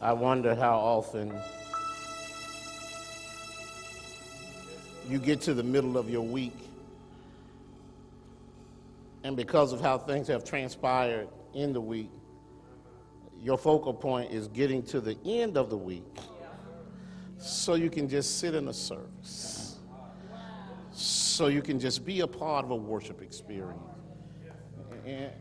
I 0.00 0.12
wonder 0.12 0.54
how 0.54 0.78
often 0.78 1.34
you 5.08 5.18
get 5.18 5.40
to 5.42 5.54
the 5.54 5.62
middle 5.62 5.98
of 5.98 6.08
your 6.08 6.22
week, 6.22 6.56
and 9.24 9.36
because 9.36 9.72
of 9.72 9.80
how 9.80 9.98
things 9.98 10.28
have 10.28 10.44
transpired 10.44 11.28
in 11.52 11.72
the 11.72 11.80
week, 11.80 12.10
your 13.40 13.58
focal 13.58 13.92
point 13.92 14.30
is 14.30 14.46
getting 14.48 14.84
to 14.84 15.00
the 15.00 15.16
end 15.24 15.56
of 15.56 15.68
the 15.68 15.76
week 15.76 16.04
so 17.38 17.74
you 17.74 17.90
can 17.90 18.08
just 18.08 18.38
sit 18.38 18.54
in 18.54 18.68
a 18.68 18.72
service, 18.72 19.78
so 20.92 21.48
you 21.48 21.62
can 21.62 21.80
just 21.80 22.04
be 22.04 22.20
a 22.20 22.26
part 22.26 22.64
of 22.64 22.70
a 22.70 22.76
worship 22.76 23.20
experience. 23.20 23.80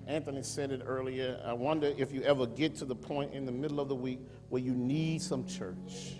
Anthony 0.07 0.43
said 0.43 0.71
it 0.71 0.81
earlier. 0.85 1.41
I 1.45 1.51
wonder 1.51 1.93
if 1.97 2.13
you 2.13 2.21
ever 2.21 2.45
get 2.45 2.75
to 2.77 2.85
the 2.85 2.95
point 2.95 3.33
in 3.33 3.45
the 3.45 3.51
middle 3.51 3.81
of 3.81 3.89
the 3.89 3.95
week 3.95 4.19
where 4.49 4.61
you 4.61 4.73
need 4.73 5.21
some 5.21 5.45
church. 5.45 6.15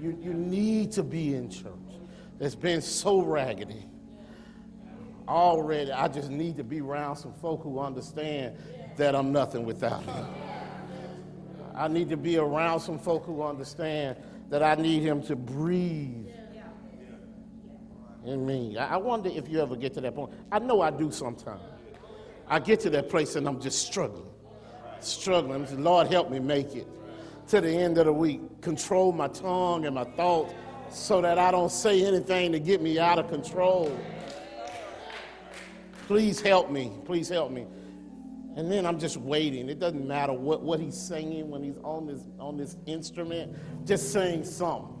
You, 0.00 0.18
you 0.20 0.32
need 0.32 0.92
to 0.92 1.02
be 1.02 1.34
in 1.34 1.50
church. 1.50 1.72
It's 2.40 2.54
been 2.54 2.82
so 2.82 3.20
raggedy. 3.22 3.86
Already, 5.26 5.90
I 5.90 6.08
just 6.08 6.30
need 6.30 6.56
to 6.58 6.64
be 6.64 6.80
around 6.80 7.16
some 7.16 7.32
folk 7.34 7.62
who 7.62 7.80
understand 7.80 8.56
that 8.96 9.14
I'm 9.14 9.32
nothing 9.32 9.64
without 9.64 10.04
him. 10.04 10.26
I 11.74 11.88
need 11.88 12.08
to 12.10 12.16
be 12.16 12.38
around 12.38 12.80
some 12.80 12.98
folk 12.98 13.26
who 13.26 13.42
understand 13.42 14.16
that 14.48 14.62
I 14.62 14.76
need 14.76 15.02
him 15.02 15.22
to 15.24 15.36
breathe 15.36 16.28
in 18.24 18.46
me. 18.46 18.76
I 18.78 18.96
wonder 18.96 19.30
if 19.30 19.48
you 19.48 19.60
ever 19.60 19.76
get 19.76 19.94
to 19.94 20.00
that 20.00 20.14
point. 20.14 20.32
I 20.50 20.58
know 20.58 20.80
I 20.80 20.90
do 20.90 21.10
sometimes. 21.10 21.62
I 22.48 22.60
get 22.60 22.80
to 22.80 22.90
that 22.90 23.08
place 23.08 23.36
and 23.36 23.46
I'm 23.48 23.60
just 23.60 23.86
struggling, 23.86 24.28
struggling. 25.00 25.82
Lord, 25.82 26.06
help 26.06 26.30
me 26.30 26.38
make 26.38 26.74
it 26.76 26.86
to 27.48 27.60
the 27.60 27.70
end 27.70 27.98
of 27.98 28.06
the 28.06 28.12
week. 28.12 28.40
Control 28.60 29.12
my 29.12 29.28
tongue 29.28 29.86
and 29.86 29.94
my 29.94 30.04
thoughts 30.04 30.54
so 30.90 31.20
that 31.20 31.38
I 31.38 31.50
don't 31.50 31.70
say 31.70 32.04
anything 32.04 32.52
to 32.52 32.58
get 32.58 32.80
me 32.80 32.98
out 32.98 33.18
of 33.18 33.28
control. 33.28 33.96
Please 36.06 36.40
help 36.40 36.70
me. 36.70 36.92
Please 37.04 37.28
help 37.28 37.50
me. 37.50 37.66
And 38.56 38.70
then 38.72 38.86
I'm 38.86 38.98
just 38.98 39.18
waiting. 39.18 39.68
It 39.68 39.78
doesn't 39.78 40.06
matter 40.06 40.32
what, 40.32 40.62
what 40.62 40.80
he's 40.80 40.96
singing 40.96 41.50
when 41.50 41.62
he's 41.62 41.76
on 41.82 42.06
this, 42.06 42.22
on 42.38 42.56
this 42.56 42.76
instrument, 42.86 43.54
just 43.86 44.12
sing 44.12 44.44
something. 44.44 44.94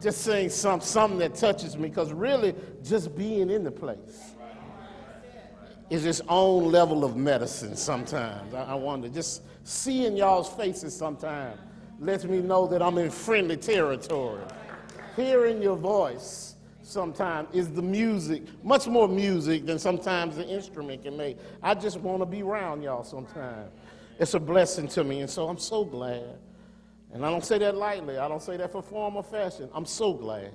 Just 0.00 0.22
sing 0.22 0.48
some, 0.48 0.80
something 0.80 1.18
that 1.18 1.34
touches 1.34 1.76
me, 1.76 1.88
because 1.88 2.12
really, 2.12 2.54
just 2.84 3.16
being 3.16 3.50
in 3.50 3.64
the 3.64 3.70
place 3.70 4.36
is 5.90 6.04
its 6.04 6.20
own 6.28 6.70
level 6.70 7.04
of 7.04 7.16
medicine 7.16 7.76
sometimes. 7.76 8.52
I, 8.54 8.64
I 8.64 8.74
wonder, 8.74 9.08
just 9.08 9.42
seeing 9.64 10.16
y'all's 10.16 10.48
faces 10.48 10.94
sometimes 10.94 11.58
lets 12.00 12.24
me 12.24 12.38
know 12.40 12.66
that 12.66 12.82
I'm 12.82 12.98
in 12.98 13.10
friendly 13.10 13.56
territory. 13.56 14.42
Hearing 15.16 15.60
your 15.62 15.76
voice 15.76 16.54
sometimes 16.82 17.48
is 17.52 17.70
the 17.70 17.82
music, 17.82 18.42
much 18.62 18.86
more 18.86 19.08
music 19.08 19.66
than 19.66 19.78
sometimes 19.78 20.36
the 20.36 20.46
instrument 20.46 21.02
can 21.02 21.16
make. 21.16 21.36
I 21.62 21.74
just 21.74 21.98
want 22.00 22.20
to 22.20 22.26
be 22.26 22.42
around 22.42 22.82
y'all 22.82 23.04
sometimes. 23.04 23.70
It's 24.18 24.34
a 24.34 24.40
blessing 24.40 24.88
to 24.88 25.04
me, 25.04 25.20
and 25.20 25.30
so 25.30 25.48
I'm 25.48 25.58
so 25.58 25.84
glad. 25.84 26.38
And 27.12 27.24
I 27.24 27.30
don't 27.30 27.44
say 27.44 27.58
that 27.58 27.76
lightly. 27.76 28.18
I 28.18 28.28
don't 28.28 28.42
say 28.42 28.56
that 28.58 28.72
for 28.72 28.82
form 28.82 29.16
or 29.16 29.22
fashion. 29.22 29.68
I'm 29.72 29.86
so 29.86 30.12
glad 30.12 30.52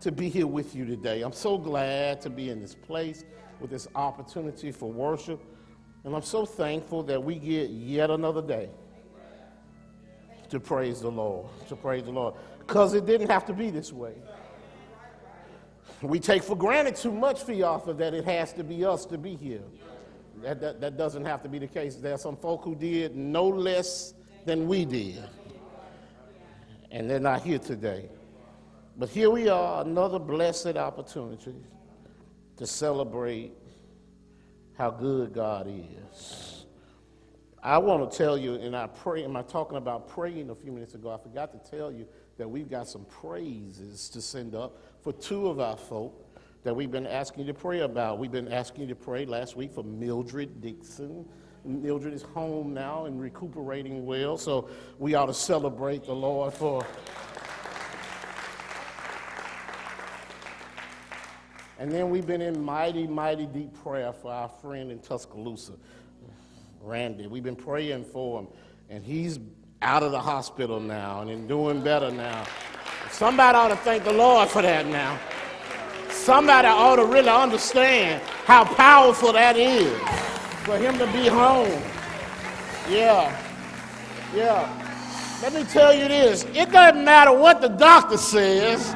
to 0.00 0.10
be 0.10 0.28
here 0.28 0.46
with 0.46 0.74
you 0.74 0.84
today. 0.84 1.22
I'm 1.22 1.32
so 1.32 1.58
glad 1.58 2.20
to 2.22 2.30
be 2.30 2.50
in 2.50 2.60
this 2.60 2.74
place 2.74 3.24
with 3.60 3.70
this 3.70 3.88
opportunity 3.94 4.72
for 4.72 4.90
worship. 4.90 5.40
And 6.04 6.14
I'm 6.14 6.22
so 6.22 6.46
thankful 6.46 7.02
that 7.04 7.22
we 7.22 7.36
get 7.36 7.70
yet 7.70 8.10
another 8.10 8.42
day 8.42 8.70
to 10.48 10.58
praise 10.58 11.00
the 11.00 11.10
Lord, 11.10 11.46
to 11.68 11.76
praise 11.76 12.04
the 12.04 12.10
Lord. 12.10 12.34
Because 12.58 12.94
it 12.94 13.06
didn't 13.06 13.28
have 13.28 13.46
to 13.46 13.52
be 13.52 13.70
this 13.70 13.92
way. 13.92 14.14
We 16.02 16.18
take 16.18 16.42
for 16.42 16.56
granted 16.56 16.96
too 16.96 17.12
much, 17.12 17.44
Fiatha, 17.44 17.96
that 17.98 18.14
it 18.14 18.24
has 18.24 18.52
to 18.54 18.64
be 18.64 18.84
us 18.84 19.04
to 19.06 19.18
be 19.18 19.36
here. 19.36 19.62
That, 20.42 20.60
that, 20.60 20.80
that 20.80 20.96
doesn't 20.96 21.26
have 21.26 21.42
to 21.42 21.48
be 21.48 21.58
the 21.58 21.66
case. 21.66 21.96
There 21.96 22.14
are 22.14 22.18
some 22.18 22.36
folk 22.36 22.64
who 22.64 22.74
did 22.74 23.14
no 23.14 23.46
less 23.46 24.14
than 24.46 24.66
we 24.66 24.86
did. 24.86 25.22
And 26.90 27.10
they're 27.10 27.20
not 27.20 27.42
here 27.42 27.58
today. 27.58 28.08
But 28.96 29.10
here 29.10 29.30
we 29.30 29.48
are, 29.48 29.82
another 29.82 30.18
blessed 30.18 30.76
opportunity 30.76 31.54
to 32.60 32.66
celebrate 32.66 33.54
how 34.76 34.90
good 34.90 35.32
God 35.32 35.66
is. 35.66 36.66
I 37.62 37.78
want 37.78 38.10
to 38.10 38.18
tell 38.18 38.36
you, 38.36 38.56
and 38.56 38.76
I 38.76 38.86
pray, 38.86 39.24
am 39.24 39.34
I 39.34 39.40
talking 39.40 39.78
about 39.78 40.08
praying 40.08 40.50
a 40.50 40.54
few 40.54 40.70
minutes 40.70 40.92
ago? 40.92 41.10
I 41.10 41.16
forgot 41.16 41.52
to 41.52 41.70
tell 41.70 41.90
you 41.90 42.06
that 42.36 42.46
we've 42.46 42.68
got 42.68 42.86
some 42.86 43.06
praises 43.06 44.10
to 44.10 44.20
send 44.20 44.54
up 44.54 44.76
for 45.00 45.10
two 45.10 45.48
of 45.48 45.58
our 45.58 45.78
folk 45.78 46.38
that 46.62 46.76
we've 46.76 46.90
been 46.90 47.06
asking 47.06 47.46
you 47.46 47.52
to 47.54 47.58
pray 47.58 47.80
about. 47.80 48.18
We've 48.18 48.30
been 48.30 48.52
asking 48.52 48.82
you 48.82 48.88
to 48.88 48.94
pray 48.94 49.24
last 49.24 49.56
week 49.56 49.72
for 49.72 49.82
Mildred 49.82 50.60
Dixon. 50.60 51.26
Mildred 51.64 52.12
is 52.12 52.22
home 52.22 52.74
now 52.74 53.06
and 53.06 53.18
recuperating 53.18 54.04
well, 54.04 54.36
so 54.36 54.68
we 54.98 55.14
ought 55.14 55.26
to 55.26 55.34
celebrate 55.34 56.04
the 56.04 56.12
Lord 56.12 56.52
for 56.52 56.84
And 61.80 61.90
then 61.90 62.10
we've 62.10 62.26
been 62.26 62.42
in 62.42 62.62
mighty, 62.62 63.06
mighty 63.06 63.46
deep 63.46 63.72
prayer 63.82 64.12
for 64.12 64.30
our 64.30 64.50
friend 64.50 64.92
in 64.92 64.98
Tuscaloosa, 64.98 65.72
Randy. 66.82 67.26
We've 67.26 67.42
been 67.42 67.56
praying 67.56 68.04
for 68.04 68.40
him, 68.40 68.48
and 68.90 69.02
he's 69.02 69.38
out 69.80 70.02
of 70.02 70.12
the 70.12 70.20
hospital 70.20 70.78
now 70.78 71.22
and 71.22 71.48
doing 71.48 71.82
better 71.82 72.10
now. 72.10 72.44
Somebody 73.10 73.56
ought 73.56 73.68
to 73.68 73.76
thank 73.76 74.04
the 74.04 74.12
Lord 74.12 74.50
for 74.50 74.60
that 74.60 74.86
now. 74.88 75.18
Somebody 76.10 76.68
ought 76.68 76.96
to 76.96 77.06
really 77.06 77.30
understand 77.30 78.22
how 78.44 78.64
powerful 78.64 79.32
that 79.32 79.56
is 79.56 79.90
for 80.66 80.76
him 80.76 80.98
to 80.98 81.06
be 81.06 81.28
home. 81.28 81.82
Yeah, 82.90 83.34
yeah. 84.34 85.38
Let 85.40 85.54
me 85.54 85.64
tell 85.64 85.94
you 85.94 86.08
this 86.08 86.44
it 86.52 86.70
doesn't 86.70 87.02
matter 87.02 87.32
what 87.32 87.62
the 87.62 87.68
doctor 87.68 88.18
says. 88.18 88.94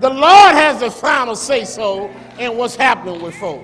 The 0.00 0.08
Lord 0.08 0.54
has 0.54 0.80
the 0.80 0.90
final 0.90 1.36
say 1.36 1.64
so 1.64 2.10
in 2.38 2.56
what's 2.56 2.74
happening 2.74 3.22
with 3.22 3.34
folk. 3.34 3.62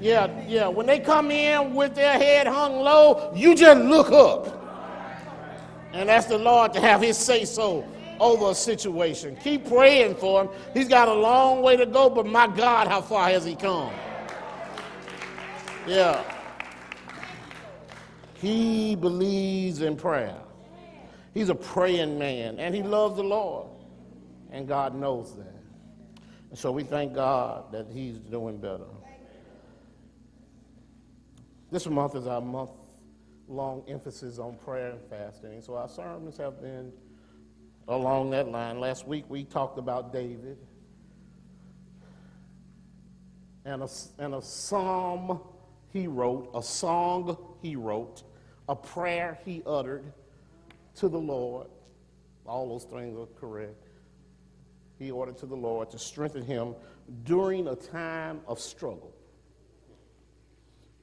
Yeah, 0.00 0.30
yeah. 0.46 0.68
When 0.68 0.86
they 0.86 0.98
come 0.98 1.30
in 1.30 1.74
with 1.74 1.94
their 1.94 2.18
head 2.18 2.46
hung 2.46 2.80
low, 2.80 3.32
you 3.34 3.54
just 3.54 3.80
look 3.82 4.10
up. 4.10 4.62
And 5.92 6.08
that's 6.08 6.26
the 6.26 6.38
Lord 6.38 6.72
to 6.74 6.80
have 6.80 7.02
his 7.02 7.16
say 7.18 7.44
so 7.44 7.86
over 8.20 8.50
a 8.50 8.54
situation. 8.54 9.36
Keep 9.36 9.68
praying 9.68 10.16
for 10.16 10.44
him. 10.44 10.50
He's 10.74 10.88
got 10.88 11.08
a 11.08 11.14
long 11.14 11.62
way 11.62 11.76
to 11.76 11.86
go, 11.86 12.08
but 12.08 12.26
my 12.26 12.46
God, 12.46 12.88
how 12.88 13.02
far 13.02 13.28
has 13.28 13.44
he 13.44 13.54
come? 13.54 13.92
Yeah. 15.86 16.22
He 18.34 18.96
believes 18.96 19.82
in 19.82 19.96
prayer. 19.96 20.36
He's 21.34 21.48
a 21.50 21.54
praying 21.54 22.18
man, 22.18 22.58
and 22.58 22.74
he 22.74 22.82
loves 22.82 23.16
the 23.16 23.24
Lord. 23.24 23.68
And 24.50 24.66
God 24.66 24.94
knows 24.94 25.34
that. 25.36 25.55
And 26.56 26.60
so 26.62 26.72
we 26.72 26.84
thank 26.84 27.12
God 27.12 27.70
that 27.72 27.86
He's 27.92 28.16
doing 28.16 28.56
better. 28.56 28.86
This 31.70 31.86
month 31.86 32.14
is 32.14 32.26
our 32.26 32.40
month 32.40 32.70
long 33.46 33.84
emphasis 33.86 34.38
on 34.38 34.56
prayer 34.56 34.92
and 34.92 35.00
fasting. 35.10 35.52
And 35.52 35.62
So 35.62 35.74
our 35.74 35.86
sermons 35.86 36.38
have 36.38 36.62
been 36.62 36.94
along 37.88 38.30
that 38.30 38.48
line. 38.48 38.80
Last 38.80 39.06
week 39.06 39.26
we 39.28 39.44
talked 39.44 39.78
about 39.78 40.14
David 40.14 40.56
and 43.66 43.82
a, 43.82 43.88
and 44.18 44.36
a 44.36 44.40
psalm 44.40 45.38
he 45.92 46.06
wrote, 46.06 46.50
a 46.54 46.62
song 46.62 47.36
he 47.60 47.76
wrote, 47.76 48.22
a 48.66 48.74
prayer 48.74 49.38
he 49.44 49.62
uttered 49.66 50.10
to 50.94 51.10
the 51.10 51.20
Lord. 51.20 51.66
All 52.46 52.66
those 52.66 52.84
things 52.84 53.18
are 53.18 53.26
correct 53.38 53.85
he 54.98 55.10
ordered 55.10 55.36
to 55.38 55.46
the 55.46 55.56
Lord 55.56 55.90
to 55.90 55.98
strengthen 55.98 56.42
him 56.42 56.74
during 57.24 57.68
a 57.68 57.76
time 57.76 58.40
of 58.46 58.58
struggle. 58.58 59.12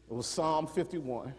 It 0.10 0.14
was 0.14 0.28
Psalm 0.28 0.68
51 0.68 1.34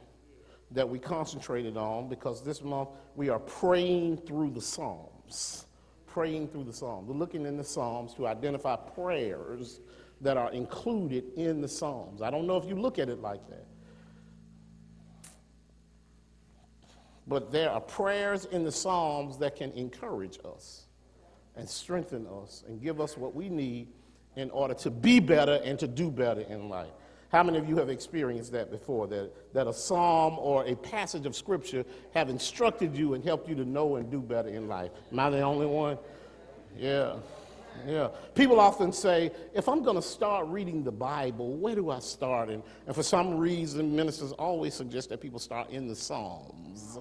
that 0.70 0.88
we 0.88 0.98
concentrated 0.98 1.76
on 1.76 2.08
because 2.08 2.42
this 2.42 2.62
month 2.62 2.90
we 3.14 3.28
are 3.28 3.38
praying 3.38 4.18
through 4.18 4.50
the 4.50 4.60
Psalms. 4.60 5.66
Praying 6.06 6.48
through 6.48 6.64
the 6.64 6.72
Psalms. 6.72 7.08
We're 7.08 7.16
looking 7.16 7.44
in 7.44 7.56
the 7.56 7.64
Psalms 7.64 8.14
to 8.14 8.26
identify 8.26 8.76
prayers 8.76 9.80
that 10.20 10.36
are 10.36 10.52
included 10.52 11.24
in 11.36 11.60
the 11.60 11.68
Psalms. 11.68 12.22
I 12.22 12.30
don't 12.30 12.46
know 12.46 12.56
if 12.56 12.66
you 12.66 12.76
look 12.76 12.98
at 12.98 13.08
it 13.08 13.20
like 13.20 13.46
that. 13.48 13.66
But 17.26 17.50
there 17.50 17.70
are 17.70 17.80
prayers 17.80 18.44
in 18.46 18.64
the 18.64 18.72
Psalms 18.72 19.38
that 19.38 19.56
can 19.56 19.72
encourage 19.72 20.38
us 20.44 20.86
and 21.56 21.68
strengthen 21.68 22.26
us 22.26 22.64
and 22.66 22.80
give 22.82 23.00
us 23.00 23.16
what 23.16 23.34
we 23.34 23.48
need 23.48 23.88
in 24.36 24.50
order 24.50 24.74
to 24.74 24.90
be 24.90 25.20
better 25.20 25.60
and 25.64 25.78
to 25.78 25.86
do 25.86 26.10
better 26.10 26.40
in 26.42 26.68
life. 26.68 26.90
How 27.30 27.42
many 27.42 27.58
of 27.58 27.68
you 27.68 27.76
have 27.78 27.88
experienced 27.88 28.52
that 28.52 28.70
before? 28.70 29.08
That, 29.08 29.54
that 29.54 29.66
a 29.66 29.72
psalm 29.72 30.38
or 30.38 30.64
a 30.66 30.76
passage 30.76 31.26
of 31.26 31.34
scripture 31.34 31.84
have 32.14 32.28
instructed 32.28 32.96
you 32.96 33.14
and 33.14 33.24
helped 33.24 33.48
you 33.48 33.56
to 33.56 33.64
know 33.64 33.96
and 33.96 34.08
do 34.10 34.20
better 34.20 34.48
in 34.48 34.68
life? 34.68 34.92
Am 35.10 35.18
I 35.18 35.30
the 35.30 35.40
only 35.40 35.66
one? 35.66 35.98
Yeah. 36.76 37.16
Yeah. 37.86 38.08
People 38.36 38.60
often 38.60 38.92
say, 38.92 39.32
if 39.52 39.68
I'm 39.68 39.82
going 39.82 39.96
to 39.96 40.02
start 40.02 40.46
reading 40.46 40.84
the 40.84 40.92
Bible, 40.92 41.56
where 41.56 41.74
do 41.74 41.90
I 41.90 41.98
start? 41.98 42.50
And, 42.50 42.62
and 42.86 42.94
for 42.94 43.02
some 43.02 43.36
reason, 43.36 43.96
ministers 43.96 44.30
always 44.32 44.74
suggest 44.74 45.08
that 45.08 45.20
people 45.20 45.40
start 45.40 45.70
in 45.70 45.88
the 45.88 45.96
Psalms. 45.96 46.98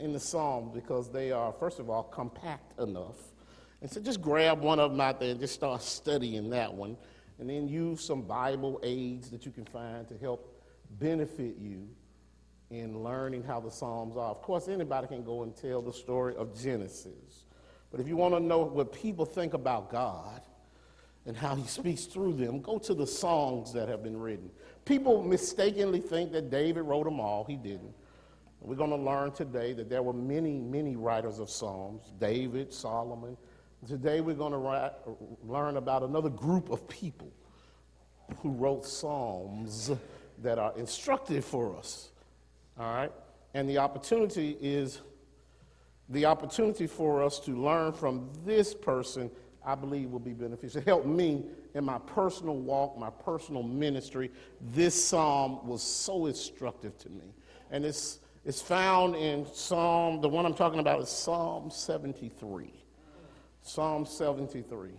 In 0.00 0.12
the 0.12 0.18
Psalms, 0.18 0.72
because 0.74 1.10
they 1.10 1.30
are, 1.30 1.52
first 1.52 1.78
of 1.78 1.90
all, 1.90 2.02
compact 2.02 2.78
enough. 2.80 3.29
And 3.80 3.90
so 3.90 4.00
just 4.00 4.20
grab 4.20 4.60
one 4.60 4.78
of 4.78 4.90
them 4.90 5.00
out 5.00 5.20
there 5.20 5.30
and 5.30 5.40
just 5.40 5.54
start 5.54 5.82
studying 5.82 6.50
that 6.50 6.72
one 6.72 6.96
and 7.38 7.48
then 7.48 7.66
use 7.66 8.04
some 8.04 8.22
Bible 8.22 8.78
aids 8.82 9.30
that 9.30 9.46
you 9.46 9.52
can 9.52 9.64
find 9.64 10.06
to 10.08 10.18
help 10.18 10.62
benefit 10.98 11.56
you 11.58 11.88
in 12.70 13.02
learning 13.02 13.42
how 13.42 13.58
the 13.58 13.70
Psalms 13.70 14.16
are. 14.16 14.30
Of 14.30 14.42
course, 14.42 14.68
anybody 14.68 15.06
can 15.06 15.24
go 15.24 15.42
and 15.42 15.56
tell 15.56 15.80
the 15.80 15.92
story 15.92 16.36
of 16.36 16.60
Genesis. 16.60 17.46
But 17.90 18.00
if 18.00 18.06
you 18.06 18.16
want 18.16 18.34
to 18.34 18.40
know 18.40 18.58
what 18.58 18.92
people 18.92 19.24
think 19.24 19.54
about 19.54 19.90
God 19.90 20.42
and 21.26 21.36
how 21.36 21.56
he 21.56 21.66
speaks 21.66 22.04
through 22.04 22.34
them, 22.34 22.60
go 22.60 22.78
to 22.78 22.94
the 22.94 23.06
songs 23.06 23.72
that 23.72 23.88
have 23.88 24.02
been 24.02 24.18
written. 24.18 24.50
People 24.84 25.22
mistakenly 25.22 26.00
think 26.00 26.32
that 26.32 26.50
David 26.50 26.82
wrote 26.82 27.04
them 27.04 27.20
all. 27.20 27.44
He 27.44 27.56
didn't. 27.56 27.94
We're 28.60 28.76
going 28.76 28.90
to 28.90 28.96
learn 28.96 29.32
today 29.32 29.72
that 29.72 29.88
there 29.88 30.02
were 30.02 30.12
many, 30.12 30.58
many 30.58 30.94
writers 30.94 31.38
of 31.38 31.48
Psalms 31.48 32.12
David, 32.20 32.72
Solomon, 32.72 33.36
Today 33.88 34.20
we're 34.20 34.34
going 34.34 34.52
to 34.52 34.94
learn 35.42 35.78
about 35.78 36.02
another 36.02 36.28
group 36.28 36.70
of 36.70 36.86
people 36.86 37.32
who 38.42 38.50
wrote 38.50 38.84
psalms 38.84 39.90
that 40.42 40.58
are 40.58 40.74
instructive 40.76 41.44
for 41.44 41.74
us. 41.76 42.10
All 42.78 42.92
right? 42.92 43.12
And 43.54 43.68
the 43.68 43.78
opportunity 43.78 44.58
is 44.60 45.00
the 46.10 46.26
opportunity 46.26 46.86
for 46.86 47.22
us 47.22 47.40
to 47.40 47.52
learn 47.52 47.94
from 47.94 48.30
this 48.44 48.74
person, 48.74 49.30
I 49.64 49.76
believe, 49.76 50.10
will 50.10 50.18
be 50.18 50.34
beneficial. 50.34 50.82
Help 50.82 51.06
me 51.06 51.44
in 51.74 51.84
my 51.84 51.98
personal 52.00 52.56
walk, 52.56 52.98
my 52.98 53.10
personal 53.10 53.62
ministry. 53.62 54.30
This 54.72 55.02
psalm 55.02 55.66
was 55.66 55.82
so 55.82 56.26
instructive 56.26 56.98
to 56.98 57.08
me. 57.08 57.32
And 57.70 57.86
it's, 57.86 58.18
it's 58.44 58.60
found 58.60 59.16
in 59.16 59.46
Psalm, 59.54 60.20
the 60.20 60.28
one 60.28 60.44
I'm 60.44 60.54
talking 60.54 60.80
about 60.80 61.00
is 61.00 61.08
Psalm 61.08 61.70
73. 61.70 62.79
Psalm 63.62 64.04
73. 64.04 64.90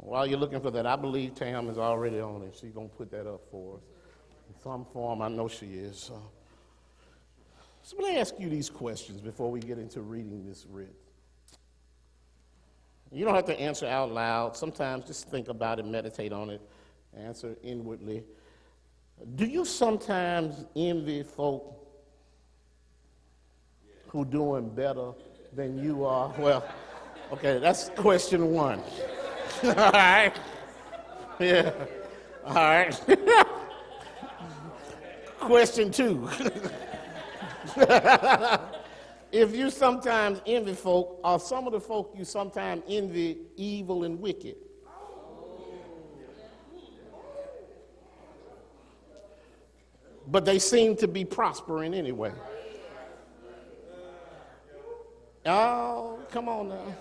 While 0.00 0.26
you're 0.26 0.38
looking 0.38 0.60
for 0.60 0.70
that, 0.70 0.86
I 0.86 0.96
believe 0.96 1.34
Tam 1.34 1.68
is 1.68 1.78
already 1.78 2.20
on 2.20 2.42
it. 2.42 2.56
She's 2.58 2.72
going 2.72 2.88
to 2.88 2.94
put 2.94 3.10
that 3.10 3.26
up 3.26 3.42
for 3.50 3.76
us. 3.76 3.82
In 4.48 4.62
some 4.62 4.86
form, 4.92 5.20
I 5.20 5.28
know 5.28 5.48
she 5.48 5.66
is. 5.66 5.98
So. 5.98 6.22
so 7.82 7.96
let 7.98 8.12
me 8.12 8.18
ask 8.18 8.34
you 8.38 8.48
these 8.48 8.70
questions 8.70 9.20
before 9.20 9.50
we 9.50 9.60
get 9.60 9.78
into 9.78 10.00
reading 10.00 10.46
this 10.46 10.66
writ. 10.70 10.94
You 13.10 13.24
don't 13.24 13.34
have 13.34 13.46
to 13.46 13.58
answer 13.58 13.86
out 13.86 14.12
loud. 14.12 14.56
Sometimes 14.56 15.06
just 15.06 15.28
think 15.28 15.48
about 15.48 15.78
it, 15.78 15.86
meditate 15.86 16.32
on 16.32 16.50
it, 16.50 16.60
answer 17.16 17.56
inwardly. 17.62 18.22
Do 19.34 19.46
you 19.46 19.64
sometimes 19.64 20.64
envy 20.76 21.22
folk 21.22 21.74
who're 24.08 24.24
doing 24.24 24.68
better 24.70 25.12
than 25.52 25.78
you 25.82 26.04
are? 26.04 26.34
Well, 26.38 26.66
okay, 27.32 27.58
that's 27.58 27.90
question 27.90 28.50
one. 28.52 28.82
All 29.62 29.74
right. 29.74 30.32
Yeah. 31.40 31.72
All 32.44 32.54
right. 32.54 33.00
question 35.40 35.90
two. 35.90 36.28
if 39.32 39.54
you 39.54 39.70
sometimes 39.70 40.40
envy 40.46 40.74
folk, 40.74 41.20
are 41.24 41.38
some 41.38 41.66
of 41.66 41.72
the 41.72 41.80
folk 41.80 42.14
you 42.16 42.24
sometimes 42.24 42.82
envy 42.88 43.38
evil 43.56 44.04
and 44.04 44.20
wicked? 44.20 44.56
But 50.30 50.44
they 50.44 50.58
seem 50.58 50.94
to 50.96 51.08
be 51.08 51.24
prospering 51.24 51.94
anyway. 51.94 52.32
Oh, 55.48 56.18
come 56.30 56.48
on 56.48 56.68
now. 56.68 56.94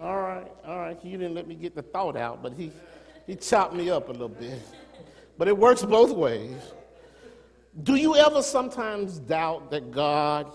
All 0.00 0.20
right, 0.20 0.50
all 0.66 0.78
right. 0.78 1.04
You 1.04 1.18
didn't 1.18 1.34
let 1.34 1.46
me 1.46 1.54
get 1.54 1.74
the 1.74 1.82
thought 1.82 2.16
out, 2.16 2.42
but 2.42 2.52
he, 2.52 2.70
he 3.26 3.36
chopped 3.36 3.74
me 3.74 3.90
up 3.90 4.08
a 4.08 4.12
little 4.12 4.28
bit. 4.28 4.60
But 5.36 5.48
it 5.48 5.56
works 5.56 5.82
both 5.84 6.10
ways. 6.10 6.56
Do 7.82 7.94
you 7.94 8.16
ever 8.16 8.42
sometimes 8.42 9.18
doubt 9.18 9.70
that 9.70 9.92
God 9.92 10.52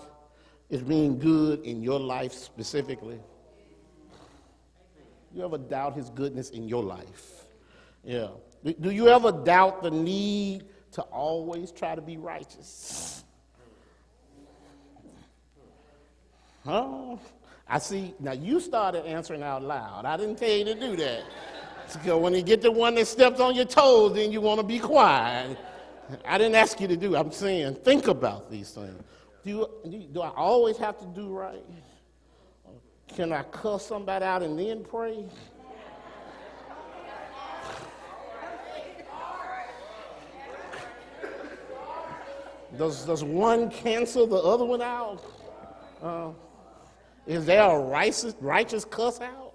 is 0.68 0.82
being 0.82 1.18
good 1.18 1.60
in 1.64 1.82
your 1.82 1.98
life 1.98 2.32
specifically? 2.32 3.18
You 5.32 5.44
ever 5.44 5.58
doubt 5.58 5.94
his 5.94 6.10
goodness 6.10 6.50
in 6.50 6.68
your 6.68 6.82
life? 6.82 7.44
Yeah. 8.04 8.28
Do 8.80 8.90
you 8.90 9.08
ever 9.08 9.32
doubt 9.32 9.82
the 9.82 9.90
need 9.90 10.64
to 10.92 11.02
always 11.02 11.72
try 11.72 11.94
to 11.94 12.02
be 12.02 12.18
righteous? 12.18 13.23
Huh? 16.64 17.16
I 17.68 17.78
see. 17.78 18.14
Now 18.20 18.32
you 18.32 18.60
started 18.60 19.06
answering 19.06 19.42
out 19.42 19.62
loud. 19.62 20.04
I 20.04 20.16
didn't 20.16 20.36
tell 20.36 20.50
you 20.50 20.64
to 20.64 20.74
do 20.74 20.96
that. 20.96 21.22
Because 21.92 22.20
when 22.20 22.34
you 22.34 22.42
get 22.42 22.62
the 22.62 22.72
one 22.72 22.94
that 22.94 23.06
steps 23.06 23.40
on 23.40 23.54
your 23.54 23.66
toes, 23.66 24.14
then 24.14 24.32
you 24.32 24.40
want 24.40 24.60
to 24.60 24.66
be 24.66 24.78
quiet. 24.78 25.58
I 26.26 26.38
didn't 26.38 26.54
ask 26.54 26.80
you 26.80 26.88
to 26.88 26.96
do. 26.96 27.16
I'm 27.16 27.30
saying 27.30 27.76
think 27.76 28.08
about 28.08 28.50
these 28.50 28.70
things. 28.70 29.02
Do, 29.44 29.68
do 30.12 30.22
I 30.22 30.30
always 30.30 30.78
have 30.78 30.98
to 31.00 31.06
do 31.06 31.28
right? 31.28 31.62
Can 33.08 33.32
I 33.32 33.42
cuss 33.42 33.86
somebody 33.86 34.24
out 34.24 34.42
and 34.42 34.58
then 34.58 34.82
pray? 34.82 35.24
Does, 42.78 43.04
does 43.04 43.22
one 43.22 43.70
cancel 43.70 44.26
the 44.26 44.36
other 44.36 44.64
one 44.64 44.82
out? 44.82 45.22
Uh, 46.02 46.30
is 47.26 47.46
there 47.46 47.62
a 47.62 47.78
righteous, 47.78 48.34
righteous 48.40 48.84
cuss 48.84 49.20
out? 49.20 49.54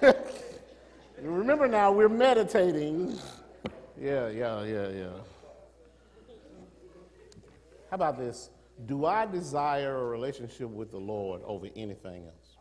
Remember 1.20 1.66
now, 1.66 1.90
we're 1.90 2.08
meditating. 2.08 3.18
Yeah, 4.00 4.28
yeah, 4.28 4.62
yeah, 4.64 4.88
yeah. 4.88 5.06
How 7.90 7.94
about 7.94 8.18
this? 8.18 8.50
Do 8.84 9.06
I 9.06 9.26
desire 9.26 9.96
a 9.96 10.04
relationship 10.04 10.68
with 10.68 10.90
the 10.90 10.98
Lord 10.98 11.40
over 11.44 11.66
anything 11.76 12.26
else? 12.26 12.56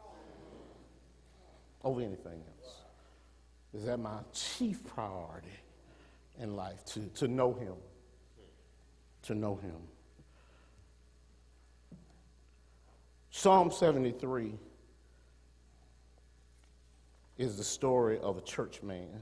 Over 1.83 2.01
anything 2.01 2.41
else? 2.41 2.75
Is 3.73 3.85
that 3.85 3.99
my 3.99 4.19
chief 4.33 4.83
priority 4.85 5.49
in 6.39 6.55
life 6.55 6.85
to, 6.85 7.01
to 7.15 7.27
know 7.27 7.53
Him? 7.53 7.75
To 9.23 9.35
know 9.35 9.55
Him. 9.55 9.75
Psalm 13.37 13.69
73 13.69 14.53
is 17.37 17.57
the 17.57 17.65
story 17.65 18.17
of 18.19 18.37
a 18.37 18.41
church 18.41 18.81
man 18.81 19.21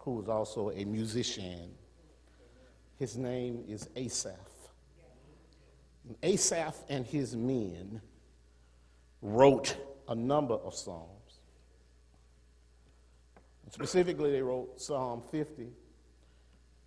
who 0.00 0.16
was 0.16 0.28
also 0.28 0.70
a 0.70 0.84
musician. 0.84 1.70
His 2.98 3.16
name 3.16 3.64
is 3.66 3.88
Asaph. 3.96 4.36
And 6.06 6.16
Asaph 6.22 6.76
and 6.90 7.06
his 7.06 7.34
men 7.34 8.02
wrote 9.22 9.78
a 10.08 10.14
number 10.14 10.56
of 10.56 10.74
psalms. 10.74 11.40
Specifically, 13.70 14.30
they 14.30 14.42
wrote 14.42 14.78
Psalm 14.78 15.22
50, 15.30 15.68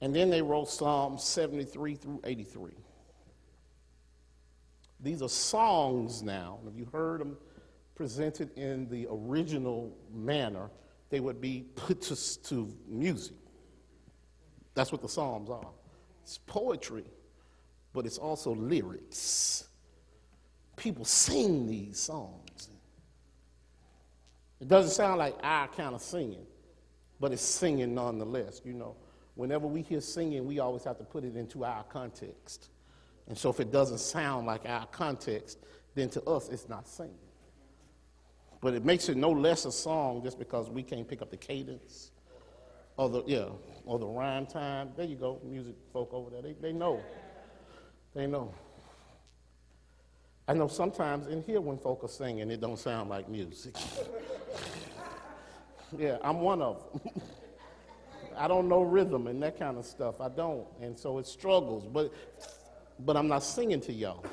and 0.02 0.16
then 0.16 0.30
they 0.30 0.44
wrote 0.44 0.70
Psalm 0.70 1.18
73 1.18 1.96
through 1.96 2.22
83. 2.24 2.74
These 5.01 5.22
are 5.22 5.29
songs 5.29 6.22
now. 6.22 6.60
If 6.68 6.77
you 6.77 6.88
heard 6.91 7.22
them 7.22 7.38
presented 7.96 8.58
in 8.58 8.88
the 8.89 9.08
original 9.10 9.96
manner, 10.13 10.70
they 11.10 11.20
would 11.20 11.41
be 11.41 11.65
put 11.75 12.01
to, 12.03 12.44
to 12.44 12.74
music. 12.88 13.36
That's 14.74 14.91
what 14.91 15.01
the 15.01 15.10
Psalms 15.10 15.50
are. 15.50 15.70
It's 16.24 16.38
poetry, 16.38 17.06
but 17.94 18.06
it's 18.06 18.18
also 18.18 18.53
lyrics. 18.53 19.68
People 20.75 21.06
sing 21.06 21.68
these 21.68 22.00
songs. 22.00 22.70
It 24.62 24.68
doesn't 24.68 24.91
sound 24.91 25.20
like 25.20 25.36
our 25.41 25.68
kind 25.70 25.96
of 25.96 26.01
singing, 26.01 26.46
but 27.20 27.32
it's 27.32 27.41
singing 27.41 27.96
nonetheless. 27.96 28.62
You 28.63 28.74
know, 28.74 28.96
whenever 29.36 29.68
we 29.68 29.82
hear 29.82 30.01
singing, 30.01 30.46
we 30.46 30.60
always 30.60 30.84
have 30.84 30.98
to 30.98 31.03
put 31.03 31.24
it 31.24 31.36
into 31.36 31.63
our 31.63 31.84
context. 31.84 32.70
And 33.30 33.38
so 33.38 33.50
if 33.50 33.60
it 33.60 33.72
doesn't 33.72 34.00
sound 34.00 34.48
like 34.48 34.68
our 34.68 34.88
context, 34.88 35.60
then 35.96 36.10
to 36.10 36.24
us 36.24 36.50
it's 36.50 36.68
not 36.68 36.88
singing. 36.88 37.14
But 38.62 38.74
it 38.74 38.84
makes 38.84 39.08
it 39.08 39.16
no 39.16 39.30
less 39.30 39.66
a 39.66 39.72
song 39.72 40.22
just 40.24 40.38
because 40.38 40.70
we 40.70 40.84
can't 40.84 41.08
pick 41.08 41.22
up 41.22 41.32
the 41.32 41.38
cadence 41.38 42.12
or 42.98 43.08
the, 43.08 43.24
yeah, 43.26 43.46
or 43.86 44.00
the 44.00 44.08
rhyme 44.08 44.46
time. 44.46 44.92
There 44.98 45.06
you 45.06 45.16
go, 45.16 45.40
music 45.46 45.76
folk 45.94 46.10
over 46.12 46.30
there. 46.30 46.42
They, 46.42 46.54
they 46.54 46.74
know. 46.74 47.02
They 48.14 48.28
know. 48.28 48.54
I 50.48 50.54
know 50.54 50.68
sometimes 50.68 51.28
in 51.28 51.44
here 51.44 51.62
when 51.62 51.78
folk 51.78 52.04
are 52.04 52.10
singing, 52.10 52.50
it 52.50 52.60
don't 52.60 52.80
sound 52.80 53.10
like 53.10 53.30
music. 53.30 53.76
yeah, 55.98 56.18
I'm 56.24 56.42
one 56.42 56.62
of 56.62 56.84
them. 56.92 57.22
I 58.38 58.48
don't 58.48 58.68
know 58.68 58.82
rhythm 58.82 59.28
and 59.28 59.42
that 59.44 59.60
kind 59.60 59.78
of 59.78 59.86
stuff. 59.86 60.20
I 60.20 60.30
don't. 60.30 60.66
And 60.82 60.98
so 60.98 61.18
it 61.20 61.28
struggles. 61.28 61.86
But, 61.86 62.12
but 63.00 63.18
I'm 63.18 63.27
not 63.27 63.44
singing 63.44 63.82
to 63.82 63.94
y'all. 63.94 64.25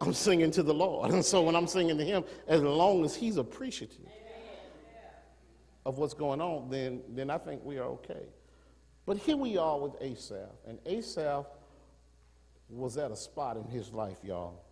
I'm 0.00 0.12
singing 0.12 0.50
to 0.52 0.62
the 0.62 0.74
Lord. 0.74 1.10
And 1.12 1.24
so 1.32 1.42
when 1.42 1.56
I'm 1.56 1.66
singing 1.66 1.96
to 1.98 2.04
Him, 2.04 2.24
as 2.46 2.60
long 2.60 3.04
as 3.04 3.14
He's 3.14 3.36
appreciative 3.36 4.06
of 5.86 5.98
what's 5.98 6.14
going 6.14 6.40
on, 6.40 6.70
then, 6.70 7.02
then 7.08 7.30
I 7.30 7.38
think 7.38 7.64
we 7.64 7.78
are 7.78 7.84
okay. 7.84 8.26
But 9.06 9.18
here 9.18 9.36
we 9.36 9.56
are 9.58 9.78
with 9.78 9.92
Asaph. 10.00 10.50
And 10.66 10.78
Asaph 10.86 11.46
was 12.68 12.96
at 12.96 13.10
a 13.10 13.16
spot 13.16 13.56
in 13.56 13.64
his 13.64 13.92
life, 13.92 14.18
y'all. 14.22 14.62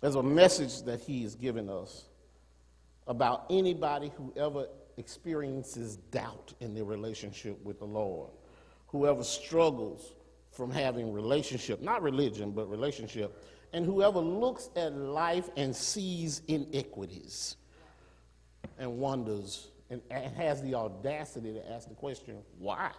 There's 0.00 0.16
a 0.16 0.22
message 0.22 0.82
that 0.82 1.00
he 1.00 1.24
is 1.24 1.34
giving 1.34 1.68
us 1.68 2.04
about 3.06 3.46
anybody 3.50 4.12
who 4.16 4.32
ever 4.36 4.66
experiences 4.96 5.96
doubt 5.96 6.52
in 6.60 6.74
their 6.74 6.84
relationship 6.84 7.60
with 7.64 7.78
the 7.78 7.84
Lord, 7.84 8.30
whoever 8.88 9.22
struggles 9.22 10.14
from 10.50 10.70
having 10.70 11.12
relationship, 11.12 11.80
not 11.80 12.02
religion, 12.02 12.50
but 12.50 12.68
relationship, 12.68 13.44
and 13.72 13.84
whoever 13.84 14.18
looks 14.18 14.70
at 14.76 14.94
life 14.94 15.48
and 15.56 15.74
sees 15.74 16.42
iniquities 16.48 17.56
and 18.78 18.98
wonders 18.98 19.68
and, 19.90 20.00
and 20.10 20.34
has 20.34 20.62
the 20.62 20.74
audacity 20.74 21.52
to 21.52 21.70
ask 21.70 21.88
the 21.88 21.94
question, 21.94 22.38
why? 22.58 22.90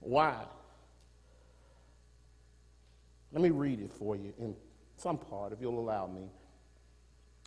Why? 0.00 0.44
Let 3.32 3.42
me 3.42 3.50
read 3.50 3.80
it 3.80 3.92
for 3.92 4.16
you 4.16 4.32
in 4.38 4.54
some 4.96 5.18
part, 5.18 5.52
if 5.52 5.60
you'll 5.60 5.78
allow 5.78 6.06
me. 6.06 6.28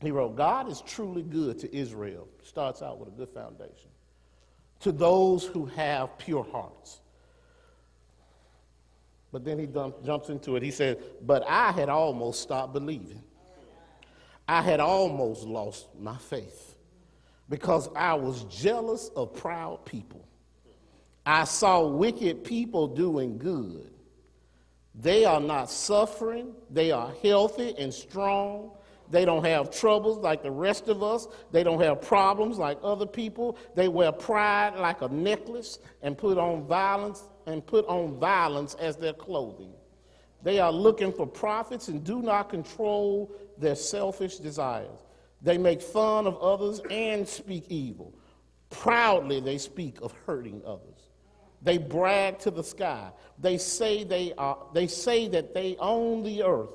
He 0.02 0.12
wrote, 0.12 0.36
God 0.36 0.70
is 0.70 0.82
truly 0.82 1.22
good 1.22 1.60
to 1.60 1.76
Israel. 1.76 2.28
Starts 2.44 2.82
out 2.82 3.00
with 3.00 3.10
a 3.10 3.12
good 3.12 3.30
foundation. 3.30 3.90
To 4.82 4.92
those 4.92 5.46
who 5.46 5.66
have 5.68 6.18
pure 6.18 6.46
hearts. 6.52 7.00
But 9.34 9.44
then 9.44 9.60
he 9.60 9.66
dump, 9.66 10.06
jumps 10.06 10.30
into 10.30 10.56
it. 10.56 10.64
He 10.64 10.72
said, 10.72 11.04
But 11.22 11.44
I 11.46 11.74
had 11.74 11.90
almost 11.90 12.42
stopped 12.42 12.72
believing. 12.72 13.22
I 14.48 14.62
had 14.62 14.80
almost 14.80 15.44
lost 15.44 15.88
my 16.00 16.16
faith 16.16 16.76
because 17.50 17.90
I 17.96 18.14
was 18.14 18.46
jealous 18.46 19.10
of 19.14 19.34
proud 19.34 19.84
people. 19.84 20.26
I 21.26 21.44
saw 21.44 21.86
wicked 21.86 22.46
people 22.46 22.88
doing 22.88 23.38
good 23.38 23.94
they 24.96 25.26
are 25.26 25.40
not 25.40 25.70
suffering, 25.70 26.54
they 26.70 26.92
are 26.92 27.12
healthy 27.24 27.74
and 27.78 27.94
strong. 27.94 28.72
They 29.10 29.26
don't 29.26 29.44
have 29.46 29.70
troubles 29.70 30.18
like 30.20 30.42
the 30.42 30.52
rest 30.52 30.88
of 30.88 31.04
us. 31.04 31.28
They 31.52 31.64
don't 31.64 31.82
have 31.82 32.02
problems 32.02 32.58
like 32.58 32.78
other 32.84 33.06
people. 33.06 33.58
They 33.76 33.88
wear 33.88 34.12
pride 34.12 34.76
like 34.76 35.02
a 35.02 35.08
necklace 35.08 35.80
and 36.02 36.18
put 36.18 36.38
on 36.38 36.64
violence 36.64 37.24
and 37.46 37.66
put 37.66 37.86
on 37.88 38.20
violence 38.20 38.76
as 38.76 38.96
their 38.96 39.14
clothing. 39.14 39.74
They 40.44 40.60
are 40.60 40.72
looking 40.72 41.12
for 41.12 41.26
profits 41.26 41.88
and 41.88 42.04
do 42.04 42.22
not 42.22 42.50
control 42.50 43.32
their 43.58 43.76
selfish 43.76 44.38
desires. 44.38 45.00
They 45.42 45.58
make 45.58 45.82
fun 45.82 46.28
of 46.28 46.38
others 46.40 46.82
and 46.90 47.28
speak 47.28 47.66
evil. 47.70 48.14
Proudly 48.70 49.40
they 49.40 49.58
speak 49.58 50.00
of 50.02 50.14
hurting 50.26 50.62
others. 50.66 51.12
They 51.62 51.78
brag 51.78 52.40
to 52.40 52.52
the 52.52 52.64
sky. 52.64 53.12
They 53.40 53.58
say 53.58 54.04
they 54.04 54.34
are 54.38 54.58
they 54.74 54.88
say 54.88 55.28
that 55.30 55.54
they 55.54 55.78
own 55.80 56.24
the 56.24 56.44
earth. 56.44 56.72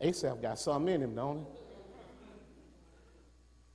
Asaph 0.00 0.40
got 0.42 0.58
something 0.58 0.94
in 0.94 1.02
him, 1.02 1.14
don't 1.14 1.38
he? 1.38 1.63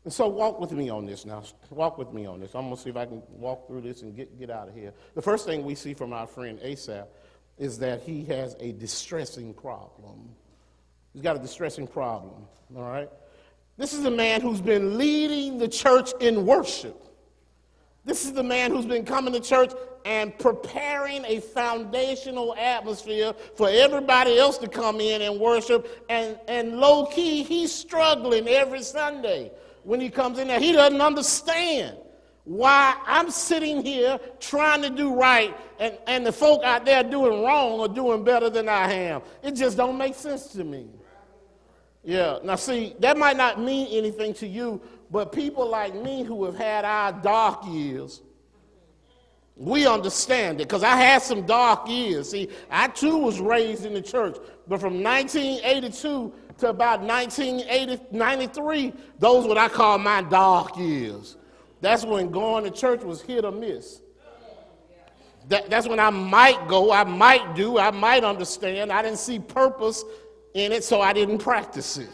And 0.06 0.13
so 0.13 0.27
walk 0.27 0.60
with 0.60 0.72
me 0.72 0.89
on 0.89 1.06
this 1.06 1.25
now. 1.25 1.44
Walk 1.70 1.98
with 1.98 2.13
me 2.13 2.25
on 2.25 2.39
this. 2.39 2.56
I'm 2.56 2.63
gonna 2.63 2.77
see 2.77 2.89
if 2.89 2.96
I 2.96 3.06
can 3.06 3.22
walk 3.29 3.68
through 3.68 3.82
this 3.82 4.01
and 4.01 4.15
get, 4.15 4.39
get 4.39 4.50
out 4.50 4.70
of 4.70 4.74
here. 4.74 4.94
The 5.13 5.22
first 5.22 5.46
thing 5.46 5.65
we 5.65 5.75
see 5.75 5.94
from 5.94 6.13
our 6.13 6.25
friend 6.25 6.60
Asaph 6.62 7.08
is 7.58 7.77
that 7.79 8.01
he 8.01 8.24
has 8.25 8.56
a 8.60 8.72
distressing 8.72 9.53
problem. 9.53 10.29
He's 11.13 11.22
got 11.22 11.36
a 11.36 11.39
distressing 11.39 11.86
problem, 11.86 12.48
all 12.75 12.84
right? 12.84 13.10
This 13.77 13.94
is 13.94 14.06
a 14.06 14.12
man 14.12 14.41
who's 14.41 14.62
been 14.62 14.98
leading 14.98 15.58
the 15.58 15.68
church 15.68 16.12
in 16.22 16.46
worship. 16.46 17.01
This 18.06 18.25
is 18.25 18.34
the 18.34 18.44
man 18.44 18.72
who's 18.72 18.86
been 18.86 19.06
coming 19.06 19.34
to 19.34 19.39
church 19.39 19.72
and 20.06 20.38
preparing 20.39 21.25
a 21.25 21.41
foundational 21.41 22.56
atmosphere 22.56 23.34
for 23.56 23.70
everybody 23.70 24.39
else 24.39 24.58
to 24.60 24.68
come 24.68 25.01
in 25.01 25.22
and 25.22 25.39
worship. 25.39 26.06
And, 26.10 26.39
and 26.48 26.77
low 26.77 27.08
key, 27.08 27.44
he's 27.44 27.74
struggling 27.74 28.48
every 28.48 28.82
Sunday 28.82 29.51
when 29.83 30.00
he 30.00 30.09
comes 30.09 30.39
in 30.39 30.48
there. 30.48 30.59
He 30.59 30.71
doesn't 30.71 31.01
understand 31.01 31.98
why 32.45 32.95
I'm 33.05 33.29
sitting 33.29 33.83
here 33.83 34.19
trying 34.39 34.81
to 34.81 34.89
do 34.89 35.13
right 35.13 35.55
and, 35.79 35.98
and 36.07 36.25
the 36.25 36.31
folk 36.31 36.63
out 36.63 36.86
there 36.86 37.03
doing 37.03 37.43
wrong 37.43 37.79
or 37.79 37.88
doing 37.88 38.24
better 38.24 38.50
than 38.50 38.67
I 38.67 38.91
am. 38.91 39.21
It 39.43 39.51
just 39.51 39.77
don't 39.77 39.98
make 39.98 40.15
sense 40.15 40.48
to 40.48 40.63
me. 40.63 40.88
Yeah, 42.03 42.39
now 42.43 42.55
see, 42.55 42.95
that 43.00 43.17
might 43.17 43.38
not 43.38 43.59
mean 43.62 43.88
anything 43.91 44.33
to 44.36 44.48
you, 44.48 44.81
but 45.12 45.31
people 45.31 45.67
like 45.67 45.93
me 45.93 46.24
who 46.24 46.45
have 46.45 46.55
had 46.55 46.86
our 46.86 47.12
dark 47.12 47.65
years, 47.67 48.21
we 49.55 49.86
understand 49.86 50.62
it 50.62 50.69
because 50.69 50.83
I 50.83 50.95
had 50.95 51.21
some 51.21 51.45
dark 51.45 51.88
years. 51.89 52.31
See, 52.31 52.50
I 52.71 52.88
too 52.88 53.17
was 53.17 53.41
raised 53.41 53.86
in 53.86 53.93
the 53.93 54.01
church, 54.01 54.38
but 54.67 54.79
from 54.79 55.03
1982 55.03 56.33
to 56.60 56.70
about 56.70 57.01
1993, 57.01 58.94
those 59.18 59.48
what 59.48 59.58
I 59.58 59.70
call 59.70 59.98
my 59.98 60.22
dark 60.22 60.78
years. 60.78 61.38
That's 61.82 62.06
when 62.06 62.30
going 62.30 62.66
to 62.66 62.72
church 62.72 63.01
was 63.04 63.22
hit 63.22 63.46
or 63.46 63.51
miss. 63.51 64.01
That, 65.48 65.70
that's 65.70 65.88
when 65.88 66.00
I 66.00 66.10
might 66.10 66.68
go, 66.68 66.92
I 66.92 67.04
might 67.04 67.56
do, 67.56 67.80
I 67.80 67.92
might 67.92 68.24
understand. 68.24 68.92
I 68.92 69.01
didn't 69.01 69.18
see 69.18 69.39
purpose 69.39 70.04
in 70.54 70.72
it, 70.72 70.84
so 70.84 71.01
I 71.01 71.13
didn't 71.13 71.39
practice 71.39 71.98
it. 71.98 72.10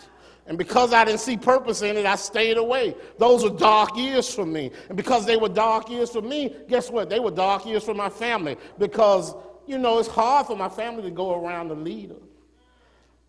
And 0.48 0.58
because 0.58 0.94
I 0.94 1.04
didn't 1.04 1.22
see 1.22 1.36
purpose 1.36 1.82
in 1.82 1.98
it, 1.98 2.06
I 2.06 2.16
stayed 2.16 2.58
away. 2.58 2.96
Those 3.18 3.44
were 3.44 3.58
dark 3.58 3.98
years 3.98 4.34
for 4.34 4.46
me. 4.46 4.72
And 4.88 4.96
because 4.96 5.26
they 5.26 5.38
were 5.38 5.50
dark 5.50 5.90
years 5.90 6.12
for 6.12 6.22
me, 6.22 6.56
guess 6.70 6.92
what? 6.92 7.10
They 7.10 7.20
were 7.20 7.32
dark 7.32 7.66
years 7.66 7.84
for 7.84 7.96
my 7.96 8.10
family. 8.10 8.56
Because, 8.78 9.34
you 9.66 9.80
know, 9.80 9.98
it's 9.98 10.08
hard 10.08 10.46
for 10.46 10.56
my 10.56 10.70
family 10.70 11.02
to 11.02 11.12
go 11.12 11.44
around 11.44 11.70
the 11.70 11.76
leader. 11.76 12.18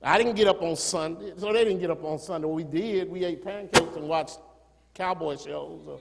I 0.06 0.18
didn't 0.18 0.36
get 0.36 0.46
up 0.46 0.62
on 0.62 0.76
Sunday, 0.76 1.32
so 1.36 1.52
they 1.52 1.64
didn't 1.64 1.80
get 1.80 1.90
up 1.90 2.04
on 2.04 2.20
Sunday. 2.20 2.46
We 2.46 2.62
did. 2.62 3.10
We 3.10 3.24
ate 3.24 3.44
pancakes 3.44 3.96
and 3.96 4.08
watched 4.08 4.38
cowboy 4.94 5.36
shows. 5.36 5.80
Uh, 5.88 5.96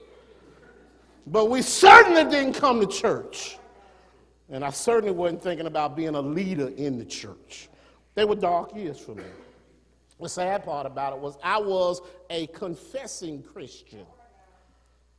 but 1.25 1.50
we 1.50 1.63
certainly 1.63 2.24
didn't 2.25 2.53
come 2.53 2.79
to 2.79 2.85
church. 2.85 3.57
And 4.47 4.63
I 4.63 4.69
certainly 4.69 5.12
wasn't 5.12 5.41
thinking 5.41 5.65
about 5.65 5.95
being 5.95 6.13
a 6.13 6.21
leader 6.21 6.67
in 6.77 7.00
the 7.00 7.05
church. 7.05 7.67
They 8.13 8.25
were 8.25 8.35
dark 8.35 8.75
years 8.75 9.00
for 9.00 9.15
me. 9.15 9.24
The 10.21 10.29
sad 10.29 10.63
part 10.63 10.85
about 10.85 11.13
it 11.13 11.19
was 11.19 11.39
I 11.43 11.59
was 11.59 12.00
a 12.29 12.45
confessing 12.47 13.41
Christian. 13.41 14.05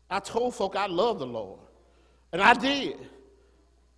I 0.08 0.20
told 0.20 0.54
folk 0.54 0.76
I 0.76 0.86
love 0.86 1.18
the 1.18 1.26
Lord, 1.26 1.58
and 2.32 2.40
I 2.40 2.54
did. 2.54 2.98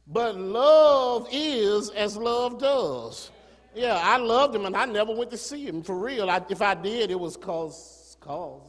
But 0.07 0.37
love 0.41 1.29
is 1.31 1.91
as 1.91 2.17
love 2.17 2.59
does. 2.59 3.31
Yeah, 3.75 4.01
I 4.03 4.17
loved 4.17 4.55
him, 4.55 4.67
and 4.67 4.77
I 4.77 4.87
never 4.87 5.15
went 5.15 5.31
to 5.31 5.37
see 5.37 5.67
him 5.67 5.83
for 5.83 5.97
real. 5.97 6.31
I, 6.31 6.43
if 6.49 6.63
I 6.63 6.75
did, 6.75 7.11
it 7.11 7.19
was 7.19 7.37
cause 7.37 8.17
cause 8.21 8.63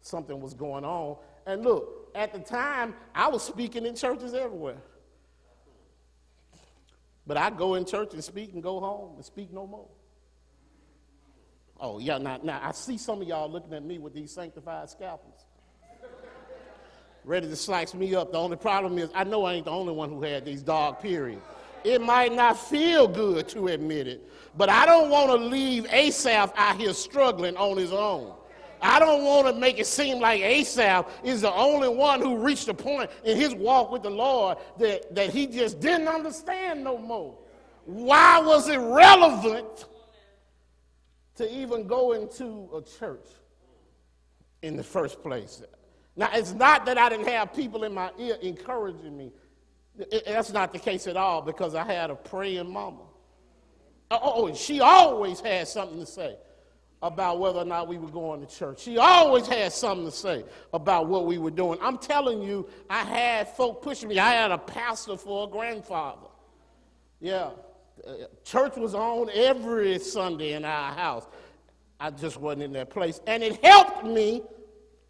something 0.00 0.40
was 0.40 0.54
going 0.54 0.84
on. 0.84 1.16
And 1.46 1.62
look, 1.62 2.10
at 2.14 2.32
the 2.32 2.40
time, 2.40 2.94
I 3.14 3.28
was 3.28 3.42
speaking 3.42 3.86
in 3.86 3.96
churches 3.96 4.34
everywhere. 4.34 4.76
But 7.26 7.36
I'd 7.36 7.56
go 7.56 7.74
in 7.74 7.84
church 7.84 8.12
and 8.14 8.22
speak 8.22 8.52
and 8.52 8.62
go 8.62 8.80
home 8.80 9.14
and 9.16 9.24
speak 9.24 9.52
no 9.52 9.66
more. 9.66 9.88
Oh, 11.80 11.98
yeah, 11.98 12.18
now, 12.18 12.38
now 12.42 12.60
I 12.62 12.72
see 12.72 12.96
some 12.96 13.22
of 13.22 13.28
y'all 13.28 13.50
looking 13.50 13.72
at 13.72 13.84
me 13.84 13.98
with 13.98 14.14
these 14.14 14.32
sanctified 14.32 14.90
scalpels. 14.90 15.46
Ready 17.24 17.48
to 17.48 17.56
slice 17.56 17.94
me 17.94 18.14
up. 18.16 18.32
The 18.32 18.38
only 18.38 18.56
problem 18.56 18.98
is 18.98 19.08
I 19.14 19.24
know 19.24 19.44
I 19.44 19.54
ain't 19.54 19.66
the 19.66 19.70
only 19.70 19.92
one 19.92 20.10
who 20.10 20.22
had 20.22 20.44
these 20.44 20.62
dog 20.62 21.00
periods. 21.00 21.42
It 21.84 22.00
might 22.00 22.32
not 22.32 22.58
feel 22.58 23.08
good 23.08 23.48
to 23.50 23.68
admit 23.68 24.06
it, 24.06 24.28
but 24.56 24.68
I 24.68 24.86
don't 24.86 25.10
want 25.10 25.30
to 25.30 25.36
leave 25.36 25.86
Asaph 25.92 26.52
out 26.56 26.76
here 26.76 26.92
struggling 26.92 27.56
on 27.56 27.76
his 27.76 27.92
own. 27.92 28.34
I 28.80 28.98
don't 28.98 29.24
want 29.24 29.46
to 29.46 29.60
make 29.60 29.78
it 29.78 29.86
seem 29.86 30.18
like 30.18 30.40
Asaph 30.40 31.06
is 31.22 31.42
the 31.42 31.52
only 31.54 31.88
one 31.88 32.20
who 32.20 32.36
reached 32.36 32.68
a 32.68 32.74
point 32.74 33.10
in 33.24 33.36
his 33.36 33.54
walk 33.54 33.92
with 33.92 34.02
the 34.02 34.10
Lord 34.10 34.58
that, 34.78 35.14
that 35.14 35.30
he 35.30 35.46
just 35.46 35.78
didn't 35.80 36.08
understand 36.08 36.82
no 36.82 36.98
more. 36.98 37.38
Why 37.84 38.40
was 38.40 38.68
it 38.68 38.78
relevant 38.78 39.86
to 41.36 41.52
even 41.52 41.86
go 41.86 42.12
into 42.12 42.68
a 42.74 42.82
church 42.82 43.26
in 44.62 44.76
the 44.76 44.82
first 44.82 45.22
place. 45.22 45.62
Now, 46.16 46.28
it's 46.32 46.52
not 46.52 46.86
that 46.86 46.98
I 46.98 47.08
didn't 47.08 47.28
have 47.28 47.54
people 47.54 47.84
in 47.84 47.94
my 47.94 48.10
ear 48.18 48.36
encouraging 48.42 49.16
me. 49.16 49.32
That's 50.26 50.52
not 50.52 50.72
the 50.72 50.78
case 50.78 51.06
at 51.06 51.16
all 51.16 51.42
because 51.42 51.74
I 51.74 51.84
had 51.84 52.10
a 52.10 52.14
praying 52.14 52.70
mama. 52.72 53.02
Oh, 54.10 54.18
oh, 54.22 54.32
oh 54.48 54.54
she 54.54 54.80
always 54.80 55.40
had 55.40 55.68
something 55.68 55.98
to 55.98 56.06
say 56.06 56.36
about 57.02 57.40
whether 57.40 57.58
or 57.58 57.64
not 57.64 57.88
we 57.88 57.98
were 57.98 58.10
going 58.10 58.40
to 58.40 58.46
church. 58.46 58.80
She 58.80 58.96
always 58.96 59.46
had 59.46 59.72
something 59.72 60.06
to 60.06 60.12
say 60.12 60.44
about 60.72 61.08
what 61.08 61.26
we 61.26 61.36
were 61.36 61.50
doing. 61.50 61.78
I'm 61.82 61.98
telling 61.98 62.42
you, 62.42 62.68
I 62.88 63.02
had 63.02 63.48
folk 63.48 63.82
pushing 63.82 64.08
me. 64.08 64.18
I 64.18 64.32
had 64.32 64.52
a 64.52 64.58
pastor 64.58 65.16
for 65.16 65.48
a 65.48 65.50
grandfather. 65.50 66.28
Yeah. 67.20 67.50
Uh, 68.06 68.14
church 68.44 68.76
was 68.76 68.94
on 68.94 69.30
every 69.34 69.98
Sunday 69.98 70.52
in 70.52 70.64
our 70.64 70.92
house. 70.92 71.26
I 71.98 72.10
just 72.10 72.38
wasn't 72.38 72.62
in 72.62 72.72
that 72.74 72.90
place. 72.90 73.20
And 73.26 73.42
it 73.42 73.64
helped 73.64 74.04
me 74.04 74.42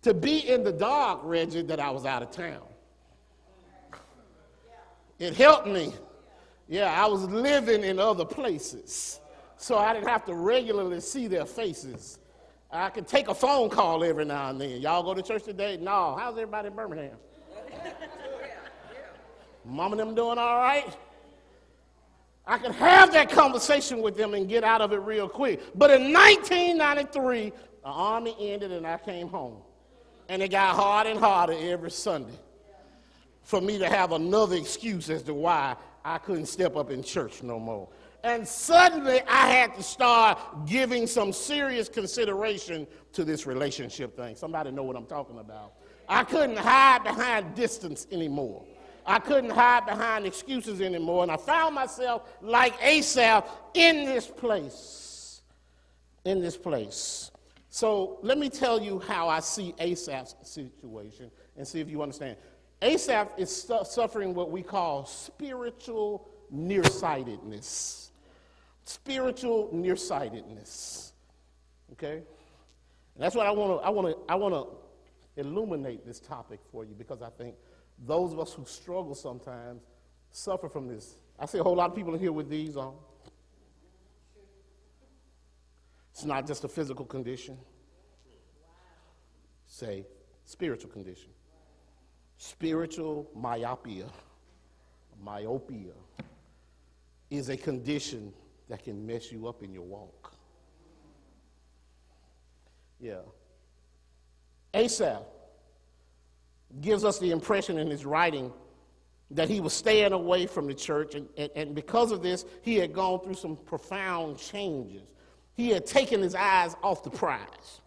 to 0.02 0.14
be 0.14 0.48
in 0.48 0.64
the 0.64 0.72
dark, 0.72 1.20
Reggie, 1.22 1.62
that 1.62 1.78
I 1.78 1.90
was 1.90 2.06
out 2.06 2.22
of 2.22 2.30
town. 2.30 2.62
It 5.22 5.36
helped 5.36 5.68
me. 5.68 5.94
Yeah, 6.66 7.00
I 7.00 7.06
was 7.06 7.22
living 7.26 7.84
in 7.84 8.00
other 8.00 8.24
places 8.24 9.20
so 9.56 9.78
I 9.78 9.94
didn't 9.94 10.08
have 10.08 10.24
to 10.24 10.34
regularly 10.34 10.98
see 10.98 11.28
their 11.28 11.46
faces. 11.46 12.18
I 12.72 12.88
could 12.90 13.06
take 13.06 13.28
a 13.28 13.34
phone 13.34 13.70
call 13.70 14.02
every 14.02 14.24
now 14.24 14.50
and 14.50 14.60
then. 14.60 14.80
Y'all 14.80 15.04
go 15.04 15.14
to 15.14 15.22
church 15.22 15.44
today? 15.44 15.76
No. 15.76 16.16
How's 16.18 16.32
everybody 16.32 16.66
in 16.68 16.74
Birmingham? 16.74 17.16
Mom 19.64 19.92
and 19.92 20.00
them 20.00 20.16
doing 20.16 20.38
all 20.38 20.56
right? 20.56 20.92
I 22.44 22.58
could 22.58 22.72
have 22.72 23.12
that 23.12 23.30
conversation 23.30 24.02
with 24.02 24.16
them 24.16 24.34
and 24.34 24.48
get 24.48 24.64
out 24.64 24.80
of 24.80 24.92
it 24.92 24.96
real 24.96 25.28
quick. 25.28 25.60
But 25.76 25.92
in 25.92 26.12
1993, 26.12 27.50
the 27.50 27.88
army 27.88 28.34
ended 28.40 28.72
and 28.72 28.84
I 28.84 28.98
came 28.98 29.28
home. 29.28 29.58
And 30.28 30.42
it 30.42 30.50
got 30.50 30.74
harder 30.74 31.10
and 31.10 31.20
harder 31.20 31.54
every 31.56 31.92
Sunday 31.92 32.34
for 33.42 33.60
me 33.60 33.78
to 33.78 33.88
have 33.88 34.12
another 34.12 34.56
excuse 34.56 35.10
as 35.10 35.22
to 35.24 35.34
why 35.34 35.76
I 36.04 36.18
couldn't 36.18 36.46
step 36.46 36.76
up 36.76 36.90
in 36.90 37.02
church 37.02 37.42
no 37.42 37.58
more. 37.58 37.88
And 38.24 38.46
suddenly 38.46 39.20
I 39.28 39.48
had 39.48 39.74
to 39.74 39.82
start 39.82 40.38
giving 40.66 41.06
some 41.06 41.32
serious 41.32 41.88
consideration 41.88 42.86
to 43.14 43.24
this 43.24 43.46
relationship 43.46 44.16
thing. 44.16 44.36
Somebody 44.36 44.70
know 44.70 44.84
what 44.84 44.96
I'm 44.96 45.06
talking 45.06 45.38
about. 45.38 45.72
I 46.08 46.24
couldn't 46.24 46.58
hide 46.58 47.02
behind 47.02 47.54
distance 47.54 48.06
anymore. 48.12 48.64
I 49.04 49.18
couldn't 49.18 49.50
hide 49.50 49.86
behind 49.86 50.26
excuses 50.26 50.80
anymore. 50.80 51.24
And 51.24 51.32
I 51.32 51.36
found 51.36 51.74
myself 51.74 52.28
like 52.40 52.74
Asaph 52.80 53.44
in 53.74 54.04
this 54.04 54.26
place. 54.26 55.42
In 56.24 56.40
this 56.40 56.56
place. 56.56 57.32
So 57.68 58.18
let 58.22 58.38
me 58.38 58.48
tell 58.48 58.80
you 58.80 59.00
how 59.00 59.28
I 59.28 59.40
see 59.40 59.74
Asaph's 59.78 60.36
situation 60.42 61.30
and 61.56 61.66
see 61.66 61.80
if 61.80 61.88
you 61.88 62.02
understand. 62.02 62.36
Asaph 62.82 63.28
is 63.38 63.54
su- 63.54 63.84
suffering 63.84 64.34
what 64.34 64.50
we 64.50 64.62
call 64.62 65.06
spiritual 65.06 66.28
nearsightedness 66.50 68.02
spiritual 68.84 69.70
nearsightedness. 69.72 71.12
Okay? 71.92 72.16
And 73.14 73.22
that's 73.22 73.34
what 73.34 73.46
I 73.46 73.50
want 73.50 73.80
to 73.80 73.86
I 73.86 73.90
want 73.90 74.08
to 74.08 74.32
I 74.32 74.34
want 74.34 74.54
to 74.54 75.40
illuminate 75.40 76.06
this 76.06 76.20
topic 76.20 76.60
for 76.70 76.84
you 76.84 76.94
because 76.96 77.22
I 77.22 77.30
think 77.30 77.54
those 78.06 78.32
of 78.32 78.40
us 78.40 78.52
who 78.52 78.64
struggle 78.64 79.14
sometimes 79.14 79.82
suffer 80.30 80.68
from 80.68 80.88
this. 80.88 81.16
I 81.38 81.46
see 81.46 81.58
a 81.58 81.62
whole 81.62 81.76
lot 81.76 81.90
of 81.90 81.96
people 81.96 82.14
in 82.14 82.20
here 82.20 82.32
with 82.32 82.48
these 82.48 82.76
on. 82.76 82.94
It's 86.12 86.24
not 86.24 86.46
just 86.46 86.64
a 86.64 86.68
physical 86.68 87.04
condition. 87.04 87.56
Say 89.66 90.04
spiritual 90.44 90.90
condition. 90.90 91.30
Spiritual 92.44 93.30
myopia, 93.36 94.06
myopia 95.22 95.92
is 97.30 97.50
a 97.50 97.56
condition 97.56 98.32
that 98.68 98.82
can 98.82 99.06
mess 99.06 99.30
you 99.30 99.46
up 99.46 99.62
in 99.62 99.72
your 99.72 99.84
walk. 99.84 100.34
Yeah. 102.98 103.20
Asaph 104.74 105.22
gives 106.80 107.04
us 107.04 107.20
the 107.20 107.30
impression 107.30 107.78
in 107.78 107.88
his 107.88 108.04
writing 108.04 108.52
that 109.30 109.48
he 109.48 109.60
was 109.60 109.72
staying 109.72 110.10
away 110.10 110.46
from 110.46 110.66
the 110.66 110.74
church, 110.74 111.14
and, 111.14 111.28
and, 111.36 111.50
and, 111.54 111.74
because 111.76 112.10
of 112.10 112.24
this, 112.24 112.44
he 112.62 112.74
had 112.74 112.92
gone 112.92 113.20
through 113.20 113.34
some 113.34 113.54
profound 113.54 114.36
changes. 114.36 115.12
He 115.54 115.68
had 115.68 115.86
taken 115.86 116.20
his 116.20 116.34
eyes 116.34 116.74
off 116.82 117.04
the 117.04 117.10
prize. 117.10 117.82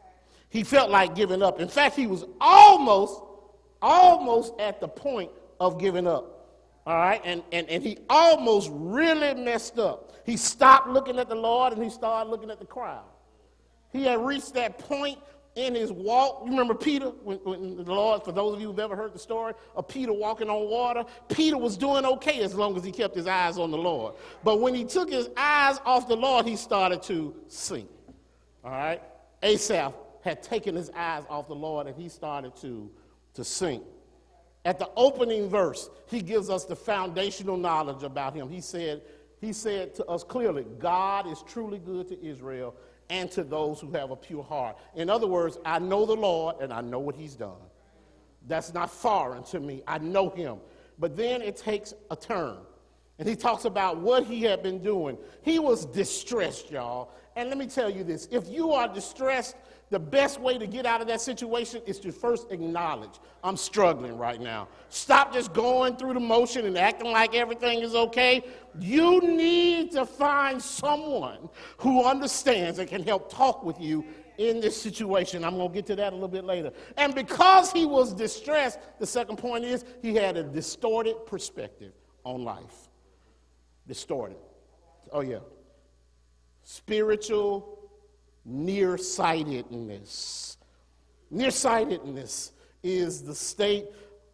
He 0.47 0.63
felt 0.63 0.89
like 0.89 1.13
giving 1.13 1.43
up. 1.43 1.59
In 1.59 1.67
fact, 1.67 1.97
he 1.97 2.07
was 2.07 2.23
almost, 2.39 3.21
almost 3.85 4.59
at 4.59 4.81
the 4.81 4.87
point 4.87 5.31
of 5.59 5.79
giving 5.79 6.07
up. 6.07 6.31
All 6.87 6.95
right, 6.95 7.21
and, 7.23 7.43
and, 7.51 7.69
and 7.69 7.83
he 7.83 7.99
almost 8.09 8.69
really 8.73 9.33
messed 9.35 9.79
up. 9.79 10.11
He 10.25 10.37
stopped 10.37 10.87
looking 10.87 11.19
at 11.19 11.29
the 11.29 11.35
Lord 11.35 11.73
and 11.73 11.83
he 11.83 11.89
started 11.89 12.29
looking 12.29 12.49
at 12.49 12.59
the 12.59 12.65
crowd. 12.65 13.05
He 13.91 14.03
had 14.03 14.23
reached 14.23 14.53
that 14.55 14.79
point 14.79 15.19
in 15.55 15.73
his 15.73 15.91
walk. 15.91 16.41
You 16.43 16.51
remember 16.51 16.75
Peter, 16.75 17.07
when, 17.23 17.37
when, 17.37 17.77
the 17.77 17.93
Lord, 17.93 18.23
for 18.23 18.31
those 18.31 18.55
of 18.55 18.61
you 18.61 18.67
who've 18.67 18.79
ever 18.79 18.95
heard 18.95 19.13
the 19.13 19.19
story 19.19 19.53
of 19.75 19.87
Peter 19.87 20.13
walking 20.13 20.49
on 20.49 20.69
water, 20.69 21.05
Peter 21.29 21.57
was 21.57 21.77
doing 21.77 22.05
okay 22.05 22.41
as 22.41 22.53
long 22.53 22.75
as 22.75 22.83
he 22.83 22.91
kept 22.91 23.15
his 23.15 23.27
eyes 23.27 23.57
on 23.57 23.71
the 23.71 23.77
Lord. 23.77 24.15
But 24.43 24.59
when 24.59 24.75
he 24.75 24.83
took 24.83 25.09
his 25.09 25.29
eyes 25.37 25.79
off 25.85 26.07
the 26.07 26.17
Lord, 26.17 26.45
he 26.45 26.55
started 26.55 27.01
to 27.03 27.35
sink. 27.47 27.89
All 28.63 28.71
right? 28.71 29.01
Asaph 29.41 29.93
had 30.23 30.43
taken 30.43 30.75
his 30.75 30.89
eyes 30.95 31.23
off 31.29 31.47
the 31.47 31.55
Lord 31.55 31.87
and 31.87 31.95
he 31.95 32.09
started 32.09 32.55
to, 32.57 32.91
to 33.35 33.43
sink. 33.43 33.83
At 34.65 34.79
the 34.79 34.89
opening 34.95 35.47
verse, 35.47 35.89
he 36.07 36.21
gives 36.21 36.49
us 36.49 36.65
the 36.65 36.75
foundational 36.75 37.55
knowledge 37.55 38.03
about 38.03 38.33
him. 38.33 38.49
He 38.49 38.61
said, 38.61 39.03
he 39.39 39.53
said 39.53 39.93
to 39.95 40.05
us 40.05 40.23
clearly, 40.23 40.65
God 40.79 41.27
is 41.27 41.43
truly 41.47 41.77
good 41.77 42.07
to 42.07 42.25
Israel 42.25 42.75
and 43.09 43.29
to 43.31 43.43
those 43.43 43.79
who 43.79 43.91
have 43.91 44.09
a 44.09 44.15
pure 44.15 44.43
heart. 44.43 44.77
In 44.95 45.09
other 45.09 45.27
words, 45.27 45.59
I 45.63 45.77
know 45.77 46.05
the 46.05 46.15
Lord 46.15 46.55
and 46.61 46.73
I 46.73 46.81
know 46.81 46.99
what 46.99 47.15
he's 47.15 47.35
done. 47.35 47.61
That's 48.47 48.73
not 48.73 48.89
foreign 48.89 49.43
to 49.45 49.59
me. 49.59 49.83
I 49.87 49.99
know 49.99 50.29
him. 50.29 50.57
But 50.97 51.15
then 51.15 51.41
it 51.41 51.57
takes 51.57 51.93
a 52.09 52.15
turn. 52.15 52.57
And 53.17 53.27
he 53.27 53.35
talks 53.35 53.65
about 53.65 53.97
what 53.97 54.25
he 54.25 54.41
had 54.43 54.61
been 54.61 54.81
doing. 54.81 55.17
He 55.41 55.59
was 55.59 55.85
distressed, 55.85 56.71
y'all. 56.71 57.11
And 57.35 57.49
let 57.49 57.57
me 57.57 57.67
tell 57.67 57.89
you 57.89 58.03
this 58.03 58.27
if 58.31 58.47
you 58.47 58.71
are 58.71 58.87
distressed, 58.87 59.55
the 59.91 59.99
best 59.99 60.41
way 60.41 60.57
to 60.57 60.65
get 60.65 60.85
out 60.85 61.01
of 61.01 61.07
that 61.07 61.21
situation 61.21 61.81
is 61.85 61.99
to 61.99 62.11
first 62.11 62.51
acknowledge 62.51 63.19
I'm 63.43 63.55
struggling 63.55 64.17
right 64.17 64.41
now. 64.41 64.67
Stop 64.89 65.31
just 65.31 65.53
going 65.53 65.97
through 65.97 66.15
the 66.15 66.19
motion 66.19 66.65
and 66.65 66.77
acting 66.77 67.11
like 67.11 67.35
everything 67.35 67.81
is 67.81 67.93
okay. 67.93 68.43
You 68.79 69.21
need 69.21 69.91
to 69.91 70.05
find 70.05 70.59
someone 70.61 71.49
who 71.77 72.03
understands 72.03 72.79
and 72.79 72.89
can 72.89 73.03
help 73.03 73.31
talk 73.31 73.63
with 73.63 73.79
you 73.79 74.03
in 74.37 74.59
this 74.59 74.79
situation. 74.81 75.43
I'm 75.43 75.55
going 75.57 75.69
to 75.69 75.73
get 75.73 75.85
to 75.87 75.95
that 75.97 76.11
a 76.11 76.15
little 76.15 76.27
bit 76.27 76.43
later. 76.43 76.71
And 76.97 77.13
because 77.13 77.71
he 77.71 77.85
was 77.85 78.13
distressed, 78.13 78.79
the 78.99 79.05
second 79.05 79.37
point 79.37 79.63
is 79.63 79.85
he 80.01 80.15
had 80.15 80.37
a 80.37 80.43
distorted 80.43 81.25
perspective 81.25 81.93
on 82.23 82.43
life. 82.43 82.89
Distorted. 83.87 84.37
Oh, 85.11 85.21
yeah. 85.21 85.39
Spiritual 86.63 87.74
nearsightedness. 88.45 90.57
Nearsightedness 91.31 92.51
is 92.83 93.23
the 93.23 93.35
state 93.35 93.87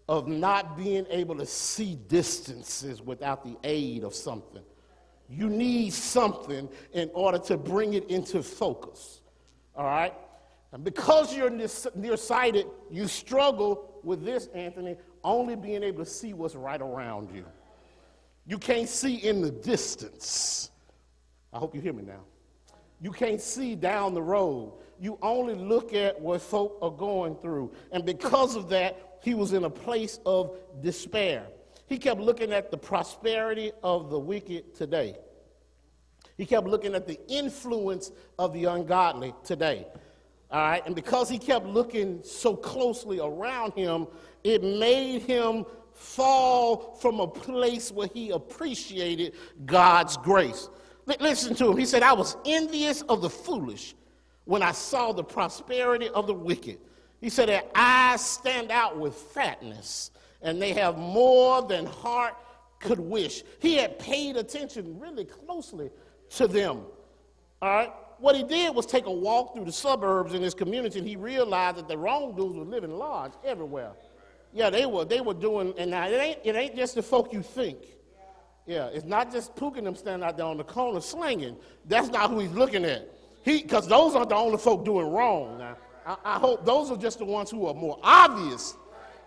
of 0.10 0.28
not 0.28 0.78
being 0.78 1.06
able 1.10 1.36
to 1.38 1.46
see 1.46 1.98
distances 2.08 3.02
without 3.02 3.44
the 3.44 3.58
aid 3.64 4.04
of 4.04 4.14
something. 4.14 4.64
You 5.30 5.50
need 5.50 5.94
something 5.94 6.68
in 6.92 7.10
order 7.14 7.40
to 7.40 7.58
bring 7.58 7.94
it 7.94 8.10
into 8.10 8.44
focus. 8.44 9.22
All 9.76 9.86
right? 9.86 10.14
And 10.74 10.84
because 10.84 11.34
you're 11.34 11.50
nearsighted, 11.50 12.66
you 12.90 13.08
struggle 13.08 14.00
with 14.04 14.26
this, 14.26 14.48
Anthony, 14.48 14.98
only 15.24 15.56
being 15.56 15.84
able 15.84 16.04
to 16.04 16.10
see 16.10 16.34
what's 16.34 16.56
right 16.56 16.82
around 16.82 17.34
you. 17.34 17.46
You 18.46 18.58
can't 18.58 18.90
see 18.90 19.16
in 19.16 19.42
the 19.42 19.52
distance. 19.52 20.72
I 21.54 21.60
hope 21.60 21.76
you 21.76 21.82
hear 21.82 21.94
me 21.94 22.04
now. 22.04 22.22
You 23.02 23.12
can't 23.12 23.42
see 23.42 23.76
down 23.76 24.14
the 24.14 24.22
road. 24.22 24.74
You 25.00 25.18
only 25.24 25.56
look 25.56 25.94
at 25.94 26.22
what 26.22 26.42
folk 26.42 26.78
are 26.82 26.92
going 26.92 27.36
through. 27.36 27.74
And 27.92 28.06
because 28.06 28.56
of 28.56 28.70
that, 28.70 29.18
he 29.24 29.34
was 29.34 29.54
in 29.54 29.64
a 29.64 29.70
place 29.70 30.20
of 30.26 30.56
despair. 30.82 31.48
He 31.88 31.98
kept 31.98 32.22
looking 32.22 32.54
at 32.54 32.70
the 32.70 32.78
prosperity 32.78 33.72
of 33.84 34.10
the 34.10 34.20
wicked 34.20 34.76
today. 34.76 35.18
He 36.38 36.46
kept 36.46 36.68
looking 36.68 36.96
at 36.96 37.08
the 37.08 37.20
influence 37.28 38.12
of 38.40 38.54
the 38.54 38.66
ungodly 38.66 39.34
today. 39.44 39.88
All 40.52 40.60
right, 40.60 40.86
and 40.86 40.96
because 40.96 41.30
he 41.30 41.40
kept 41.40 41.66
looking 41.66 42.22
so 42.24 42.56
closely 42.56 43.20
around 43.20 43.74
him, 43.74 44.08
it 44.44 44.64
made 44.64 45.22
him 45.24 45.66
fall 45.94 46.98
from 47.02 47.20
a 47.20 47.28
place 47.28 47.92
where 47.92 48.10
he 48.14 48.32
appreciated 48.32 49.34
God's 49.66 50.18
grace. 50.18 50.70
Listen 51.06 51.56
to 51.56 51.72
him. 51.72 51.78
He 51.78 51.86
said, 51.86 52.04
I 52.04 52.14
was 52.14 52.38
envious 52.46 53.02
of 53.04 53.22
the 53.22 53.30
foolish 53.30 53.96
when 54.46 54.62
I 54.62 54.72
saw 54.72 55.12
the 55.12 55.24
prosperity 55.24 56.10
of 56.10 56.28
the 56.28 56.34
wicked. 56.34 56.80
He 57.20 57.30
said, 57.30 57.50
Their 57.50 57.64
eyes 57.76 58.24
stand 58.24 58.72
out 58.72 58.98
with 58.98 59.14
fatness, 59.14 60.12
and 60.42 60.62
they 60.62 60.74
have 60.74 60.98
more 60.98 61.62
than 61.62 61.86
heart 61.86 62.36
could 62.80 63.00
wish. 63.00 63.44
He 63.60 63.76
had 63.76 64.00
paid 64.00 64.38
attention 64.38 65.00
really 65.00 65.26
closely 65.26 65.92
to 66.32 66.48
them. 66.48 66.82
All 67.62 67.70
right? 67.70 67.94
What 68.18 68.36
he 68.36 68.44
did 68.44 68.76
was 68.76 68.86
take 68.86 69.06
a 69.06 69.12
walk 69.12 69.56
through 69.56 69.66
the 69.66 69.72
suburbs 69.72 70.34
in 70.34 70.42
his 70.42 70.54
community, 70.54 71.00
and 71.00 71.08
he 71.08 71.16
realized 71.16 71.78
that 71.78 71.88
the 71.88 71.98
wrongdoers 71.98 72.56
were 72.56 72.66
living 72.66 72.92
large 72.92 73.34
everywhere. 73.44 73.94
Yeah, 74.54 74.70
they 74.70 74.86
were. 74.86 75.06
They 75.06 75.22
were 75.22 75.34
doing, 75.34 75.74
and 75.78 75.92
now 75.92 76.08
it 76.08 76.14
ain't, 76.14 76.40
it 76.44 76.56
ain't 76.56 76.76
just 76.76 76.96
the 76.96 77.04
folk 77.04 77.34
you 77.34 77.42
think. 77.42 77.78
Yeah, 78.66 78.88
it's 78.88 79.06
not 79.06 79.32
just 79.32 79.56
Pookin 79.56 79.84
them 79.84 79.96
standing 79.96 80.28
out 80.28 80.38
there 80.38 80.46
on 80.46 80.58
the 80.58 80.64
corner 80.64 81.02
slinging. 81.02 81.58
That's 81.88 82.10
not 82.10 82.30
who 82.30 82.40
he's 82.40 82.52
looking 82.52 82.86
at. 82.86 83.10
He, 83.44 83.64
because 83.64 83.88
those 83.88 84.16
aren't 84.16 84.30
the 84.30 84.36
only 84.36 84.58
folk 84.58 84.86
doing 84.86 85.12
wrong. 85.12 85.58
Now, 85.58 85.78
I, 86.06 86.16
I 86.24 86.40
hope 86.40 86.66
those 86.66 86.92
are 86.92 86.98
just 86.98 87.20
the 87.20 87.26
ones 87.26 87.50
who 87.50 87.66
are 87.66 87.74
more 87.74 88.00
obviously 88.04 88.78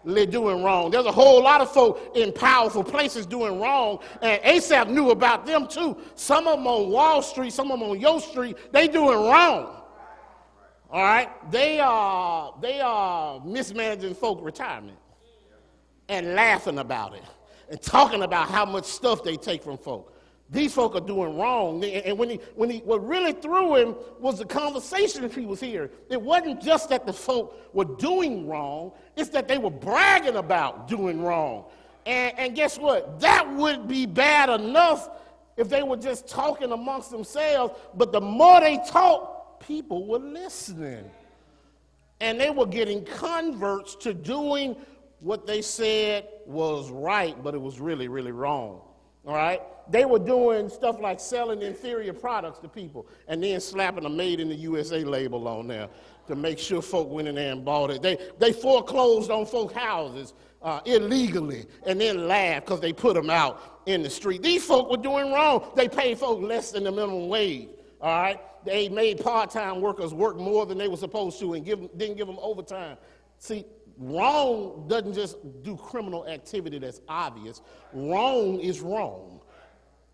doing 0.05 0.62
wrong. 0.62 0.92
There's 0.92 1.07
a 1.07 1.12
whole 1.12 1.42
lot 1.42 1.61
of 1.61 1.73
folk 1.73 2.12
in 2.14 2.33
powerful 2.33 2.85
places 2.85 3.27
doing 3.27 3.59
wrong, 3.61 3.99
and 4.23 4.40
Asaph 4.44 4.88
knew 4.88 5.11
about 5.11 5.47
them 5.47 5.66
too. 5.66 5.97
Some 6.14 6.47
of 6.47 6.59
them 6.59 6.66
on 6.68 6.90
Wall 6.90 7.20
Street, 7.20 7.53
some 7.53 7.73
of 7.73 7.81
them 7.81 7.90
on 7.90 8.01
Yo 8.01 8.20
Street, 8.20 8.57
they 8.73 8.87
doing 8.87 9.18
wrong. 9.18 9.81
All 10.90 11.03
right, 11.03 11.29
they 11.51 11.81
are 11.81 12.55
they 12.62 12.81
are 12.81 13.40
mismanaging 13.44 14.14
folk 14.14 14.38
retirement 14.44 14.99
and 16.09 16.35
laughing 16.35 16.79
about 16.79 17.14
it 17.14 17.25
and 17.75 17.83
talking 17.83 18.23
about 18.23 18.49
how 18.49 18.65
much 18.65 18.85
stuff 18.85 19.25
they 19.25 19.37
take 19.37 19.61
from 19.65 19.77
folk. 19.77 20.17
These 20.49 20.73
folk 20.73 20.95
are 20.95 21.01
doing 21.01 21.37
wrong. 21.37 21.83
And 21.83 22.17
when 22.17 22.31
he, 22.31 22.37
when 22.55 22.71
he, 22.71 22.79
what 22.79 23.05
really 23.05 23.33
threw 23.33 23.75
him 23.75 23.97
was 24.21 24.39
the 24.39 24.45
conversation 24.45 25.29
he 25.29 25.45
was 25.45 25.59
here. 25.59 25.91
It 26.09 26.23
wasn't 26.23 26.63
just 26.63 26.89
that 26.91 27.05
the 27.05 27.13
folk 27.13 27.75
were 27.75 27.85
doing 27.85 28.47
wrong, 28.47 28.93
it's 29.17 29.31
that 29.31 29.49
they 29.49 29.59
were 29.59 29.71
bragging 29.71 30.37
about 30.37 30.87
doing 30.87 31.21
wrong. 31.21 31.65
And, 32.07 32.39
and 32.39 32.55
guess 32.55 32.79
what? 32.79 33.19
That 33.19 33.53
would 33.53 33.89
be 33.89 34.07
bad 34.07 34.51
enough 34.51 35.11
if 35.57 35.69
they 35.69 35.83
were 35.83 35.97
just 35.97 36.29
talking 36.29 36.71
amongst 36.71 37.11
themselves. 37.11 37.77
But 37.97 38.13
the 38.13 38.21
more 38.21 38.61
they 38.61 38.79
talked, 38.87 39.67
people 39.67 40.07
were 40.07 40.21
listening. 40.21 41.11
And 42.21 42.41
they 42.41 42.51
were 42.51 42.67
getting 42.67 43.05
converts 43.05 43.97
to 43.97 44.15
doing 44.15 44.77
what 45.19 45.45
they 45.45 45.61
said 45.61 46.29
was 46.47 46.91
right, 46.91 47.41
but 47.43 47.55
it 47.55 47.61
was 47.61 47.81
really, 47.81 48.09
really 48.09 48.33
wrong. 48.33 48.81
All 49.27 49.35
right? 49.35 49.61
They 49.91 50.05
were 50.05 50.19
doing 50.19 50.69
stuff 50.69 51.01
like 51.01 51.21
selling 51.21 51.63
inferior 51.63 52.13
products 52.13 52.59
to 52.61 52.69
people 52.69 53.07
and 53.29 53.43
then 53.43 53.61
slapping 53.61 54.05
a 54.05 54.09
made 54.09 54.41
in 54.41 54.49
the 54.49 54.55
USA 54.55 55.05
label 55.05 55.47
on 55.49 55.69
there 55.69 55.89
to 56.27 56.35
make 56.35 56.59
sure 56.59 56.81
folk 56.81 57.11
went 57.11 57.29
in 57.29 57.35
there 57.35 57.53
and 57.53 57.65
bought 57.65 57.91
it. 57.91 58.03
They, 58.03 58.19
they 58.39 58.53
foreclosed 58.53 59.31
on 59.31 59.47
folk 59.47 59.73
houses 59.73 60.33
uh, 60.63 60.81
illegally 60.87 61.67
and 61.87 62.01
then 62.01 62.27
laughed 62.27 62.67
because 62.67 62.81
they 62.81 62.93
put 62.93 63.15
them 63.15 63.29
out 63.29 63.83
in 63.87 64.03
the 64.03 64.11
street. 64.11 64.43
These 64.43 64.65
folk 64.65 64.91
were 64.91 64.97
doing 64.97 65.33
wrong. 65.33 65.71
They 65.77 65.89
paid 65.89 66.19
folk 66.19 66.41
less 66.41 66.73
than 66.73 66.85
the 66.85 66.91
minimum 66.93 67.29
wage. 67.29 67.69
All 68.01 68.23
right? 68.23 68.41
They 68.65 68.89
made 68.89 69.23
part 69.23 69.51
time 69.51 69.83
workers 69.83 70.15
work 70.15 70.39
more 70.39 70.65
than 70.65 70.79
they 70.79 70.89
were 70.89 70.97
supposed 70.97 71.39
to 71.41 71.55
and 71.55 71.65
give, 71.65 71.81
didn't 71.99 72.17
give 72.17 72.27
them 72.27 72.39
overtime. 72.41 72.97
See, 73.39 73.67
wrong 73.99 74.87
doesn't 74.89 75.15
just 75.15 75.37
do 75.63 75.77
criminal 75.77 76.27
activity 76.27 76.79
that's 76.79 77.01
obvious. 77.09 77.63
Wrong 77.93 78.59
is 78.61 78.81
wrong. 78.81 79.41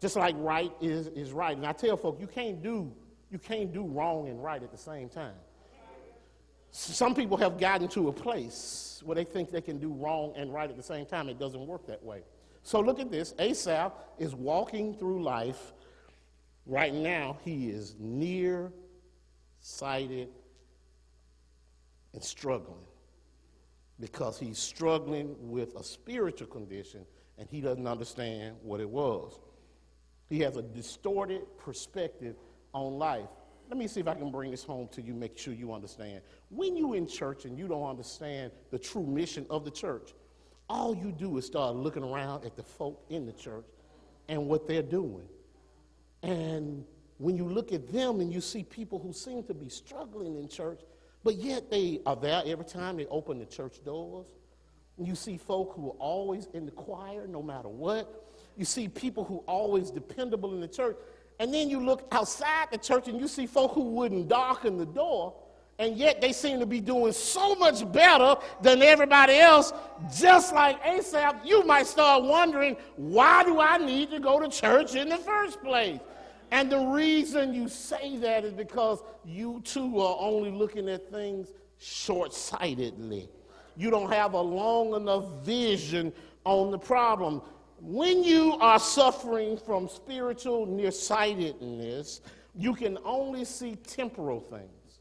Just 0.00 0.16
like 0.16 0.34
right 0.38 0.72
is, 0.80 1.08
is 1.08 1.32
right. 1.32 1.56
And 1.56 1.66
I 1.66 1.72
tell 1.72 1.96
folk, 1.96 2.18
you 2.20 2.26
can't 2.26 2.62
do 2.62 2.92
you 3.30 3.38
can't 3.38 3.72
do 3.72 3.84
wrong 3.84 4.28
and 4.28 4.42
right 4.42 4.60
at 4.60 4.72
the 4.72 4.78
same 4.78 5.08
time. 5.08 5.36
Some 6.72 7.14
people 7.14 7.36
have 7.36 7.58
gotten 7.58 7.86
to 7.88 8.08
a 8.08 8.12
place 8.12 9.02
where 9.04 9.14
they 9.14 9.24
think 9.24 9.50
they 9.50 9.60
can 9.60 9.78
do 9.78 9.92
wrong 9.92 10.32
and 10.36 10.52
right 10.52 10.68
at 10.68 10.76
the 10.76 10.82
same 10.82 11.06
time. 11.06 11.28
It 11.28 11.38
doesn't 11.38 11.64
work 11.64 11.86
that 11.86 12.02
way. 12.02 12.22
So 12.64 12.80
look 12.80 12.98
at 12.98 13.10
this. 13.10 13.34
Asaph 13.38 13.92
is 14.18 14.34
walking 14.34 14.94
through 14.94 15.22
life. 15.22 15.72
Right 16.66 16.92
now, 16.92 17.38
he 17.44 17.70
is 17.70 17.94
near 17.98 18.72
sighted 19.60 20.28
and 22.12 22.22
struggling 22.22 22.89
because 24.00 24.38
he's 24.38 24.58
struggling 24.58 25.36
with 25.38 25.76
a 25.76 25.84
spiritual 25.84 26.46
condition 26.48 27.04
and 27.38 27.48
he 27.50 27.60
doesn't 27.60 27.86
understand 27.86 28.56
what 28.62 28.80
it 28.80 28.88
was. 28.88 29.38
He 30.28 30.40
has 30.40 30.56
a 30.56 30.62
distorted 30.62 31.42
perspective 31.58 32.36
on 32.72 32.98
life. 32.98 33.28
Let 33.68 33.78
me 33.78 33.86
see 33.86 34.00
if 34.00 34.08
I 34.08 34.14
can 34.14 34.30
bring 34.30 34.50
this 34.50 34.64
home 34.64 34.88
to 34.92 35.02
you, 35.02 35.14
make 35.14 35.38
sure 35.38 35.54
you 35.54 35.72
understand. 35.72 36.22
When 36.48 36.76
you're 36.76 36.96
in 36.96 37.06
church 37.06 37.44
and 37.44 37.58
you 37.58 37.68
don't 37.68 37.88
understand 37.88 38.52
the 38.70 38.78
true 38.78 39.06
mission 39.06 39.46
of 39.50 39.64
the 39.64 39.70
church, 39.70 40.14
all 40.68 40.94
you 40.94 41.12
do 41.12 41.36
is 41.38 41.46
start 41.46 41.76
looking 41.76 42.02
around 42.02 42.44
at 42.44 42.56
the 42.56 42.62
folk 42.62 43.04
in 43.10 43.26
the 43.26 43.32
church 43.32 43.64
and 44.28 44.46
what 44.46 44.66
they're 44.66 44.82
doing. 44.82 45.28
And 46.22 46.84
when 47.18 47.36
you 47.36 47.44
look 47.44 47.72
at 47.72 47.92
them 47.92 48.20
and 48.20 48.32
you 48.32 48.40
see 48.40 48.62
people 48.62 48.98
who 48.98 49.12
seem 49.12 49.42
to 49.44 49.54
be 49.54 49.68
struggling 49.68 50.36
in 50.36 50.48
church, 50.48 50.80
but 51.22 51.36
yet 51.36 51.70
they 51.70 52.00
are 52.06 52.16
there 52.16 52.42
every 52.46 52.64
time 52.64 52.96
they 52.96 53.06
open 53.06 53.38
the 53.38 53.46
church 53.46 53.84
doors. 53.84 54.26
You 54.98 55.14
see 55.14 55.36
folk 55.38 55.74
who 55.74 55.88
are 55.88 55.98
always 55.98 56.48
in 56.52 56.66
the 56.66 56.72
choir 56.72 57.26
no 57.26 57.42
matter 57.42 57.68
what. 57.68 58.26
You 58.56 58.64
see 58.64 58.88
people 58.88 59.24
who 59.24 59.38
are 59.38 59.54
always 59.54 59.90
dependable 59.90 60.52
in 60.54 60.60
the 60.60 60.68
church. 60.68 60.96
And 61.38 61.52
then 61.54 61.70
you 61.70 61.80
look 61.80 62.06
outside 62.12 62.68
the 62.70 62.78
church 62.78 63.08
and 63.08 63.18
you 63.18 63.26
see 63.26 63.46
folk 63.46 63.72
who 63.72 63.84
wouldn't 63.84 64.28
darken 64.28 64.76
the 64.76 64.86
door. 64.86 65.34
And 65.78 65.96
yet 65.96 66.20
they 66.20 66.34
seem 66.34 66.60
to 66.60 66.66
be 66.66 66.80
doing 66.80 67.12
so 67.12 67.54
much 67.54 67.90
better 67.90 68.36
than 68.60 68.82
everybody 68.82 69.38
else. 69.38 69.72
Just 70.14 70.54
like 70.54 70.78
Asaph, 70.84 71.36
you 71.42 71.64
might 71.64 71.86
start 71.86 72.22
wondering, 72.22 72.76
why 72.96 73.42
do 73.44 73.58
I 73.58 73.78
need 73.78 74.10
to 74.10 74.20
go 74.20 74.38
to 74.38 74.48
church 74.50 74.94
in 74.94 75.08
the 75.08 75.16
first 75.16 75.62
place? 75.62 76.00
And 76.50 76.70
the 76.70 76.78
reason 76.78 77.54
you 77.54 77.68
say 77.68 78.16
that 78.18 78.44
is 78.44 78.52
because 78.52 79.02
you 79.24 79.60
too 79.64 80.00
are 80.00 80.16
only 80.18 80.50
looking 80.50 80.88
at 80.88 81.10
things 81.10 81.52
short 81.78 82.34
sightedly. 82.34 83.28
You 83.76 83.90
don't 83.90 84.12
have 84.12 84.34
a 84.34 84.40
long 84.40 84.94
enough 84.94 85.44
vision 85.44 86.12
on 86.44 86.70
the 86.70 86.78
problem. 86.78 87.40
When 87.80 88.22
you 88.24 88.56
are 88.60 88.78
suffering 88.78 89.56
from 89.56 89.88
spiritual 89.88 90.66
nearsightedness, 90.66 92.20
you 92.54 92.74
can 92.74 92.98
only 93.04 93.44
see 93.44 93.76
temporal 93.76 94.40
things. 94.40 95.00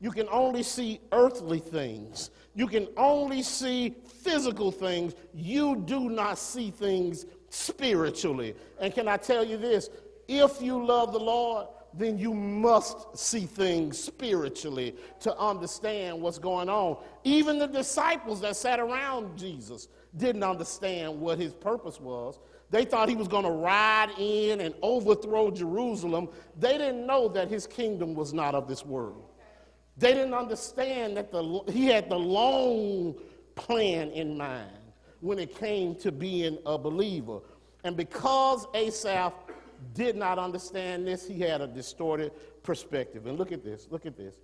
You 0.00 0.10
can 0.10 0.28
only 0.28 0.62
see 0.62 1.00
earthly 1.12 1.60
things. 1.60 2.30
You 2.54 2.68
can 2.68 2.88
only 2.96 3.42
see 3.42 3.96
physical 4.22 4.70
things. 4.70 5.14
You 5.32 5.82
do 5.86 6.10
not 6.10 6.38
see 6.38 6.70
things 6.70 7.24
spiritually. 7.48 8.54
And 8.80 8.94
can 8.94 9.08
I 9.08 9.16
tell 9.16 9.44
you 9.44 9.56
this? 9.56 9.88
If 10.28 10.60
you 10.60 10.84
love 10.84 11.12
the 11.12 11.20
Lord, 11.20 11.66
then 11.96 12.18
you 12.18 12.34
must 12.34 13.16
see 13.16 13.46
things 13.46 13.98
spiritually 13.98 14.96
to 15.20 15.36
understand 15.38 16.20
what's 16.20 16.38
going 16.38 16.68
on. 16.68 16.96
Even 17.22 17.58
the 17.58 17.68
disciples 17.68 18.40
that 18.40 18.56
sat 18.56 18.80
around 18.80 19.38
Jesus 19.38 19.88
didn't 20.16 20.42
understand 20.42 21.20
what 21.20 21.38
his 21.38 21.54
purpose 21.54 22.00
was. 22.00 22.38
They 22.70 22.84
thought 22.84 23.08
he 23.08 23.14
was 23.14 23.28
going 23.28 23.44
to 23.44 23.50
ride 23.50 24.10
in 24.18 24.60
and 24.60 24.74
overthrow 24.82 25.50
Jerusalem. 25.50 26.28
They 26.58 26.76
didn't 26.78 27.06
know 27.06 27.28
that 27.28 27.48
his 27.48 27.66
kingdom 27.66 28.14
was 28.14 28.32
not 28.32 28.54
of 28.54 28.66
this 28.66 28.84
world. 28.84 29.30
They 29.96 30.12
didn't 30.12 30.34
understand 30.34 31.16
that 31.16 31.30
the, 31.30 31.62
he 31.70 31.86
had 31.86 32.08
the 32.08 32.18
long 32.18 33.14
plan 33.54 34.10
in 34.10 34.36
mind 34.36 34.70
when 35.20 35.38
it 35.38 35.56
came 35.56 35.94
to 35.96 36.10
being 36.10 36.58
a 36.66 36.76
believer. 36.76 37.40
And 37.84 37.96
because 37.96 38.66
Asaph 38.74 39.34
did 39.94 40.16
not 40.16 40.38
understand 40.38 41.06
this. 41.06 41.26
He 41.26 41.40
had 41.40 41.60
a 41.60 41.66
distorted 41.66 42.32
perspective. 42.62 43.26
And 43.26 43.38
look 43.38 43.52
at 43.52 43.64
this, 43.64 43.88
look 43.90 44.06
at 44.06 44.16
this. 44.16 44.36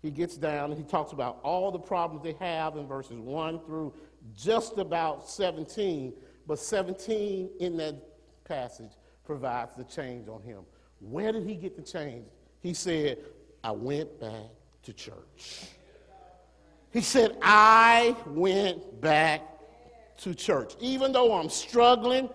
He 0.00 0.10
gets 0.10 0.36
down 0.36 0.70
and 0.70 0.78
he 0.78 0.84
talks 0.84 1.12
about 1.12 1.40
all 1.42 1.72
the 1.72 1.78
problems 1.78 2.22
they 2.22 2.36
have 2.44 2.76
in 2.76 2.86
verses 2.86 3.18
1 3.18 3.60
through 3.64 3.92
just 4.36 4.78
about 4.78 5.28
17. 5.28 6.12
But 6.46 6.58
17 6.58 7.50
in 7.60 7.76
that 7.78 7.96
passage 8.44 8.92
provides 9.24 9.74
the 9.76 9.84
change 9.84 10.28
on 10.28 10.40
him. 10.42 10.60
Where 11.00 11.32
did 11.32 11.46
he 11.46 11.54
get 11.54 11.76
the 11.76 11.82
change? 11.82 12.26
He 12.60 12.74
said, 12.74 13.18
I 13.62 13.72
went 13.72 14.20
back 14.20 14.50
to 14.84 14.92
church. 14.92 15.66
He 16.92 17.00
said, 17.00 17.36
I 17.42 18.16
went 18.26 19.00
back 19.00 19.42
to 20.18 20.34
church. 20.34 20.74
Even 20.80 21.12
though 21.12 21.34
I'm 21.34 21.50
struggling, 21.50 22.30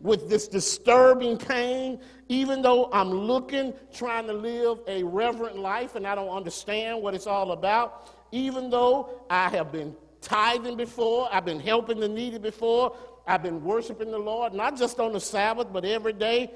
with 0.00 0.28
this 0.28 0.48
disturbing 0.48 1.36
pain, 1.36 2.00
even 2.28 2.62
though 2.62 2.88
I'm 2.92 3.10
looking, 3.10 3.74
trying 3.92 4.26
to 4.26 4.32
live 4.32 4.78
a 4.86 5.02
reverent 5.02 5.58
life 5.58 5.96
and 5.96 6.06
I 6.06 6.14
don't 6.14 6.28
understand 6.28 7.02
what 7.02 7.14
it's 7.14 7.26
all 7.26 7.52
about, 7.52 8.08
even 8.30 8.70
though 8.70 9.22
I 9.28 9.48
have 9.48 9.72
been 9.72 9.96
tithing 10.20 10.76
before, 10.76 11.28
I've 11.32 11.44
been 11.44 11.60
helping 11.60 12.00
the 12.00 12.08
needy 12.08 12.38
before, 12.38 12.96
I've 13.26 13.42
been 13.42 13.62
worshiping 13.62 14.10
the 14.10 14.18
Lord, 14.18 14.54
not 14.54 14.76
just 14.76 15.00
on 15.00 15.12
the 15.12 15.20
Sabbath, 15.20 15.68
but 15.72 15.84
every 15.84 16.12
day. 16.12 16.50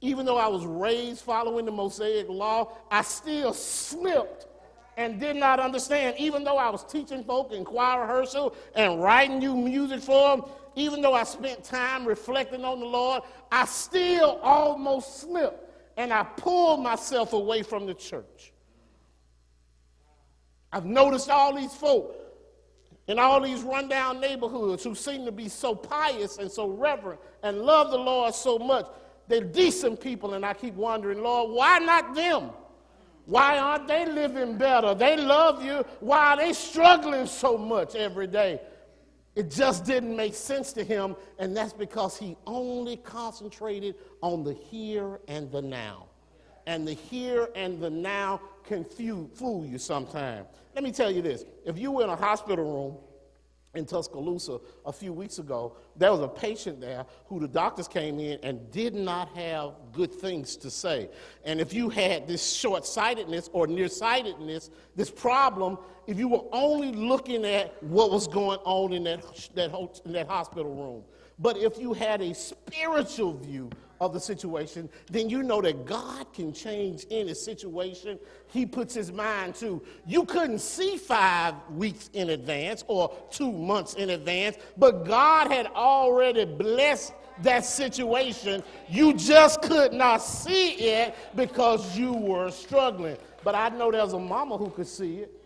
Even 0.00 0.26
though 0.26 0.36
I 0.36 0.48
was 0.48 0.66
raised 0.66 1.20
following 1.20 1.64
the 1.64 1.70
Mosaic 1.70 2.28
law, 2.28 2.76
I 2.90 3.02
still 3.02 3.54
slipped 3.54 4.46
and 4.96 5.20
did 5.20 5.36
not 5.36 5.60
understand. 5.60 6.16
Even 6.18 6.44
though 6.44 6.58
I 6.58 6.70
was 6.70 6.84
teaching 6.84 7.24
folk 7.24 7.52
in 7.52 7.64
choir 7.64 8.02
rehearsal 8.02 8.54
and 8.74 9.02
writing 9.02 9.38
new 9.38 9.56
music 9.56 10.00
for 10.00 10.36
them, 10.36 10.50
even 10.74 11.00
though 11.00 11.14
I 11.14 11.24
spent 11.24 11.64
time 11.64 12.06
reflecting 12.06 12.64
on 12.64 12.80
the 12.80 12.86
Lord, 12.86 13.22
I 13.50 13.64
still 13.66 14.38
almost 14.42 15.20
slipped 15.20 15.70
and 15.96 16.12
I 16.12 16.24
pulled 16.24 16.82
myself 16.82 17.32
away 17.32 17.62
from 17.62 17.86
the 17.86 17.94
church. 17.94 18.52
I've 20.72 20.86
noticed 20.86 21.28
all 21.28 21.54
these 21.54 21.74
folk 21.74 22.16
in 23.08 23.18
all 23.18 23.40
these 23.40 23.62
rundown 23.62 24.20
neighborhoods 24.20 24.84
who 24.84 24.94
seem 24.94 25.24
to 25.26 25.32
be 25.32 25.48
so 25.48 25.74
pious 25.74 26.38
and 26.38 26.50
so 26.50 26.68
reverent 26.68 27.20
and 27.42 27.58
love 27.60 27.90
the 27.90 27.98
Lord 27.98 28.34
so 28.34 28.58
much. 28.58 28.86
They're 29.28 29.40
decent 29.44 30.00
people, 30.00 30.34
and 30.34 30.44
I 30.44 30.54
keep 30.54 30.74
wondering, 30.74 31.22
Lord, 31.22 31.50
why 31.50 31.78
not 31.78 32.14
them? 32.14 32.50
Why 33.26 33.58
aren't 33.58 33.86
they 33.86 34.06
living 34.06 34.56
better? 34.56 34.94
They 34.94 35.16
love 35.16 35.62
you. 35.64 35.84
Why 36.00 36.32
are 36.32 36.36
they 36.36 36.52
struggling 36.52 37.26
so 37.26 37.56
much 37.56 37.94
every 37.94 38.26
day? 38.26 38.60
It 39.34 39.50
just 39.50 39.84
didn't 39.84 40.14
make 40.14 40.34
sense 40.34 40.72
to 40.74 40.84
him, 40.84 41.16
and 41.38 41.56
that's 41.56 41.72
because 41.72 42.18
he 42.18 42.36
only 42.46 42.98
concentrated 42.98 43.94
on 44.20 44.44
the 44.44 44.52
here 44.52 45.20
and 45.26 45.50
the 45.50 45.62
now. 45.62 46.06
And 46.66 46.86
the 46.86 46.92
here 46.92 47.48
and 47.54 47.80
the 47.80 47.90
now 47.90 48.40
can 48.64 48.84
fool 48.84 49.64
you 49.64 49.78
sometimes. 49.78 50.46
Let 50.74 50.84
me 50.84 50.92
tell 50.92 51.10
you 51.10 51.22
this 51.22 51.44
if 51.64 51.78
you 51.78 51.90
were 51.90 52.04
in 52.04 52.10
a 52.10 52.16
hospital 52.16 52.64
room 52.64 52.96
in 53.74 53.86
Tuscaloosa 53.86 54.60
a 54.84 54.92
few 54.92 55.12
weeks 55.12 55.38
ago, 55.38 55.76
there 55.96 56.10
was 56.10 56.20
a 56.20 56.28
patient 56.28 56.80
there 56.80 57.06
who 57.26 57.40
the 57.40 57.48
doctors 57.48 57.88
came 57.88 58.20
in 58.20 58.38
and 58.42 58.70
did 58.70 58.94
not 58.94 59.28
have 59.36 59.72
good 59.92 60.12
things 60.12 60.56
to 60.56 60.70
say. 60.70 61.08
And 61.44 61.60
if 61.60 61.72
you 61.72 61.88
had 61.88 62.26
this 62.26 62.52
short 62.52 62.84
sightedness 62.84 63.48
or 63.52 63.66
nearsightedness, 63.66 64.70
this 64.94 65.10
problem, 65.10 65.78
if 66.06 66.18
you 66.18 66.28
were 66.28 66.44
only 66.52 66.92
looking 66.92 67.46
at 67.46 67.82
what 67.82 68.10
was 68.10 68.26
going 68.28 68.58
on 68.64 68.92
in 68.92 69.04
that, 69.04 69.24
that, 69.54 70.00
in 70.04 70.12
that 70.12 70.28
hospital 70.28 70.74
room, 70.74 71.04
but 71.38 71.56
if 71.56 71.78
you 71.78 71.94
had 71.94 72.20
a 72.20 72.34
spiritual 72.34 73.38
view 73.38 73.70
of 74.02 74.12
the 74.12 74.20
situation, 74.20 74.88
then 75.10 75.30
you 75.30 75.44
know 75.44 75.60
that 75.62 75.86
God 75.86 76.32
can 76.32 76.52
change 76.52 77.06
any 77.10 77.34
situation 77.34 78.18
he 78.48 78.66
puts 78.66 78.94
his 78.94 79.12
mind 79.12 79.54
to. 79.56 79.80
You 80.06 80.24
couldn't 80.24 80.58
see 80.58 80.96
five 80.96 81.54
weeks 81.70 82.10
in 82.12 82.30
advance 82.30 82.84
or 82.88 83.14
two 83.30 83.52
months 83.52 83.94
in 83.94 84.10
advance, 84.10 84.56
but 84.76 85.06
God 85.06 85.52
had 85.52 85.68
already 85.68 86.44
blessed 86.44 87.14
that 87.42 87.64
situation. 87.64 88.62
You 88.88 89.14
just 89.14 89.62
could 89.62 89.92
not 89.92 90.18
see 90.18 90.72
it 90.72 91.14
because 91.36 91.96
you 91.96 92.12
were 92.12 92.50
struggling. 92.50 93.16
But 93.44 93.54
I 93.54 93.68
know 93.70 93.92
there's 93.92 94.12
a 94.14 94.18
mama 94.18 94.58
who 94.58 94.70
could 94.70 94.86
see 94.88 95.18
it. 95.18 95.41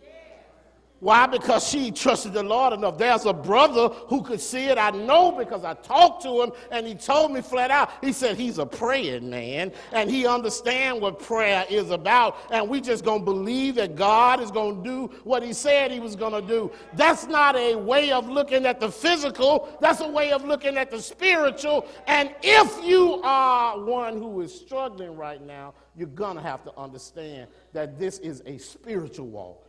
Why? 1.01 1.27
Because 1.27 1.69
she 1.69 1.91
trusted 1.91 2.33
the 2.33 2.43
Lord 2.43 2.73
enough. 2.73 2.97
There's 2.97 3.27
a 3.27 3.33
brother 3.33 3.89
who 4.07 4.23
could 4.23 4.41
see 4.41 4.65
it. 4.65 4.79
I 4.79 4.91
know 4.91 5.31
because 5.31 5.63
I 5.63 5.75
talked 5.75 6.23
to 6.23 6.43
him 6.43 6.53
and 6.71 6.87
he 6.87 6.95
told 6.95 7.33
me 7.33 7.43
flat 7.43 7.71
out. 7.71 7.91
He 8.01 8.13
said 8.13 8.37
he's 8.37 8.57
a 8.57 8.65
praying 8.65 9.29
man 9.29 9.73
and 9.93 10.11
he 10.11 10.27
understands 10.27 11.03
what 11.03 11.19
prayer 11.19 11.67
is 11.69 11.91
about. 11.91 12.39
And 12.51 12.67
we 12.67 12.81
just 12.81 13.05
gonna 13.05 13.23
believe 13.23 13.75
that 13.75 13.95
God 13.95 14.41
is 14.41 14.51
gonna 14.51 14.83
do 14.83 15.09
what 15.25 15.43
he 15.43 15.53
said 15.53 15.91
he 15.91 16.01
was 16.01 16.17
gonna 16.17 16.41
do. 16.41 16.73
That's 16.95 17.27
not 17.27 17.57
a 17.57 17.75
way 17.75 18.11
of 18.11 18.31
looking 18.31 18.65
at 18.65 18.81
the 18.81 18.91
physical, 18.91 19.77
that's 19.83 20.01
a 20.01 20.09
way 20.09 20.33
of 20.33 20.47
looking 20.47 20.79
at 20.79 20.91
the 20.91 21.03
spiritual. 21.03 21.87
And 22.07 22.35
if 22.43 22.83
you 22.83 23.21
are 23.23 23.79
one 23.79 24.17
who 24.17 24.41
is 24.41 24.59
struggling 24.59 25.15
right 25.15 25.45
now, 25.45 25.75
you're 25.95 26.09
gonna 26.09 26.41
have 26.41 26.65
to 26.65 26.73
understand 26.79 27.49
that 27.75 27.99
this 27.99 28.19
is 28.21 28.43
a 28.47 28.57
spiritual 28.57 29.27
walk 29.27 29.66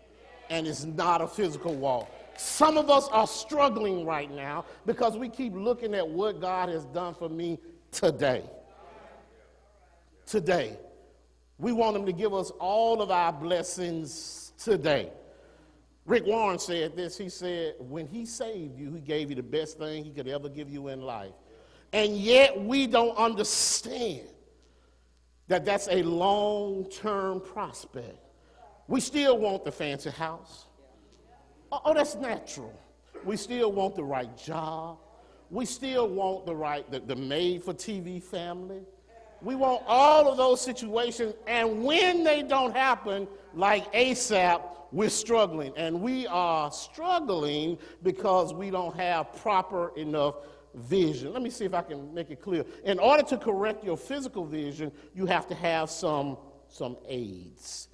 and 0.49 0.67
it's 0.67 0.85
not 0.85 1.21
a 1.21 1.27
physical 1.27 1.75
walk. 1.75 2.09
Some 2.37 2.77
of 2.77 2.89
us 2.89 3.07
are 3.09 3.27
struggling 3.27 4.05
right 4.05 4.31
now 4.31 4.65
because 4.85 5.17
we 5.17 5.27
keep 5.27 5.53
looking 5.53 5.95
at 5.95 6.07
what 6.07 6.39
God 6.39 6.69
has 6.69 6.85
done 6.85 7.15
for 7.15 7.29
me 7.29 7.57
today. 7.91 8.43
Today. 10.25 10.77
We 11.57 11.71
want 11.71 11.95
Him 11.95 12.05
to 12.05 12.13
give 12.13 12.33
us 12.33 12.51
all 12.59 13.01
of 13.01 13.09
our 13.09 13.33
blessings 13.33 14.53
today. 14.57 15.09
Rick 16.05 16.25
Warren 16.25 16.59
said 16.59 16.95
this. 16.95 17.17
He 17.17 17.29
said, 17.29 17.75
When 17.79 18.07
He 18.07 18.25
saved 18.25 18.77
you, 18.77 18.93
He 18.93 19.01
gave 19.01 19.29
you 19.29 19.35
the 19.35 19.43
best 19.43 19.79
thing 19.79 20.03
He 20.03 20.11
could 20.11 20.27
ever 20.27 20.47
give 20.47 20.69
you 20.69 20.89
in 20.89 21.01
life. 21.01 21.33
And 21.93 22.15
yet 22.17 22.59
we 22.59 22.85
don't 22.85 23.17
understand 23.17 24.27
that 25.47 25.65
that's 25.65 25.87
a 25.89 26.03
long 26.03 26.89
term 26.89 27.41
prospect. 27.41 28.26
We 28.87 29.01
still 29.01 29.37
want 29.37 29.65
the 29.65 29.71
fancy 29.71 30.09
house. 30.09 30.65
Oh, 31.71 31.81
oh, 31.85 31.93
that's 31.93 32.15
natural. 32.15 32.73
We 33.25 33.35
still 33.35 33.71
want 33.71 33.95
the 33.95 34.03
right 34.03 34.35
job. 34.37 34.99
We 35.49 35.65
still 35.65 36.07
want 36.07 36.45
the 36.45 36.55
right, 36.55 36.89
the, 36.89 36.99
the 37.01 37.15
made 37.15 37.63
for 37.63 37.73
TV 37.73 38.23
family. 38.23 38.81
We 39.41 39.55
want 39.55 39.83
all 39.85 40.29
of 40.29 40.37
those 40.37 40.61
situations. 40.61 41.35
And 41.45 41.83
when 41.83 42.23
they 42.23 42.43
don't 42.43 42.75
happen, 42.75 43.27
like 43.53 43.85
Asaph, 43.93 44.61
we're 44.91 45.09
struggling. 45.09 45.73
And 45.75 46.01
we 46.01 46.25
are 46.27 46.71
struggling 46.71 47.77
because 48.03 48.53
we 48.53 48.69
don't 48.69 48.95
have 48.95 49.33
proper 49.35 49.91
enough 49.97 50.35
vision. 50.73 51.33
Let 51.33 51.41
me 51.41 51.49
see 51.49 51.65
if 51.65 51.73
I 51.73 51.81
can 51.81 52.13
make 52.13 52.31
it 52.31 52.41
clear. 52.41 52.63
In 52.85 52.99
order 52.99 53.23
to 53.23 53.37
correct 53.37 53.83
your 53.83 53.97
physical 53.97 54.45
vision, 54.45 54.91
you 55.13 55.25
have 55.25 55.45
to 55.47 55.55
have 55.55 55.89
some, 55.89 56.37
some 56.69 56.95
aids 57.07 57.89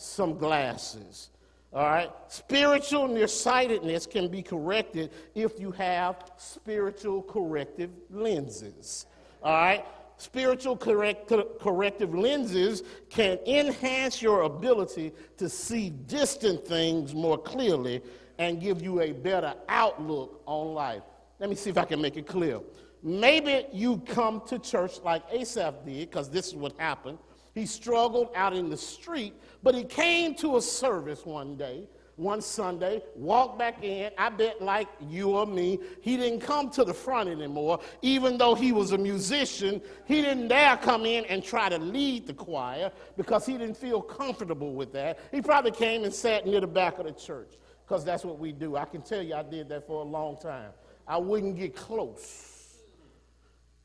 some 0.00 0.38
glasses. 0.38 1.30
All 1.72 1.84
right? 1.84 2.10
Spiritual 2.28 3.06
nearsightedness 3.08 4.06
can 4.06 4.28
be 4.28 4.42
corrected 4.42 5.10
if 5.34 5.60
you 5.60 5.70
have 5.72 6.16
spiritual 6.36 7.22
corrective 7.22 7.90
lenses. 8.10 9.06
All 9.42 9.52
right? 9.52 9.84
Spiritual 10.16 10.76
correct, 10.76 11.32
corrective 11.60 12.14
lenses 12.14 12.82
can 13.08 13.38
enhance 13.46 14.20
your 14.20 14.42
ability 14.42 15.12
to 15.38 15.48
see 15.48 15.90
distant 15.90 16.66
things 16.66 17.14
more 17.14 17.38
clearly 17.38 18.02
and 18.38 18.60
give 18.60 18.82
you 18.82 19.00
a 19.00 19.12
better 19.12 19.54
outlook 19.68 20.42
on 20.46 20.74
life. 20.74 21.02
Let 21.38 21.48
me 21.48 21.56
see 21.56 21.70
if 21.70 21.78
I 21.78 21.84
can 21.84 22.02
make 22.02 22.16
it 22.16 22.26
clear. 22.26 22.60
Maybe 23.02 23.66
you 23.72 23.98
come 23.98 24.42
to 24.48 24.58
church 24.58 25.00
like 25.02 25.22
Asaph 25.32 25.86
did, 25.86 26.10
because 26.10 26.28
this 26.28 26.48
is 26.48 26.54
what 26.54 26.78
happened. 26.78 27.16
He 27.60 27.66
struggled 27.66 28.30
out 28.34 28.56
in 28.56 28.70
the 28.70 28.76
street, 28.78 29.34
but 29.62 29.74
he 29.74 29.84
came 29.84 30.34
to 30.36 30.56
a 30.56 30.62
service 30.62 31.26
one 31.26 31.58
day, 31.58 31.86
one 32.16 32.40
Sunday, 32.40 33.02
walked 33.14 33.58
back 33.58 33.84
in. 33.84 34.10
I 34.16 34.30
bet, 34.30 34.62
like 34.62 34.88
you 35.06 35.32
or 35.36 35.46
me, 35.46 35.78
he 36.00 36.16
didn't 36.16 36.40
come 36.40 36.70
to 36.70 36.84
the 36.84 36.94
front 36.94 37.28
anymore. 37.28 37.80
Even 38.00 38.38
though 38.38 38.54
he 38.54 38.72
was 38.72 38.92
a 38.92 38.96
musician, 38.96 39.82
he 40.06 40.22
didn't 40.22 40.48
dare 40.48 40.78
come 40.78 41.04
in 41.04 41.26
and 41.26 41.44
try 41.44 41.68
to 41.68 41.76
lead 41.76 42.26
the 42.26 42.32
choir 42.32 42.90
because 43.18 43.44
he 43.44 43.58
didn't 43.58 43.76
feel 43.76 44.00
comfortable 44.00 44.72
with 44.72 44.90
that. 44.94 45.18
He 45.30 45.42
probably 45.42 45.72
came 45.72 46.04
and 46.04 46.14
sat 46.14 46.46
near 46.46 46.62
the 46.62 46.66
back 46.66 46.98
of 46.98 47.04
the 47.04 47.12
church 47.12 47.58
because 47.86 48.06
that's 48.06 48.24
what 48.24 48.38
we 48.38 48.52
do. 48.52 48.76
I 48.76 48.86
can 48.86 49.02
tell 49.02 49.22
you 49.22 49.34
I 49.34 49.42
did 49.42 49.68
that 49.68 49.86
for 49.86 50.00
a 50.00 50.08
long 50.08 50.38
time. 50.38 50.70
I 51.06 51.18
wouldn't 51.18 51.58
get 51.58 51.76
close 51.76 52.49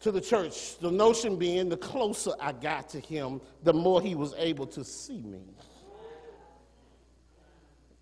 to 0.05 0.11
the 0.11 0.21
church. 0.21 0.77
The 0.77 0.91
notion 0.91 1.35
being, 1.35 1.67
the 1.67 1.77
closer 1.77 2.33
I 2.39 2.51
got 2.51 2.89
to 2.89 2.99
him, 2.99 3.41
the 3.63 3.73
more 3.73 4.03
he 4.03 4.13
was 4.13 4.35
able 4.37 4.67
to 4.67 4.83
see 4.83 5.23
me. 5.23 5.41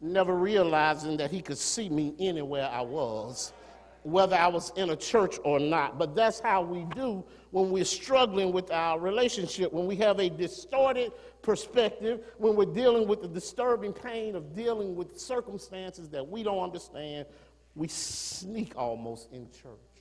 Never 0.01 0.35
realizing 0.35 1.15
that 1.15 1.31
he 1.31 1.41
could 1.41 1.57
see 1.57 1.87
me 1.87 2.13
anywhere 2.19 2.69
I 2.69 2.81
was, 2.81 3.53
whether 4.01 4.35
I 4.35 4.47
was 4.47 4.73
in 4.75 4.89
a 4.89 4.97
church 4.97 5.37
or 5.45 5.61
not. 5.61 5.97
But 5.97 6.13
that's 6.13 6.41
how 6.41 6.61
we 6.61 6.83
do 6.93 7.23
when 7.51 7.71
we're 7.71 7.85
struggling 7.85 8.51
with 8.51 8.69
our 8.69 8.99
relationship, 8.99 9.71
when 9.71 9.85
we 9.85 9.95
have 9.95 10.19
a 10.19 10.29
distorted 10.29 11.13
perspective, 11.41 12.19
when 12.37 12.57
we're 12.57 12.65
dealing 12.65 13.07
with 13.07 13.21
the 13.21 13.29
disturbing 13.29 13.93
pain 13.93 14.35
of 14.35 14.53
dealing 14.53 14.93
with 14.93 15.17
circumstances 15.17 16.09
that 16.09 16.27
we 16.27 16.43
don't 16.43 16.59
understand, 16.59 17.27
we 17.75 17.87
sneak 17.87 18.73
almost 18.75 19.31
in 19.31 19.49
church 19.51 19.92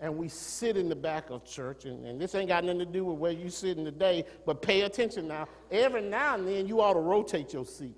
and 0.00 0.16
we 0.16 0.28
sit 0.28 0.76
in 0.76 0.88
the 0.88 0.96
back 0.96 1.28
of 1.30 1.44
church, 1.44 1.84
and, 1.84 2.06
and, 2.06 2.20
this 2.20 2.34
ain't 2.34 2.48
got 2.48 2.64
nothing 2.64 2.78
to 2.78 2.86
do 2.86 3.04
with 3.04 3.18
where 3.18 3.32
you 3.32 3.50
sitting 3.50 3.84
today, 3.84 4.24
but 4.46 4.62
pay 4.62 4.82
attention 4.82 5.28
now. 5.28 5.46
Every 5.70 6.00
now 6.00 6.36
and 6.36 6.48
then 6.48 6.66
you 6.66 6.80
ought 6.80 6.94
to 6.94 7.00
rotate 7.00 7.52
your 7.52 7.66
seat. 7.66 7.96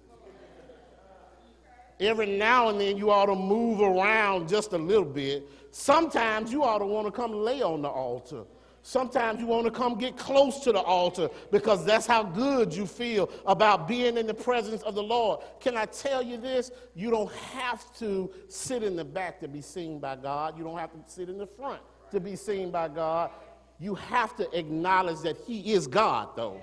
Every 2.01 2.27
now 2.27 2.71
and 2.71 2.81
then 2.81 2.97
you 2.97 3.12
ought 3.12 3.27
to 3.27 3.37
move 3.37 3.81
around 3.81 4.49
just 4.49 4.73
a 4.73 4.79
little 4.79 5.05
bit. 5.05 5.49
Sometimes 5.71 6.51
you 6.51 6.65
ought 6.65 6.79
to 6.79 6.87
want 6.87 7.07
to 7.07 7.12
come 7.12 7.33
lay 7.33 7.62
on 7.62 7.83
the 7.83 7.88
altar. 7.88 8.43
Sometimes 8.85 9.38
you 9.38 9.47
want 9.47 9.65
to 9.67 9.71
come 9.71 9.97
get 9.97 10.17
close 10.17 10.59
to 10.61 10.73
the 10.73 10.81
altar 10.81 11.29
because 11.53 11.85
that's 11.85 12.05
how 12.05 12.25
good 12.25 12.75
you 12.75 12.85
feel 12.85 13.31
about 13.47 13.87
being 13.87 14.17
in 14.17 14.27
the 14.27 14.35
presence 14.35 14.83
of 14.83 14.97
the 14.97 15.03
Lord. 15.03 15.38
Can 15.61 15.77
I 15.77 15.85
tell 15.85 16.21
you 16.21 16.37
this? 16.37 16.73
You 16.97 17.12
don't 17.12 17.31
have 17.33 17.97
to 17.99 18.29
sit 18.49 18.83
in 18.83 18.97
the 18.97 19.05
back 19.05 19.38
to 19.38 19.47
be 19.47 19.61
seen 19.61 20.01
by 20.01 20.17
God. 20.17 20.59
You 20.59 20.65
don't 20.65 20.79
have 20.79 20.91
to 20.91 20.99
sit 21.07 21.29
in 21.29 21.38
the 21.38 21.47
front 21.47 21.81
to 22.12 22.20
be 22.20 22.37
seen 22.37 22.70
by 22.70 22.88
God. 22.88 23.31
You 23.79 23.94
have 23.96 24.37
to 24.37 24.59
acknowledge 24.59 25.20
that 25.20 25.37
He 25.46 25.72
is 25.72 25.87
God, 25.87 26.29
though. 26.37 26.61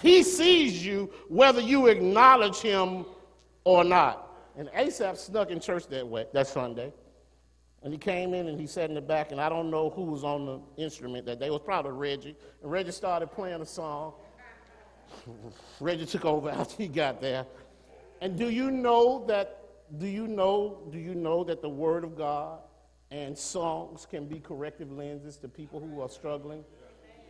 He 0.00 0.22
sees 0.22 0.84
you 0.84 1.10
whether 1.28 1.60
you 1.60 1.86
acknowledge 1.86 2.56
Him 2.60 3.04
or 3.64 3.84
not. 3.84 4.30
And 4.56 4.70
Asaph 4.74 5.18
snuck 5.18 5.50
in 5.50 5.60
church 5.60 5.86
that 5.88 6.06
way, 6.06 6.26
that 6.32 6.46
Sunday. 6.46 6.92
And 7.82 7.92
he 7.92 7.98
came 7.98 8.32
in 8.32 8.48
and 8.48 8.58
he 8.58 8.66
sat 8.66 8.88
in 8.88 8.94
the 8.94 9.02
back, 9.02 9.30
and 9.30 9.38
I 9.40 9.50
don't 9.50 9.70
know 9.70 9.90
who 9.90 10.04
was 10.04 10.24
on 10.24 10.46
the 10.46 10.82
instrument 10.82 11.26
that 11.26 11.38
day. 11.38 11.46
It 11.48 11.52
was 11.52 11.60
probably 11.60 11.92
Reggie. 11.92 12.34
And 12.62 12.72
Reggie 12.72 12.92
started 12.92 13.26
playing 13.26 13.60
a 13.60 13.66
song. 13.66 14.14
Reggie 15.80 16.06
took 16.06 16.24
over 16.24 16.48
after 16.50 16.82
he 16.82 16.88
got 16.88 17.20
there. 17.20 17.44
And 18.22 18.38
do 18.38 18.48
you 18.48 18.70
know 18.70 19.26
that, 19.26 19.60
do 19.98 20.06
you 20.06 20.26
know, 20.26 20.78
do 20.90 20.98
you 20.98 21.14
know 21.14 21.44
that 21.44 21.60
the 21.60 21.68
Word 21.68 22.04
of 22.04 22.16
God 22.16 22.60
and 23.14 23.38
songs 23.38 24.06
can 24.10 24.26
be 24.26 24.40
corrective 24.40 24.90
lenses 24.90 25.36
to 25.36 25.46
people 25.46 25.78
who 25.78 26.00
are 26.00 26.08
struggling 26.08 26.64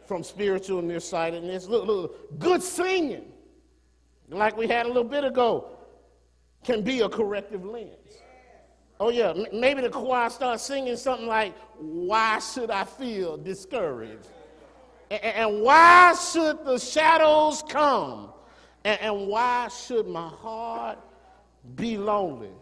from 0.06 0.24
spiritual 0.24 0.80
nearsightedness? 0.80 1.66
Look, 1.66 1.86
look, 1.86 2.38
good 2.38 2.62
singing, 2.62 3.30
like 4.30 4.56
we 4.56 4.66
had 4.66 4.86
a 4.86 4.88
little 4.88 5.04
bit 5.04 5.24
ago, 5.24 5.76
can 6.64 6.80
be 6.80 7.00
a 7.00 7.08
corrective 7.08 7.66
lens. 7.66 8.22
Oh, 8.98 9.10
yeah, 9.10 9.30
M- 9.36 9.44
maybe 9.52 9.82
the 9.82 9.90
choir 9.90 10.30
starts 10.30 10.62
singing 10.62 10.96
something 10.96 11.26
like, 11.26 11.54
Why 11.78 12.38
should 12.38 12.70
I 12.70 12.84
feel 12.84 13.36
discouraged? 13.36 14.28
A- 15.10 15.36
and 15.38 15.60
why 15.60 16.14
should 16.14 16.64
the 16.64 16.78
shadows 16.78 17.62
come? 17.68 18.30
And, 18.84 18.98
and 19.02 19.26
why 19.26 19.68
should 19.68 20.06
my 20.06 20.28
heart 20.28 20.98
be 21.76 21.98
lonely 21.98 22.52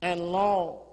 and 0.00 0.20
long 0.32 0.85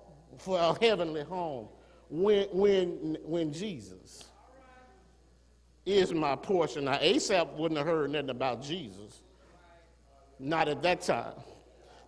for 0.44 0.60
a 0.60 0.86
heavenly 0.86 1.24
home 1.24 1.68
when, 2.10 2.48
when, 2.52 3.18
when 3.24 3.54
Jesus 3.54 4.26
is 5.86 6.14
my 6.14 6.36
portion? 6.36 6.86
Now, 6.86 6.98
Asaph 7.00 7.48
wouldn't 7.58 7.78
have 7.78 7.88
heard 7.88 8.12
nothing 8.12 8.30
about 8.30 8.62
Jesus, 8.62 9.22
not 10.40 10.68
at 10.68 10.84
that 10.84 11.02
time. 11.02 11.34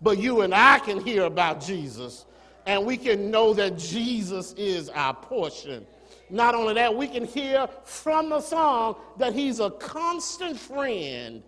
But 0.02 0.18
you 0.18 0.42
and 0.42 0.54
I 0.54 0.80
can 0.80 1.04
hear 1.04 1.24
about 1.24 1.62
Jesus, 1.62 2.26
and 2.66 2.86
we 2.86 2.98
can 2.98 3.32
know 3.32 3.54
that 3.54 3.78
Jesus 3.78 4.54
is 4.54 4.90
our 4.90 5.14
portion. 5.14 5.86
Not 6.30 6.56
only 6.56 6.74
that, 6.74 6.94
we 6.94 7.08
can 7.08 7.24
hear 7.24 7.68
from 7.84 8.30
the 8.30 8.42
song 8.42 8.98
that 9.18 9.34
he's 9.34 9.60
a 9.60 9.70
constant 9.72 10.58
friend. 10.58 11.42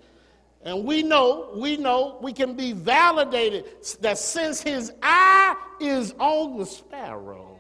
And 0.68 0.84
we 0.84 1.02
know, 1.02 1.52
we 1.56 1.78
know, 1.78 2.18
we 2.22 2.34
can 2.34 2.54
be 2.54 2.74
validated 2.74 3.64
that 4.02 4.18
since 4.18 4.60
his 4.60 4.92
eye 5.02 5.56
is 5.80 6.14
on 6.20 6.58
the 6.58 6.66
sparrow, 6.66 7.58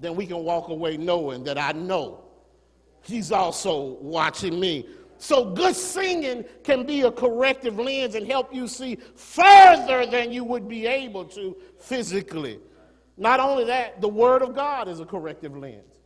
then 0.00 0.16
we 0.16 0.24
can 0.24 0.38
walk 0.38 0.70
away 0.70 0.96
knowing 0.96 1.44
that 1.44 1.58
I 1.58 1.72
know 1.72 2.24
he's 3.02 3.30
also 3.30 3.98
watching 4.00 4.58
me. 4.58 4.88
So, 5.18 5.50
good 5.50 5.76
singing 5.76 6.46
can 6.64 6.86
be 6.86 7.02
a 7.02 7.12
corrective 7.12 7.78
lens 7.78 8.14
and 8.14 8.26
help 8.26 8.54
you 8.54 8.68
see 8.68 8.96
further 9.14 10.06
than 10.06 10.32
you 10.32 10.44
would 10.44 10.66
be 10.66 10.86
able 10.86 11.26
to 11.26 11.54
physically. 11.78 12.58
Not 13.18 13.38
only 13.38 13.64
that, 13.64 14.00
the 14.00 14.08
Word 14.08 14.40
of 14.40 14.54
God 14.54 14.88
is 14.88 15.00
a 15.00 15.04
corrective 15.04 15.54
lens. 15.54 15.97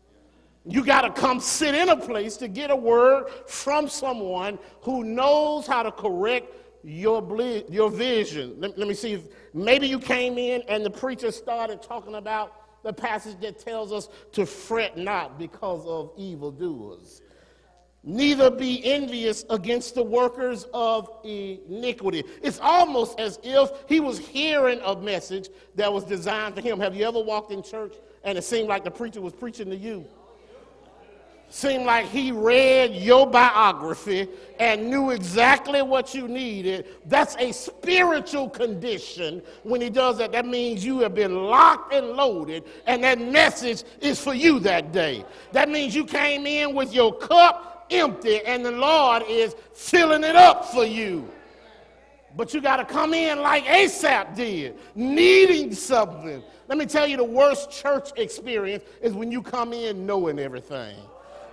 You 0.65 0.85
got 0.85 1.03
to 1.03 1.11
come 1.11 1.41
sit 1.41 1.75
in 1.75 1.89
a 1.89 1.97
place 1.97 2.37
to 2.39 2.49
get 2.49 2.71
a 2.71 2.77
word 2.77 3.29
from 3.47 3.89
someone 3.89 4.59
who 4.83 5.03
knows 5.03 5.67
how 5.67 5.83
to 5.83 5.91
correct 5.91 6.55
your, 6.85 7.21
ble- 7.21 7.65
your 7.69 7.91
vision. 7.91 8.55
Let, 8.59 8.79
let 8.79 8.87
me 8.87 8.95
see 8.95 9.15
if 9.15 9.23
maybe 9.55 9.89
you 9.89 9.99
came 9.99 10.39
in 10.39 10.63
and 10.69 10.85
the 10.85 10.91
preacher 10.91 11.33
started 11.33 11.83
talking 11.83 12.15
about 12.15 12.83
the 12.85 12.93
passage 12.93 13.37
that 13.41 13.59
tells 13.59 13.93
us 13.93 14.09
to 14.33 14.47
fret 14.47 14.97
not 14.97 15.39
because 15.39 15.85
of 15.87 16.13
evildoers 16.17 17.23
neither 18.05 18.51
be 18.51 18.85
envious 18.85 19.45
against 19.51 19.95
the 19.95 20.03
workers 20.03 20.67
of 20.75 21.09
iniquity. 21.25 22.25
It's 22.43 22.59
almost 22.61 23.19
as 23.21 23.39
if 23.43 23.71
he 23.89 24.01
was 24.01 24.19
hearing 24.19 24.81
a 24.85 24.97
message 24.97 25.49
that 25.77 25.93
was 25.93 26.05
designed 26.05 26.55
for 26.55 26.61
him. 26.61 26.81
Have 26.81 26.97
you 26.97 27.07
ever 27.07 27.21
walked 27.21 27.53
in 27.53 27.63
church 27.63 27.95
and 28.25 28.37
it 28.37 28.43
seemed 28.43 28.69
like 28.69 28.85
the 28.85 28.91
preacher 28.91 29.21
was 29.21 29.33
preaching 29.33 29.71
to 29.71 29.77
you? 29.77 30.05
Seemed 31.55 31.85
like 31.85 32.07
he 32.07 32.33
read 32.33 32.95
your 32.95 33.27
biography 33.27 34.27
and 34.59 34.89
knew 34.89 35.11
exactly 35.11 35.83
what 35.83 36.15
you 36.15 36.27
needed. 36.27 36.87
That's 37.05 37.37
a 37.37 37.53
spiritual 37.53 38.49
condition 38.49 39.43
when 39.63 39.83
he 39.83 39.91
does 39.91 40.17
that. 40.17 40.33
That 40.33 40.47
means 40.47 40.83
you 40.83 41.01
have 41.01 41.15
been 41.15 41.45
locked 41.45 41.93
and 41.93 42.13
loaded, 42.13 42.65
and 42.87 43.05
that 43.05 43.21
message 43.21 43.85
is 44.01 44.19
for 44.19 44.33
you 44.33 44.61
that 44.61 44.93
day. 44.93 45.27
That 45.53 45.69
means 45.69 45.95
you 45.95 46.07
came 46.07 46.47
in 46.47 46.75
with 46.75 46.95
your 46.95 47.15
cup 47.15 47.87
empty 47.91 48.41
and 48.47 48.65
the 48.65 48.71
Lord 48.71 49.23
is 49.29 49.55
filling 49.75 50.25
it 50.25 50.35
up 50.35 50.65
for 50.65 50.87
you. 50.87 51.29
But 52.35 52.55
you 52.55 52.63
got 52.63 52.77
to 52.77 52.87
come 52.87 53.13
in 53.13 53.43
like 53.43 53.69
Asaph 53.69 54.35
did, 54.35 54.79
needing 54.95 55.75
something. 55.75 56.43
Let 56.67 56.79
me 56.79 56.87
tell 56.87 57.07
you 57.07 57.19
the 57.19 57.25
worst 57.25 57.71
church 57.71 58.09
experience 58.17 58.85
is 59.03 59.13
when 59.13 59.31
you 59.31 59.43
come 59.43 59.75
in 59.75 60.07
knowing 60.07 60.39
everything. 60.39 60.97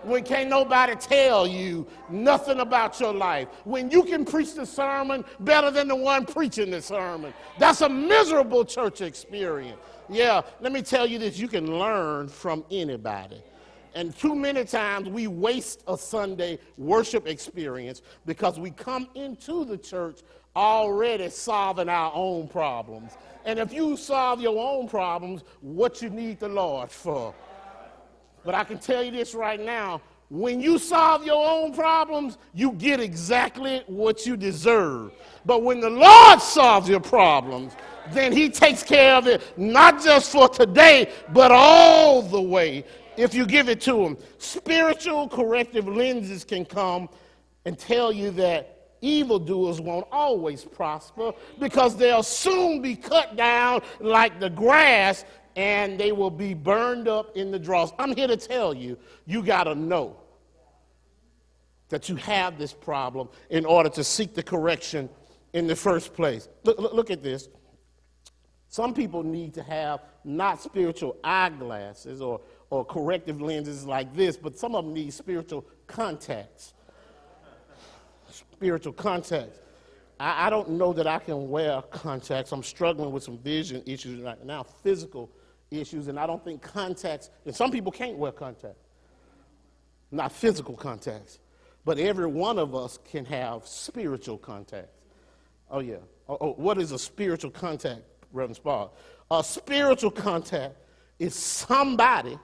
When 0.04 0.24
can't 0.24 0.50
nobody 0.50 0.96
tell 0.96 1.48
you 1.48 1.88
nothing 2.10 2.60
about 2.60 3.00
your 3.00 3.14
life. 3.14 3.48
When 3.66 3.92
you 3.92 4.04
can 4.04 4.26
preach 4.26 4.54
the 4.54 4.66
sermon 4.66 5.26
better 5.42 5.72
than 5.72 5.88
the 5.88 5.96
one 5.96 6.26
preaching 6.26 6.72
the 6.72 6.82
sermon. 6.82 7.34
That's 7.58 7.82
a 7.82 7.90
miserable 7.90 8.66
church 8.66 9.02
experience. 9.02 9.80
Yeah, 10.10 10.42
let 10.60 10.72
me 10.72 10.82
tell 10.82 11.06
you 11.06 11.20
this 11.20 11.38
you 11.38 11.48
can 11.48 11.80
learn 11.80 12.30
from 12.30 12.64
anybody. 12.72 13.42
And 13.96 14.16
too 14.16 14.36
many 14.36 14.66
times 14.66 15.10
we 15.10 15.28
waste 15.28 15.84
a 15.88 15.98
Sunday 15.98 16.60
worship 16.78 17.28
experience 17.28 18.02
because 18.26 18.60
we 18.60 18.72
come 18.72 19.10
into 19.16 19.66
the 19.66 19.78
church 19.78 20.20
already 20.56 21.30
solving 21.30 21.90
our 21.90 22.12
own 22.14 22.48
problems. 22.48 23.14
And 23.46 23.60
if 23.60 23.74
you 23.74 23.98
solve 23.98 24.42
your 24.42 24.60
own 24.60 24.88
problems, 24.88 25.44
what 25.62 26.02
you 26.02 26.10
need 26.10 26.40
the 26.40 26.50
Lord 26.50 26.92
for? 26.92 27.34
But 28.43 28.56
I 28.56 28.63
can 28.63 28.80
tell 28.80 29.04
you 29.04 29.12
this 29.12 29.34
right 29.34 29.60
now 29.60 30.02
when 30.30 30.62
you 30.62 30.78
solve 30.78 31.25
your 31.25 31.43
own 31.43 31.73
problems, 31.73 32.38
you 32.54 32.73
get 32.73 32.99
exactly 32.99 33.84
what 33.88 34.28
you 34.28 34.38
deserve. 34.38 35.12
But 35.43 35.63
when 35.63 35.80
the 35.80 35.89
Lord 35.89 36.39
solves 36.39 36.88
your 36.88 36.99
problems, 36.99 37.73
then 38.12 38.32
He 38.32 38.49
takes 38.49 38.84
care 38.84 39.15
of 39.15 39.25
it, 39.25 39.58
not 39.58 40.04
just 40.04 40.32
for 40.32 40.47
today, 40.47 41.12
but 41.34 41.52
all 41.52 42.21
the 42.21 42.41
way 42.41 42.86
if 43.17 43.34
you 43.34 43.45
give 43.45 43.69
it 43.69 43.82
to 43.82 44.06
Him. 44.06 44.17
Spiritual 44.38 45.28
corrective 45.28 45.88
lenses 45.88 46.43
can 46.43 46.63
come 46.63 47.10
and 47.65 47.78
tell 47.78 48.12
you 48.12 48.30
that 48.32 48.80
evildoers 49.02 49.80
won't 49.82 50.08
always 50.12 50.63
prosper 50.63 51.32
because 51.60 51.95
they'll 51.95 52.23
soon 52.23 52.82
be 52.82 52.95
cut 52.95 53.36
down 53.36 53.82
like 53.99 54.39
the 54.39 54.49
grass 54.49 55.25
and 55.60 56.00
they 56.00 56.13
will 56.13 56.32
be 56.32 56.54
burned 56.54 57.10
up 57.10 57.36
in 57.36 57.52
the 57.52 57.60
dross. 57.60 57.91
I'm 58.00 58.15
here 58.15 58.28
to 58.28 58.38
tell 58.38 58.74
you, 58.74 58.98
you 59.26 59.43
got 59.43 59.65
to 59.65 59.76
know 59.76 60.15
that 61.89 62.08
you 62.08 62.15
have 62.15 62.58
this 62.58 62.72
problem 62.72 63.28
in 63.50 63.65
order 63.65 63.89
to 63.89 64.02
seek 64.02 64.34
the 64.34 64.41
correction 64.41 65.10
in 65.52 65.67
the 65.67 65.76
first 65.76 66.13
place. 66.13 66.48
Look, 66.63 66.80
look, 66.80 66.93
look 66.93 67.12
at 67.12 67.22
this. 67.22 67.50
Some 68.69 68.93
people 68.93 69.22
need 69.22 69.54
to 69.56 69.63
have 69.63 70.00
not 70.24 70.62
spiritual 70.62 71.17
eyeglasses 71.26 72.22
or 72.22 72.39
or 72.69 72.86
corrective 72.86 73.41
lenses 73.41 73.86
like 73.86 74.15
this, 74.15 74.38
but 74.38 74.58
some 74.58 74.76
of 74.76 74.86
them 74.86 74.93
need 74.93 75.12
spiritual 75.12 75.65
contacts. 75.88 76.74
Spiritual 78.30 78.93
contacts. 78.93 79.60
I, 80.22 80.48
I 80.48 80.50
don't 80.50 80.69
know 80.69 80.93
that 80.93 81.08
I 81.08 81.19
can 81.19 81.50
wear 81.50 81.82
contacts. 81.82 82.54
I'm 82.54 82.63
struggling 82.63 83.12
with 83.12 83.24
some 83.24 83.39
vision 83.39 83.84
issues 83.86 84.22
right 84.22 84.45
now, 84.45 84.64
physical 84.64 85.32
issues, 85.72 86.07
and 86.07 86.20
I 86.20 86.26
don't 86.26 86.43
think 86.43 86.61
contacts, 86.61 87.30
and 87.45 87.55
some 87.55 87.72
people 87.72 87.91
can't 87.91 88.17
wear 88.17 88.32
contacts, 88.32 88.88
not 90.11 90.32
physical 90.32 90.76
contacts, 90.76 91.39
but 91.86 91.97
every 91.97 92.28
one 92.28 92.59
of 92.59 92.76
us 92.76 92.99
can 93.09 93.26
have 93.26 93.65
spiritual 93.67 94.38
contacts. 94.38 94.97
Oh, 95.70 95.80
yeah. 95.80 95.95
Oh, 96.28 96.38
oh 96.41 96.53
what 96.53 96.78
is 96.80 96.91
a 96.91 96.99
spiritual 96.99 97.51
contact, 97.51 98.01
Reverend 98.32 98.55
Spark? 98.55 98.91
A 99.32 99.43
spiritual 99.43 100.11
contact 100.11 100.76
is 101.20 101.36
somebody 101.36 102.38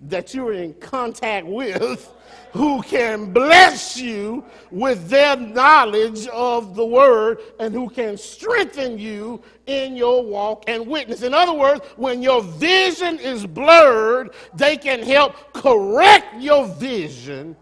that 0.00 0.34
you're 0.34 0.52
in 0.52 0.74
contact 0.74 1.46
with 1.46 2.12
who 2.52 2.82
can 2.82 3.32
bless 3.32 3.96
you 3.96 4.44
with 4.70 5.08
their 5.08 5.36
knowledge 5.36 6.26
of 6.28 6.74
the 6.74 6.84
word 6.84 7.38
and 7.58 7.72
who 7.72 7.88
can 7.88 8.16
strengthen 8.16 8.98
you 8.98 9.42
in 9.66 9.96
your 9.96 10.22
walk 10.22 10.64
and 10.66 10.86
witness. 10.86 11.22
In 11.22 11.32
other 11.32 11.54
words, 11.54 11.80
when 11.96 12.22
your 12.22 12.42
vision 12.42 13.18
is 13.18 13.46
blurred, 13.46 14.30
they 14.54 14.76
can 14.76 15.02
help 15.02 15.54
correct 15.54 16.40
your 16.40 16.66
vision 16.66 17.56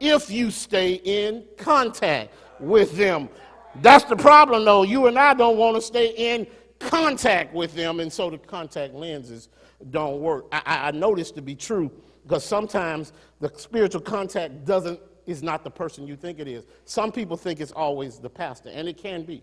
if 0.00 0.30
you 0.30 0.50
stay 0.50 0.94
in 1.04 1.44
contact 1.58 2.32
with 2.58 2.96
them. 2.96 3.28
That's 3.76 4.04
the 4.04 4.16
problem, 4.16 4.64
though. 4.64 4.82
You 4.82 5.08
and 5.08 5.18
I 5.18 5.34
don't 5.34 5.58
want 5.58 5.76
to 5.76 5.82
stay 5.82 6.08
in 6.16 6.46
contact 6.78 7.54
with 7.54 7.74
them, 7.74 8.00
and 8.00 8.12
so 8.12 8.30
the 8.30 8.38
contact 8.38 8.94
lenses 8.94 9.48
don't 9.90 10.20
work. 10.20 10.46
I, 10.52 10.88
I, 10.88 10.90
know 10.92 11.14
this 11.14 11.30
to 11.32 11.42
be 11.42 11.54
true 11.54 11.90
because 12.22 12.44
sometimes 12.44 13.12
the 13.40 13.50
spiritual 13.56 14.00
contact 14.00 14.64
doesn't 14.64 15.00
is 15.26 15.42
not 15.42 15.64
the 15.64 15.70
person 15.70 16.06
you 16.06 16.16
think 16.16 16.38
it 16.38 16.48
is. 16.48 16.64
Some 16.84 17.12
people 17.12 17.36
think 17.36 17.60
it's 17.60 17.72
always 17.72 18.18
the 18.18 18.30
pastor, 18.30 18.70
and 18.70 18.88
it 18.88 18.96
can 18.96 19.22
be. 19.22 19.42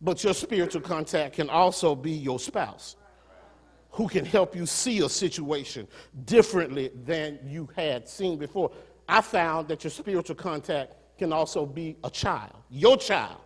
But 0.00 0.22
your 0.22 0.34
spiritual 0.34 0.82
contact 0.82 1.36
can 1.36 1.48
also 1.48 1.94
be 1.94 2.12
your 2.12 2.38
spouse 2.38 2.96
who 3.90 4.08
can 4.08 4.24
help 4.24 4.56
you 4.56 4.66
see 4.66 5.00
a 5.00 5.08
situation 5.08 5.86
differently 6.24 6.90
than 7.04 7.38
you 7.46 7.68
had 7.76 8.08
seen 8.08 8.36
before. 8.36 8.72
I 9.08 9.20
found 9.20 9.68
that 9.68 9.84
your 9.84 9.92
spiritual 9.92 10.34
contact 10.34 10.96
can 11.16 11.32
also 11.32 11.64
be 11.64 11.96
a 12.02 12.10
child, 12.10 12.52
your 12.70 12.96
child, 12.96 13.40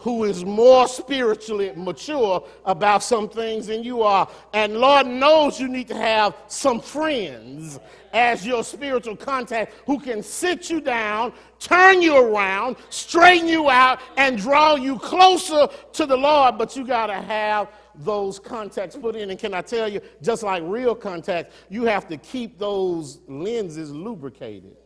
who 0.00 0.24
is 0.24 0.44
more 0.46 0.88
spiritually 0.88 1.72
mature 1.76 2.42
about 2.64 3.02
some 3.02 3.28
things 3.28 3.66
than 3.66 3.84
you 3.84 4.02
are. 4.02 4.28
And 4.54 4.78
Lord 4.78 5.06
knows 5.06 5.60
you 5.60 5.68
need 5.68 5.88
to 5.88 5.94
have 5.94 6.34
some 6.48 6.80
friends 6.80 7.78
as 8.12 8.46
your 8.46 8.64
spiritual 8.64 9.14
contact 9.14 9.74
who 9.86 10.00
can 10.00 10.22
sit 10.22 10.70
you 10.70 10.80
down, 10.80 11.34
turn 11.58 12.00
you 12.00 12.16
around, 12.16 12.76
straighten 12.88 13.46
you 13.46 13.68
out, 13.68 14.00
and 14.16 14.38
draw 14.38 14.74
you 14.74 14.98
closer 14.98 15.68
to 15.92 16.06
the 16.06 16.16
Lord. 16.16 16.56
But 16.56 16.74
you 16.76 16.86
got 16.86 17.08
to 17.08 17.20
have 17.20 17.68
those 17.94 18.38
contacts 18.38 18.96
put 18.96 19.16
in. 19.16 19.28
And 19.28 19.38
can 19.38 19.52
I 19.52 19.60
tell 19.60 19.86
you, 19.86 20.00
just 20.22 20.42
like 20.42 20.62
real 20.64 20.94
contacts, 20.94 21.54
you 21.68 21.84
have 21.84 22.08
to 22.08 22.16
keep 22.16 22.58
those 22.58 23.20
lenses 23.28 23.90
lubricated. 23.90 24.76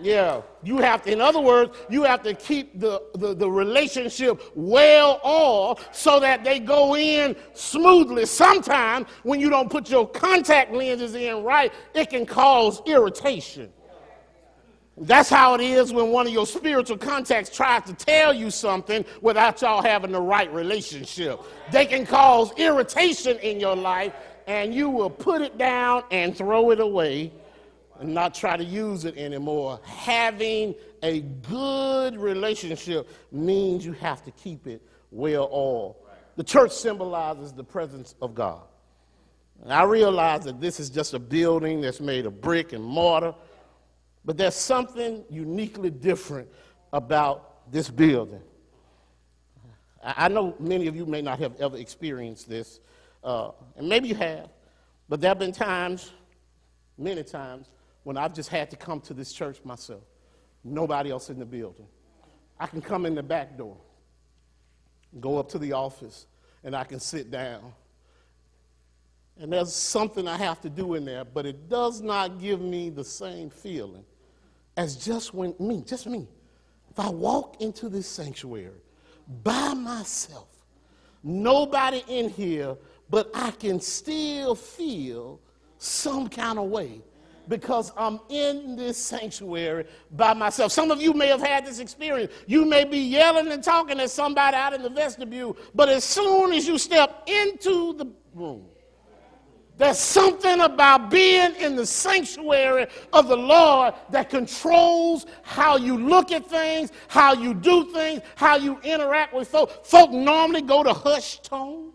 Yeah, 0.00 0.42
you 0.62 0.78
have 0.78 1.02
to, 1.02 1.12
in 1.12 1.20
other 1.20 1.40
words, 1.40 1.76
you 1.88 2.02
have 2.02 2.22
to 2.24 2.34
keep 2.34 2.78
the, 2.80 3.02
the, 3.14 3.34
the, 3.34 3.48
relationship 3.48 4.42
well 4.54 5.20
oiled 5.24 5.86
so 5.92 6.18
that 6.18 6.42
they 6.42 6.58
go 6.58 6.96
in 6.96 7.36
smoothly. 7.54 8.26
Sometimes 8.26 9.06
when 9.22 9.40
you 9.40 9.50
don't 9.50 9.70
put 9.70 9.88
your 9.88 10.08
contact 10.08 10.72
lenses 10.72 11.14
in 11.14 11.44
right, 11.44 11.72
it 11.94 12.10
can 12.10 12.26
cause 12.26 12.82
irritation. 12.86 13.72
That's 14.96 15.28
how 15.28 15.54
it 15.54 15.60
is 15.60 15.92
when 15.92 16.10
one 16.10 16.26
of 16.26 16.32
your 16.32 16.46
spiritual 16.46 16.98
contacts 16.98 17.50
tries 17.54 17.82
to 17.84 17.94
tell 17.94 18.32
you 18.32 18.50
something 18.50 19.04
without 19.22 19.60
y'all 19.60 19.82
having 19.82 20.12
the 20.12 20.20
right 20.20 20.52
relationship. 20.52 21.40
They 21.72 21.86
can 21.86 22.06
cause 22.06 22.52
irritation 22.56 23.38
in 23.38 23.58
your 23.58 23.74
life, 23.74 24.12
and 24.46 24.72
you 24.72 24.88
will 24.90 25.10
put 25.10 25.42
it 25.42 25.58
down 25.58 26.04
and 26.10 26.36
throw 26.36 26.70
it 26.70 26.80
away 26.80 27.32
and 28.00 28.12
not 28.12 28.34
try 28.34 28.56
to 28.56 28.64
use 28.64 29.04
it 29.04 29.16
anymore. 29.16 29.80
Having 29.84 30.74
a 31.02 31.20
good 31.20 32.16
relationship 32.16 33.08
means 33.30 33.84
you 33.84 33.92
have 33.92 34.24
to 34.24 34.30
keep 34.32 34.66
it 34.66 34.82
well 35.10 35.48
oiled. 35.52 35.96
The 36.36 36.44
church 36.44 36.72
symbolizes 36.72 37.52
the 37.52 37.64
presence 37.64 38.14
of 38.20 38.34
God. 38.34 38.62
And 39.62 39.72
I 39.72 39.84
realize 39.84 40.44
that 40.44 40.60
this 40.60 40.80
is 40.80 40.90
just 40.90 41.14
a 41.14 41.18
building 41.18 41.80
that's 41.80 42.00
made 42.00 42.26
of 42.26 42.40
brick 42.40 42.72
and 42.72 42.82
mortar, 42.82 43.34
but 44.24 44.36
there's 44.36 44.56
something 44.56 45.24
uniquely 45.30 45.90
different 45.90 46.48
about 46.92 47.70
this 47.70 47.88
building. 47.88 48.40
I 50.02 50.28
know 50.28 50.54
many 50.58 50.86
of 50.86 50.96
you 50.96 51.06
may 51.06 51.22
not 51.22 51.38
have 51.38 51.58
ever 51.60 51.78
experienced 51.78 52.48
this, 52.48 52.80
uh, 53.22 53.52
and 53.76 53.88
maybe 53.88 54.08
you 54.08 54.14
have, 54.16 54.50
but 55.08 55.20
there 55.20 55.30
have 55.30 55.38
been 55.38 55.52
times, 55.52 56.12
many 56.98 57.22
times, 57.22 57.70
when 58.04 58.16
I've 58.16 58.34
just 58.34 58.50
had 58.50 58.70
to 58.70 58.76
come 58.76 59.00
to 59.02 59.14
this 59.14 59.32
church 59.32 59.58
myself. 59.64 60.02
Nobody 60.62 61.10
else 61.10 61.30
in 61.30 61.38
the 61.38 61.44
building. 61.44 61.86
I 62.58 62.66
can 62.66 62.80
come 62.80 63.04
in 63.04 63.14
the 63.14 63.22
back 63.22 63.58
door, 63.58 63.76
go 65.20 65.38
up 65.38 65.48
to 65.50 65.58
the 65.58 65.72
office, 65.72 66.26
and 66.62 66.76
I 66.76 66.84
can 66.84 67.00
sit 67.00 67.30
down. 67.30 67.72
And 69.38 69.52
there's 69.52 69.74
something 69.74 70.28
I 70.28 70.36
have 70.36 70.60
to 70.60 70.70
do 70.70 70.94
in 70.94 71.04
there, 71.04 71.24
but 71.24 71.44
it 71.44 71.68
does 71.68 72.00
not 72.00 72.38
give 72.38 72.60
me 72.60 72.88
the 72.88 73.02
same 73.02 73.50
feeling 73.50 74.04
as 74.76 74.96
just 74.96 75.34
when 75.34 75.54
me, 75.58 75.82
just 75.84 76.06
me. 76.06 76.28
If 76.90 77.00
I 77.00 77.08
walk 77.08 77.60
into 77.60 77.88
this 77.88 78.06
sanctuary 78.06 78.80
by 79.42 79.74
myself, 79.74 80.48
nobody 81.24 82.04
in 82.06 82.28
here, 82.28 82.76
but 83.10 83.30
I 83.34 83.50
can 83.50 83.80
still 83.80 84.54
feel 84.54 85.40
some 85.78 86.28
kind 86.28 86.58
of 86.58 86.66
way 86.66 87.02
because 87.48 87.92
I'm 87.96 88.20
in 88.28 88.76
this 88.76 88.96
sanctuary 88.98 89.86
by 90.12 90.34
myself. 90.34 90.72
Some 90.72 90.90
of 90.90 91.00
you 91.00 91.12
may 91.12 91.28
have 91.28 91.40
had 91.40 91.66
this 91.66 91.78
experience. 91.78 92.32
You 92.46 92.64
may 92.64 92.84
be 92.84 92.98
yelling 92.98 93.50
and 93.50 93.62
talking 93.62 94.00
at 94.00 94.10
somebody 94.10 94.56
out 94.56 94.74
in 94.74 94.82
the 94.82 94.90
vestibule, 94.90 95.56
but 95.74 95.88
as 95.88 96.04
soon 96.04 96.52
as 96.52 96.66
you 96.66 96.78
step 96.78 97.28
into 97.28 97.94
the 97.94 98.06
room, 98.34 98.66
there's 99.76 99.98
something 99.98 100.60
about 100.60 101.10
being 101.10 101.54
in 101.56 101.74
the 101.74 101.84
sanctuary 101.84 102.86
of 103.12 103.26
the 103.26 103.36
Lord 103.36 103.94
that 104.10 104.30
controls 104.30 105.26
how 105.42 105.76
you 105.76 105.98
look 105.98 106.30
at 106.30 106.46
things, 106.46 106.92
how 107.08 107.34
you 107.34 107.54
do 107.54 107.92
things, 107.92 108.22
how 108.36 108.56
you 108.56 108.78
interact 108.84 109.34
with 109.34 109.48
folk. 109.48 109.84
Folk 109.84 110.12
normally 110.12 110.62
go 110.62 110.84
to 110.84 110.92
hush 110.92 111.40
tones. 111.40 111.93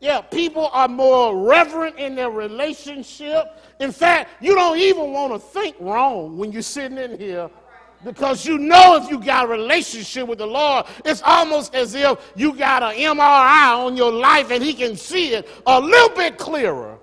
Yeah, 0.00 0.20
people 0.20 0.70
are 0.72 0.86
more 0.86 1.36
reverent 1.44 1.98
in 1.98 2.14
their 2.14 2.30
relationship. 2.30 3.60
In 3.80 3.90
fact, 3.90 4.30
you 4.40 4.54
don't 4.54 4.78
even 4.78 5.12
want 5.12 5.32
to 5.32 5.38
think 5.38 5.76
wrong 5.80 6.38
when 6.38 6.52
you're 6.52 6.62
sitting 6.62 6.98
in 6.98 7.18
here 7.18 7.50
because 8.04 8.46
you 8.46 8.58
know 8.58 8.96
if 8.96 9.10
you 9.10 9.18
got 9.18 9.46
a 9.46 9.48
relationship 9.48 10.28
with 10.28 10.38
the 10.38 10.46
Lord, 10.46 10.86
it's 11.04 11.20
almost 11.22 11.74
as 11.74 11.96
if 11.96 12.32
you 12.36 12.54
got 12.54 12.84
an 12.84 12.94
MRI 12.94 13.86
on 13.86 13.96
your 13.96 14.12
life 14.12 14.52
and 14.52 14.62
He 14.62 14.72
can 14.72 14.96
see 14.96 15.34
it 15.34 15.48
a 15.66 15.80
little 15.80 16.14
bit 16.14 16.38
clearer 16.38 16.98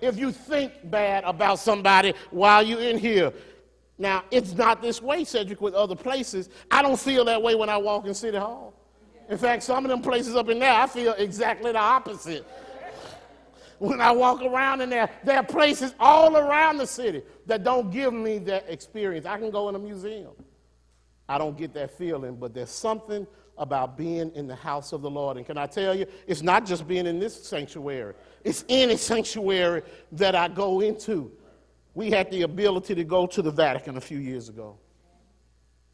if 0.00 0.18
you 0.18 0.32
think 0.32 0.72
bad 0.90 1.22
about 1.24 1.60
somebody 1.60 2.14
while 2.30 2.64
you're 2.64 2.80
in 2.80 2.98
here. 2.98 3.32
Now, 3.96 4.24
it's 4.30 4.54
not 4.54 4.80
this 4.80 5.00
way, 5.00 5.24
Cedric, 5.24 5.60
with 5.60 5.74
other 5.74 5.94
places. 5.94 6.48
I 6.70 6.82
don't 6.82 6.98
feel 6.98 7.24
that 7.26 7.40
way 7.40 7.54
when 7.54 7.68
I 7.68 7.76
walk 7.76 8.06
in 8.06 8.14
City 8.14 8.38
Hall. 8.38 8.74
In 9.30 9.38
fact, 9.38 9.62
some 9.62 9.84
of 9.84 9.90
them 9.90 10.02
places 10.02 10.34
up 10.34 10.48
in 10.48 10.58
there, 10.58 10.72
I 10.72 10.88
feel 10.88 11.12
exactly 11.12 11.70
the 11.70 11.78
opposite 11.78 12.44
when 13.78 14.00
I 14.00 14.10
walk 14.10 14.42
around 14.42 14.80
in 14.80 14.90
there. 14.90 15.08
There 15.24 15.36
are 15.36 15.44
places 15.44 15.94
all 16.00 16.36
around 16.36 16.78
the 16.78 16.86
city 16.86 17.22
that 17.46 17.62
don't 17.62 17.90
give 17.90 18.12
me 18.12 18.38
that 18.40 18.68
experience. 18.68 19.26
I 19.26 19.38
can 19.38 19.50
go 19.50 19.68
in 19.68 19.76
a 19.76 19.78
museum. 19.78 20.32
I 21.28 21.38
don't 21.38 21.56
get 21.56 21.72
that 21.74 21.96
feeling, 21.96 22.34
but 22.34 22.52
there's 22.52 22.70
something 22.70 23.24
about 23.56 23.96
being 23.96 24.32
in 24.34 24.48
the 24.48 24.56
house 24.56 24.92
of 24.92 25.00
the 25.00 25.10
Lord. 25.10 25.36
And 25.36 25.46
can 25.46 25.56
I 25.56 25.66
tell 25.66 25.94
you, 25.94 26.06
it's 26.26 26.42
not 26.42 26.66
just 26.66 26.88
being 26.88 27.06
in 27.06 27.20
this 27.20 27.46
sanctuary, 27.46 28.14
it's 28.42 28.64
any 28.68 28.96
sanctuary 28.96 29.82
that 30.12 30.34
I 30.34 30.48
go 30.48 30.80
into. 30.80 31.30
We 31.94 32.10
had 32.10 32.30
the 32.32 32.42
ability 32.42 32.96
to 32.96 33.04
go 33.04 33.26
to 33.28 33.42
the 33.42 33.50
Vatican 33.50 33.96
a 33.96 34.00
few 34.00 34.18
years 34.18 34.48
ago. 34.48 34.76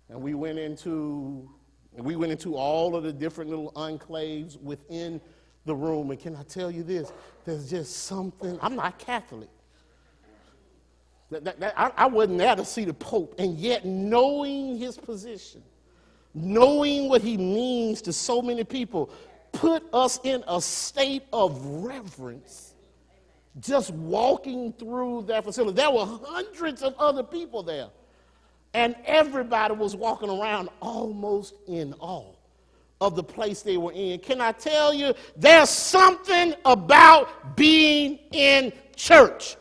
And 0.08 0.22
we 0.22 0.32
went 0.34 0.58
into 0.58 1.50
we 2.04 2.16
went 2.16 2.32
into 2.32 2.56
all 2.56 2.96
of 2.96 3.04
the 3.04 3.12
different 3.12 3.50
little 3.50 3.72
enclaves 3.72 4.60
within 4.60 5.20
the 5.64 5.74
room. 5.74 6.10
And 6.10 6.20
can 6.20 6.36
I 6.36 6.42
tell 6.42 6.70
you 6.70 6.82
this? 6.82 7.12
There's 7.44 7.70
just 7.70 8.04
something, 8.04 8.58
I'm 8.60 8.76
not 8.76 8.98
Catholic. 8.98 9.48
That, 11.30 11.44
that, 11.44 11.60
that, 11.60 11.74
I, 11.76 11.90
I 11.96 12.06
wasn't 12.06 12.38
there 12.38 12.54
to 12.54 12.64
see 12.64 12.84
the 12.84 12.94
Pope, 12.94 13.34
and 13.38 13.58
yet 13.58 13.84
knowing 13.84 14.78
his 14.78 14.96
position, 14.96 15.62
knowing 16.34 17.08
what 17.08 17.20
he 17.20 17.36
means 17.36 18.00
to 18.02 18.12
so 18.12 18.40
many 18.40 18.62
people, 18.62 19.10
put 19.50 19.82
us 19.92 20.20
in 20.22 20.44
a 20.46 20.60
state 20.60 21.24
of 21.32 21.64
reverence 21.64 22.74
just 23.60 23.90
walking 23.90 24.72
through 24.74 25.22
that 25.22 25.44
facility. 25.44 25.76
There 25.76 25.90
were 25.90 26.04
hundreds 26.04 26.82
of 26.82 26.94
other 26.98 27.22
people 27.22 27.62
there, 27.62 27.88
and 28.76 28.94
everybody 29.06 29.72
was 29.72 29.96
walking 29.96 30.28
around 30.28 30.68
almost 30.82 31.54
in 31.66 31.94
awe 31.98 32.34
of 33.00 33.16
the 33.16 33.22
place 33.22 33.62
they 33.62 33.78
were 33.78 33.92
in. 33.92 34.18
Can 34.18 34.38
I 34.38 34.52
tell 34.52 34.92
you, 34.92 35.14
there's 35.34 35.70
something 35.70 36.54
about 36.66 37.56
being 37.56 38.18
in 38.32 38.70
church 38.94 39.56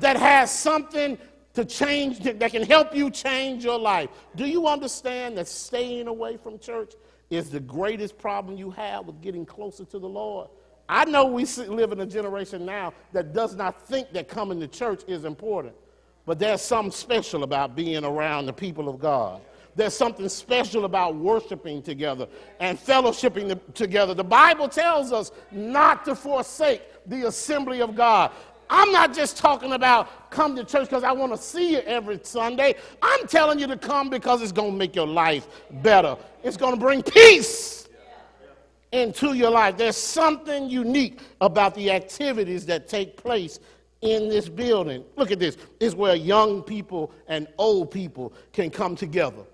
that 0.00 0.16
has 0.16 0.50
something 0.50 1.16
to 1.54 1.64
change, 1.64 2.18
that 2.18 2.50
can 2.50 2.64
help 2.64 2.92
you 2.92 3.08
change 3.08 3.64
your 3.64 3.78
life. 3.78 4.10
Do 4.34 4.46
you 4.46 4.66
understand 4.66 5.38
that 5.38 5.46
staying 5.46 6.08
away 6.08 6.36
from 6.36 6.58
church 6.58 6.94
is 7.30 7.48
the 7.50 7.60
greatest 7.60 8.18
problem 8.18 8.58
you 8.58 8.72
have 8.72 9.06
with 9.06 9.22
getting 9.22 9.46
closer 9.46 9.84
to 9.84 9.98
the 10.00 10.08
Lord? 10.08 10.48
I 10.88 11.04
know 11.04 11.26
we 11.26 11.44
live 11.44 11.92
in 11.92 12.00
a 12.00 12.06
generation 12.06 12.66
now 12.66 12.94
that 13.12 13.32
does 13.32 13.54
not 13.54 13.86
think 13.86 14.12
that 14.12 14.26
coming 14.28 14.58
to 14.58 14.66
church 14.66 15.02
is 15.06 15.24
important, 15.24 15.76
but 16.26 16.38
there's 16.38 16.60
something 16.60 16.92
special 16.92 17.44
about 17.44 17.74
being 17.74 18.04
around 18.04 18.46
the 18.46 18.52
people 18.52 18.88
of 18.88 18.98
God. 18.98 19.40
There's 19.76 19.94
something 19.94 20.28
special 20.28 20.84
about 20.84 21.14
worshiping 21.14 21.82
together 21.82 22.26
and 22.60 22.78
fellowshipping 22.78 23.60
together. 23.74 24.14
The 24.14 24.24
Bible 24.24 24.68
tells 24.68 25.12
us 25.12 25.30
not 25.52 26.04
to 26.06 26.14
forsake 26.14 26.82
the 27.06 27.28
assembly 27.28 27.80
of 27.82 27.94
God. 27.94 28.32
I'm 28.68 28.90
not 28.90 29.14
just 29.14 29.36
talking 29.36 29.74
about 29.74 30.30
come 30.30 30.56
to 30.56 30.64
church 30.64 30.88
because 30.88 31.04
I 31.04 31.12
want 31.12 31.32
to 31.32 31.38
see 31.38 31.72
you 31.72 31.78
every 31.80 32.18
Sunday. 32.22 32.74
I'm 33.00 33.28
telling 33.28 33.60
you 33.60 33.66
to 33.68 33.76
come 33.76 34.10
because 34.10 34.42
it's 34.42 34.50
going 34.50 34.72
to 34.72 34.76
make 34.76 34.96
your 34.96 35.06
life 35.06 35.46
better. 35.82 36.16
It's 36.42 36.56
going 36.56 36.74
to 36.74 36.80
bring 36.80 37.02
peace. 37.02 37.86
into 38.92 39.34
your 39.34 39.50
life. 39.50 39.76
There's 39.76 39.96
something 39.96 40.70
unique 40.70 41.20
about 41.40 41.74
the 41.74 41.90
activities 41.90 42.64
that 42.66 42.88
take 42.88 43.16
place 43.16 43.60
in 44.06 44.28
this 44.28 44.48
building. 44.48 45.04
Look 45.16 45.30
at 45.30 45.38
this. 45.38 45.56
It's 45.80 45.94
where 45.94 46.14
young 46.14 46.62
people 46.62 47.12
and 47.28 47.46
old 47.58 47.90
people 47.90 48.32
can 48.52 48.70
come 48.70 48.96
together. 48.96 49.44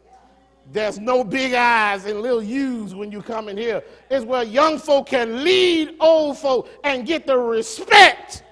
There's 0.71 0.99
no 0.99 1.25
big 1.25 1.55
eyes 1.55 2.05
and 2.05 2.21
little 2.21 2.43
U's 2.43 2.95
when 2.95 3.11
you 3.11 3.21
come 3.21 3.49
in 3.49 3.57
here. 3.57 3.83
It's 4.11 4.25
where 4.25 4.45
young 4.45 4.79
folk 4.79 5.09
can 5.09 5.43
lead 5.43 5.97
old 5.99 6.39
folk 6.39 6.69
and 6.85 7.07
get 7.07 7.27
the 7.27 7.37
respect 7.37 8.45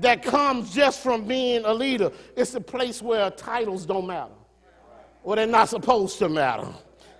that 0.00 0.22
comes 0.22 0.72
just 0.72 1.02
from 1.02 1.24
being 1.24 1.64
a 1.64 1.72
leader. 1.72 2.12
It's 2.36 2.54
a 2.54 2.60
place 2.60 3.02
where 3.02 3.30
titles 3.30 3.86
don't 3.86 4.06
matter, 4.06 4.34
or 5.24 5.36
they're 5.36 5.46
not 5.46 5.68
supposed 5.68 6.18
to 6.20 6.28
matter. 6.28 6.68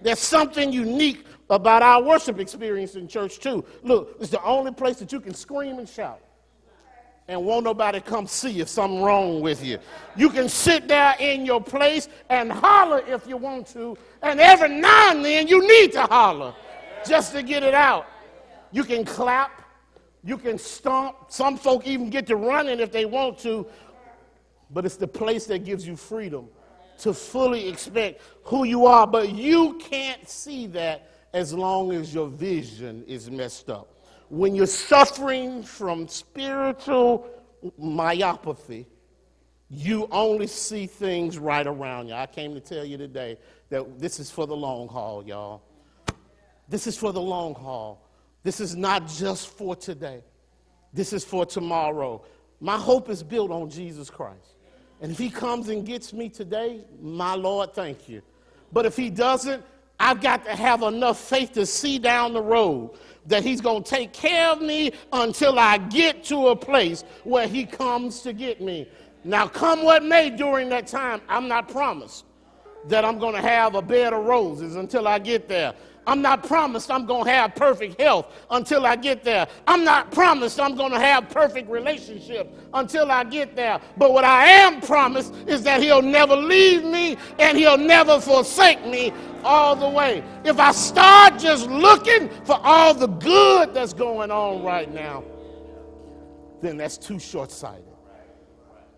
There's 0.00 0.20
something 0.20 0.72
unique 0.72 1.24
about 1.48 1.82
our 1.82 2.02
worship 2.02 2.38
experience 2.38 2.94
in 2.96 3.08
church, 3.08 3.38
too. 3.38 3.64
Look, 3.82 4.16
it's 4.20 4.30
the 4.30 4.42
only 4.42 4.72
place 4.72 4.96
that 4.98 5.10
you 5.12 5.20
can 5.20 5.34
scream 5.34 5.78
and 5.78 5.88
shout 5.88 6.20
and 7.28 7.44
won't 7.44 7.64
nobody 7.64 8.00
come 8.00 8.26
see 8.26 8.60
if 8.60 8.68
something 8.68 9.02
wrong 9.02 9.40
with 9.40 9.64
you. 9.64 9.78
You 10.16 10.30
can 10.30 10.48
sit 10.48 10.86
there 10.86 11.16
in 11.18 11.44
your 11.44 11.60
place 11.60 12.08
and 12.28 12.52
holler 12.52 13.02
if 13.06 13.26
you 13.26 13.36
want 13.36 13.66
to, 13.68 13.96
and 14.22 14.38
every 14.38 14.68
now 14.68 15.10
and 15.10 15.24
then 15.24 15.48
you 15.48 15.66
need 15.66 15.92
to 15.92 16.02
holler 16.02 16.54
just 17.06 17.32
to 17.32 17.42
get 17.42 17.62
it 17.62 17.74
out. 17.74 18.06
You 18.70 18.84
can 18.84 19.04
clap, 19.04 19.62
you 20.24 20.38
can 20.38 20.58
stomp. 20.58 21.16
Some 21.28 21.56
folk 21.56 21.86
even 21.86 22.10
get 22.10 22.26
to 22.28 22.36
running 22.36 22.80
if 22.80 22.92
they 22.92 23.04
want 23.04 23.38
to, 23.40 23.66
but 24.70 24.84
it's 24.84 24.96
the 24.96 25.08
place 25.08 25.46
that 25.46 25.64
gives 25.64 25.86
you 25.86 25.96
freedom 25.96 26.48
to 26.98 27.12
fully 27.12 27.68
expect 27.68 28.22
who 28.44 28.64
you 28.64 28.86
are, 28.86 29.06
but 29.06 29.32
you 29.32 29.74
can't 29.74 30.28
see 30.28 30.66
that 30.68 31.10
as 31.32 31.52
long 31.52 31.92
as 31.92 32.14
your 32.14 32.28
vision 32.28 33.04
is 33.06 33.30
messed 33.30 33.68
up 33.68 33.95
when 34.28 34.54
you're 34.54 34.66
suffering 34.66 35.62
from 35.62 36.08
spiritual 36.08 37.28
myopathy, 37.80 38.86
you 39.68 40.08
only 40.10 40.46
see 40.46 40.86
things 40.86 41.38
right 41.38 41.66
around 41.66 42.08
you. 42.08 42.14
I 42.14 42.26
came 42.26 42.54
to 42.54 42.60
tell 42.60 42.84
you 42.84 42.96
today 42.96 43.38
that 43.70 43.98
this 43.98 44.20
is 44.20 44.30
for 44.30 44.46
the 44.46 44.56
long 44.56 44.88
haul, 44.88 45.24
y'all. 45.24 45.62
This 46.68 46.86
is 46.86 46.96
for 46.96 47.12
the 47.12 47.20
long 47.20 47.54
haul. 47.54 48.02
This 48.42 48.60
is 48.60 48.76
not 48.76 49.08
just 49.08 49.48
for 49.48 49.74
today. 49.74 50.22
This 50.92 51.12
is 51.12 51.24
for 51.24 51.44
tomorrow. 51.44 52.24
My 52.60 52.78
hope 52.78 53.10
is 53.10 53.22
built 53.22 53.50
on 53.50 53.70
Jesus 53.70 54.08
Christ. 54.08 54.56
And 55.00 55.12
if 55.12 55.18
he 55.18 55.30
comes 55.30 55.68
and 55.68 55.84
gets 55.84 56.12
me 56.12 56.28
today, 56.28 56.84
my 57.00 57.34
Lord, 57.34 57.74
thank 57.74 58.08
you. 58.08 58.22
But 58.72 58.86
if 58.86 58.96
he 58.96 59.10
doesn't, 59.10 59.62
I've 59.98 60.20
got 60.20 60.44
to 60.44 60.54
have 60.54 60.82
enough 60.82 61.18
faith 61.18 61.52
to 61.52 61.66
see 61.66 61.98
down 61.98 62.32
the 62.32 62.42
road 62.42 62.90
that 63.26 63.42
he's 63.42 63.60
going 63.60 63.82
to 63.82 63.90
take 63.90 64.12
care 64.12 64.48
of 64.48 64.60
me 64.60 64.92
until 65.12 65.58
I 65.58 65.78
get 65.78 66.22
to 66.24 66.48
a 66.48 66.56
place 66.56 67.02
where 67.24 67.48
he 67.48 67.64
comes 67.64 68.20
to 68.20 68.32
get 68.32 68.60
me. 68.60 68.88
Now, 69.24 69.48
come 69.48 69.82
what 69.82 70.04
may 70.04 70.30
during 70.30 70.68
that 70.68 70.86
time, 70.86 71.20
I'm 71.28 71.48
not 71.48 71.68
promised 71.68 72.24
that 72.86 73.04
I'm 73.04 73.18
going 73.18 73.34
to 73.34 73.40
have 73.40 73.74
a 73.74 73.82
bed 73.82 74.12
of 74.12 74.24
roses 74.24 74.76
until 74.76 75.08
I 75.08 75.18
get 75.18 75.48
there. 75.48 75.74
I'm 76.06 76.22
not 76.22 76.46
promised 76.46 76.90
I'm 76.90 77.04
going 77.04 77.24
to 77.24 77.30
have 77.30 77.54
perfect 77.54 78.00
health 78.00 78.32
until 78.50 78.86
I 78.86 78.94
get 78.96 79.24
there. 79.24 79.48
I'm 79.66 79.82
not 79.82 80.12
promised 80.12 80.60
I'm 80.60 80.76
going 80.76 80.92
to 80.92 81.00
have 81.00 81.28
perfect 81.30 81.68
relationships 81.68 82.48
until 82.72 83.10
I 83.10 83.24
get 83.24 83.56
there. 83.56 83.80
But 83.96 84.12
what 84.12 84.24
I 84.24 84.46
am 84.46 84.80
promised 84.80 85.34
is 85.46 85.62
that 85.64 85.82
He'll 85.82 86.02
never 86.02 86.36
leave 86.36 86.84
me 86.84 87.16
and 87.38 87.58
He'll 87.58 87.78
never 87.78 88.20
forsake 88.20 88.86
me 88.86 89.12
all 89.42 89.74
the 89.74 89.88
way. 89.88 90.22
If 90.44 90.60
I 90.60 90.70
start 90.72 91.38
just 91.38 91.68
looking 91.68 92.28
for 92.44 92.58
all 92.62 92.94
the 92.94 93.08
good 93.08 93.74
that's 93.74 93.92
going 93.92 94.30
on 94.30 94.62
right 94.62 94.92
now, 94.92 95.24
then 96.62 96.76
that's 96.76 96.96
too 96.96 97.18
short 97.18 97.50
sighted. 97.50 97.84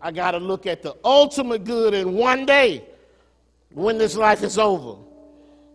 I 0.01 0.11
got 0.11 0.31
to 0.31 0.37
look 0.37 0.65
at 0.65 0.81
the 0.81 0.95
ultimate 1.03 1.65
good 1.65 1.93
in 1.93 2.13
one 2.13 2.45
day 2.45 2.85
when 3.73 3.97
this 3.97 4.15
life 4.15 4.43
is 4.43 4.57
over 4.57 5.08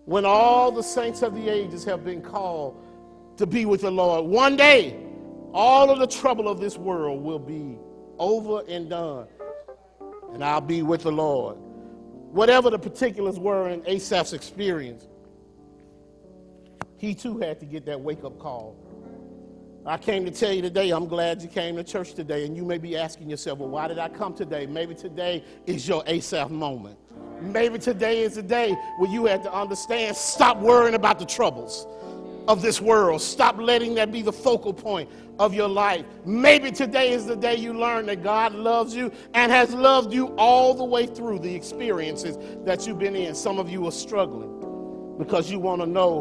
when 0.04 0.24
all 0.24 0.70
the 0.70 0.82
saints 0.82 1.22
of 1.22 1.34
the 1.34 1.48
ages 1.48 1.84
have 1.84 2.04
been 2.04 2.20
called 2.20 2.76
to 3.36 3.46
be 3.46 3.64
with 3.64 3.80
the 3.82 3.90
Lord. 3.90 4.26
One 4.26 4.56
day, 4.56 4.96
all 5.52 5.90
of 5.90 5.98
the 5.98 6.06
trouble 6.06 6.48
of 6.48 6.60
this 6.60 6.76
world 6.76 7.22
will 7.22 7.38
be 7.38 7.78
over 8.18 8.62
and 8.68 8.90
done, 8.90 9.26
and 10.32 10.44
I'll 10.44 10.60
be 10.60 10.82
with 10.82 11.02
the 11.02 11.12
Lord. 11.12 11.56
Whatever 11.56 12.70
the 12.70 12.78
particulars 12.78 13.38
were 13.38 13.68
in 13.68 13.82
Asaph's 13.86 14.32
experience, 14.32 15.06
he 16.96 17.14
too 17.14 17.38
had 17.38 17.60
to 17.60 17.66
get 17.66 17.86
that 17.86 18.00
wake 18.00 18.24
up 18.24 18.38
call. 18.38 18.76
I 19.86 19.98
came 19.98 20.24
to 20.24 20.30
tell 20.30 20.52
you 20.52 20.62
today, 20.62 20.90
I'm 20.90 21.06
glad 21.06 21.42
you 21.42 21.48
came 21.48 21.76
to 21.76 21.84
church 21.84 22.14
today, 22.14 22.46
and 22.46 22.56
you 22.56 22.64
may 22.64 22.78
be 22.78 22.96
asking 22.96 23.28
yourself, 23.28 23.58
well, 23.58 23.68
why 23.68 23.86
did 23.86 23.98
I 23.98 24.08
come 24.08 24.34
today? 24.34 24.64
Maybe 24.66 24.94
today 24.94 25.44
is 25.66 25.86
your 25.86 26.02
Asaph 26.06 26.50
moment. 26.50 26.98
Maybe 27.40 27.78
today 27.78 28.22
is 28.22 28.34
the 28.34 28.42
day 28.42 28.76
where 28.98 29.10
you 29.10 29.26
have 29.26 29.42
to 29.42 29.52
understand 29.52 30.16
stop 30.16 30.58
worrying 30.58 30.94
about 30.94 31.18
the 31.18 31.26
troubles 31.26 31.86
of 32.48 32.62
this 32.62 32.80
world. 32.80 33.20
Stop 33.22 33.58
letting 33.58 33.94
that 33.94 34.12
be 34.12 34.22
the 34.22 34.32
focal 34.32 34.72
point 34.72 35.10
of 35.38 35.54
your 35.54 35.68
life. 35.68 36.04
Maybe 36.24 36.70
today 36.70 37.12
is 37.12 37.26
the 37.26 37.36
day 37.36 37.56
you 37.56 37.72
learn 37.72 38.06
that 38.06 38.22
God 38.22 38.54
loves 38.54 38.94
you 38.94 39.10
and 39.34 39.50
has 39.50 39.74
loved 39.74 40.12
you 40.12 40.28
all 40.36 40.74
the 40.74 40.84
way 40.84 41.06
through 41.06 41.40
the 41.40 41.54
experiences 41.54 42.36
that 42.64 42.86
you've 42.86 42.98
been 42.98 43.16
in. 43.16 43.34
Some 43.34 43.58
of 43.58 43.68
you 43.70 43.86
are 43.86 43.92
struggling 43.92 45.16
because 45.18 45.50
you 45.50 45.58
want 45.58 45.80
to 45.80 45.86
know 45.86 46.20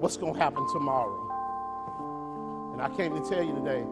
what's 0.00 0.16
going 0.16 0.34
to 0.34 0.40
happen 0.40 0.66
tomorrow. 0.72 1.20
And 2.72 2.82
I 2.82 2.88
came 2.96 3.14
to 3.14 3.28
tell 3.28 3.42
you 3.42 3.54
today, 3.54 3.84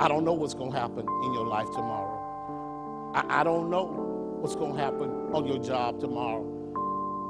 I 0.00 0.06
don't 0.06 0.24
know 0.24 0.34
what's 0.34 0.54
going 0.54 0.72
to 0.72 0.78
happen 0.78 1.00
in 1.00 1.32
your 1.32 1.46
life 1.46 1.66
tomorrow. 1.72 3.12
I, 3.14 3.40
I 3.40 3.44
don't 3.44 3.70
know 3.70 4.07
what's 4.38 4.54
going 4.56 4.74
to 4.74 4.80
happen 4.80 5.10
on 5.32 5.46
your 5.46 5.58
job 5.58 6.00
tomorrow. 6.00 6.44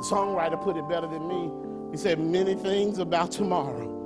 The 0.01 0.05
songwriter 0.05 0.63
put 0.63 0.77
it 0.77 0.89
better 0.89 1.07
than 1.07 1.27
me. 1.27 1.51
He 1.91 1.97
said, 1.97 2.21
Many 2.21 2.55
things 2.55 2.99
about 2.99 3.31
tomorrow. 3.33 3.97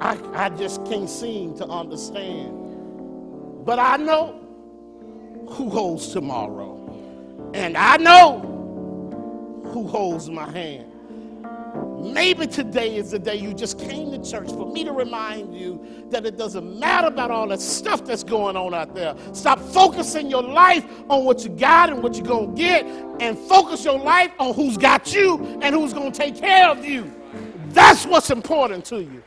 I, 0.00 0.18
I 0.32 0.48
just 0.50 0.84
can't 0.86 1.10
seem 1.10 1.56
to 1.58 1.66
understand. 1.66 2.56
But 3.64 3.78
I 3.78 3.96
know 3.96 4.40
who 5.50 5.68
holds 5.68 6.12
tomorrow. 6.12 6.76
And 7.54 7.76
I 7.76 7.96
know 7.98 8.40
who 9.66 9.86
holds 9.86 10.30
my 10.30 10.50
hand. 10.50 10.89
Maybe 12.00 12.46
today 12.46 12.96
is 12.96 13.10
the 13.10 13.18
day 13.18 13.36
you 13.36 13.52
just 13.52 13.78
came 13.78 14.10
to 14.10 14.30
church 14.30 14.48
for 14.48 14.70
me 14.72 14.84
to 14.84 14.92
remind 14.92 15.54
you 15.54 16.06
that 16.08 16.24
it 16.24 16.38
doesn't 16.38 16.78
matter 16.78 17.08
about 17.08 17.30
all 17.30 17.46
that 17.48 17.60
stuff 17.60 18.04
that's 18.06 18.24
going 18.24 18.56
on 18.56 18.72
out 18.72 18.94
there. 18.94 19.14
Stop 19.32 19.60
focusing 19.60 20.30
your 20.30 20.42
life 20.42 20.84
on 21.08 21.24
what 21.24 21.44
you 21.44 21.50
got 21.50 21.90
and 21.90 22.02
what 22.02 22.14
you're 22.14 22.26
going 22.26 22.54
to 22.54 22.60
get, 22.60 22.86
and 23.20 23.36
focus 23.36 23.84
your 23.84 23.98
life 23.98 24.32
on 24.38 24.54
who's 24.54 24.78
got 24.78 25.12
you 25.12 25.58
and 25.60 25.74
who's 25.74 25.92
going 25.92 26.10
to 26.10 26.18
take 26.18 26.36
care 26.36 26.68
of 26.68 26.84
you. 26.84 27.12
That's 27.68 28.06
what's 28.06 28.30
important 28.30 28.84
to 28.86 29.02
you. 29.02 29.22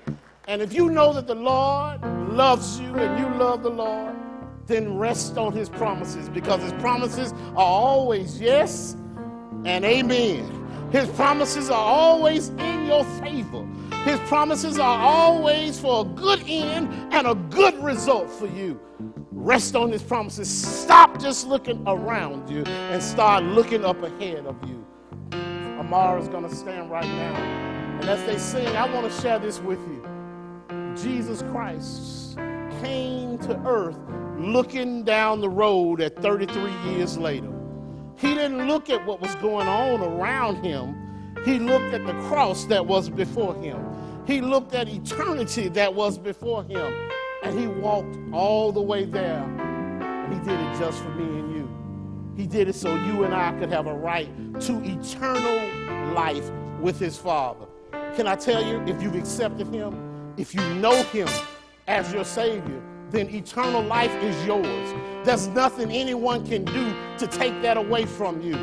And 0.47 0.61
if 0.61 0.73
you 0.73 0.89
know 0.89 1.13
that 1.13 1.27
the 1.27 1.35
Lord 1.35 2.01
loves 2.29 2.79
you 2.79 2.93
and 2.95 3.19
you 3.19 3.39
love 3.39 3.63
the 3.63 3.69
Lord, 3.69 4.15
then 4.65 4.97
rest 4.97 5.37
on 5.37 5.53
his 5.53 5.69
promises 5.69 6.27
because 6.27 6.61
his 6.61 6.73
promises 6.73 7.33
are 7.51 7.57
always 7.57 8.41
yes 8.41 8.95
and 9.65 9.85
amen. 9.85 10.62
His 10.93 11.09
promises 11.09 11.71
are 11.71 11.83
always 11.83 12.49
in 12.49 12.85
your 12.85 13.03
favor. 13.19 13.65
His 14.05 14.19
promises 14.29 14.77
are 14.77 14.99
always 14.99 15.79
for 15.79 16.01
a 16.01 16.03
good 16.05 16.43
end 16.45 16.87
and 17.11 17.25
a 17.25 17.33
good 17.33 17.83
result 17.83 18.29
for 18.29 18.45
you. 18.45 18.79
Rest 19.31 19.75
on 19.75 19.91
his 19.91 20.03
promises. 20.03 20.47
Stop 20.47 21.19
just 21.19 21.47
looking 21.47 21.83
around 21.87 22.47
you 22.47 22.63
and 22.65 23.01
start 23.01 23.43
looking 23.43 23.83
up 23.83 24.03
ahead 24.03 24.45
of 24.45 24.55
you. 24.69 24.85
Amara 25.79 26.21
is 26.21 26.27
going 26.27 26.47
to 26.47 26.55
stand 26.55 26.91
right 26.91 27.07
now. 27.07 27.35
And 27.99 28.07
as 28.07 28.23
they 28.25 28.37
sing, 28.37 28.67
I 28.67 28.87
want 28.93 29.11
to 29.11 29.21
share 29.21 29.39
this 29.39 29.59
with 29.59 29.79
you. 29.79 30.05
Jesus 30.95 31.41
Christ 31.51 32.37
came 32.83 33.39
to 33.39 33.59
earth 33.65 33.97
looking 34.37 35.03
down 35.03 35.41
the 35.41 35.49
road 35.49 36.01
at 36.01 36.21
33 36.21 36.71
years 36.91 37.17
later. 37.17 37.52
He 38.23 38.33
didn't 38.35 38.69
look 38.69 38.89
at 38.89 39.05
what 39.05 39.19
was 39.19 39.35
going 39.35 39.67
on 39.67 39.99
around 39.99 40.63
him. 40.63 40.95
He 41.43 41.59
looked 41.59 41.93
at 41.93 42.05
the 42.05 42.13
cross 42.29 42.63
that 42.65 42.85
was 42.85 43.09
before 43.09 43.53
him. 43.55 43.85
He 44.25 44.39
looked 44.39 44.73
at 44.73 44.87
eternity 44.87 45.67
that 45.67 45.93
was 45.93 46.17
before 46.17 46.63
him. 46.63 47.09
And 47.43 47.59
he 47.59 47.67
walked 47.67 48.17
all 48.31 48.71
the 48.71 48.81
way 48.81 49.03
there. 49.03 49.43
And 49.43 50.33
he 50.33 50.39
did 50.39 50.57
it 50.57 50.79
just 50.79 51.03
for 51.03 51.09
me 51.09 51.25
and 51.25 51.53
you. 51.53 52.33
He 52.37 52.47
did 52.47 52.69
it 52.69 52.75
so 52.75 52.95
you 52.95 53.25
and 53.25 53.35
I 53.35 53.59
could 53.59 53.69
have 53.69 53.87
a 53.87 53.93
right 53.93 54.29
to 54.61 54.81
eternal 54.81 56.13
life 56.13 56.49
with 56.79 56.97
his 56.97 57.17
Father. 57.17 57.65
Can 58.15 58.25
I 58.25 58.37
tell 58.37 58.65
you, 58.65 58.81
if 58.87 59.03
you've 59.03 59.15
accepted 59.15 59.67
him, 59.67 60.33
if 60.37 60.55
you 60.55 60.61
know 60.75 61.03
him 61.03 61.27
as 61.87 62.13
your 62.13 62.23
Savior, 62.23 62.81
then 63.13 63.29
eternal 63.29 63.83
life 63.83 64.11
is 64.23 64.45
yours. 64.45 64.93
There's 65.23 65.47
nothing 65.49 65.91
anyone 65.91 66.45
can 66.45 66.65
do 66.65 66.93
to 67.19 67.27
take 67.27 67.61
that 67.61 67.77
away 67.77 68.05
from 68.05 68.41
you. 68.41 68.57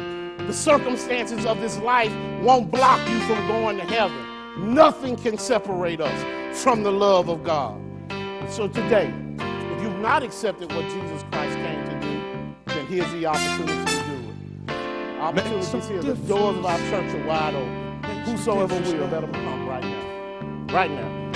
The 0.46 0.52
circumstances 0.52 1.46
of 1.46 1.60
this 1.60 1.78
life 1.78 2.12
won't 2.42 2.70
block 2.70 3.08
you 3.08 3.20
from 3.20 3.46
going 3.46 3.76
to 3.78 3.84
heaven. 3.84 4.74
Nothing 4.74 5.16
can 5.16 5.38
separate 5.38 6.00
us 6.00 6.62
from 6.62 6.82
the 6.82 6.90
love 6.90 7.28
of 7.28 7.44
God. 7.44 7.80
So 8.48 8.66
today, 8.66 9.14
if 9.38 9.82
you've 9.82 10.00
not 10.00 10.24
accepted 10.24 10.72
what 10.72 10.84
Jesus 10.86 11.22
Christ 11.30 11.56
came 11.56 11.84
to 11.84 12.00
do, 12.00 12.74
then 12.74 12.86
here's 12.86 13.10
the 13.12 13.26
opportunity 13.26 13.84
to 13.84 14.02
do 14.02 14.72
it. 14.72 15.20
Opportunities 15.20 15.88
here. 15.88 16.02
The 16.02 16.14
doors 16.26 16.56
of 16.56 16.66
our 16.66 16.78
church 16.78 17.14
are 17.14 17.26
wide 17.26 17.54
open. 17.54 18.02
Whosoever 18.24 18.74
will, 18.74 19.06
let 19.06 19.20
them 19.20 19.32
come 19.32 19.68
right 19.68 19.84
now. 19.84 20.74
Right 20.74 20.90
now. 20.90 21.29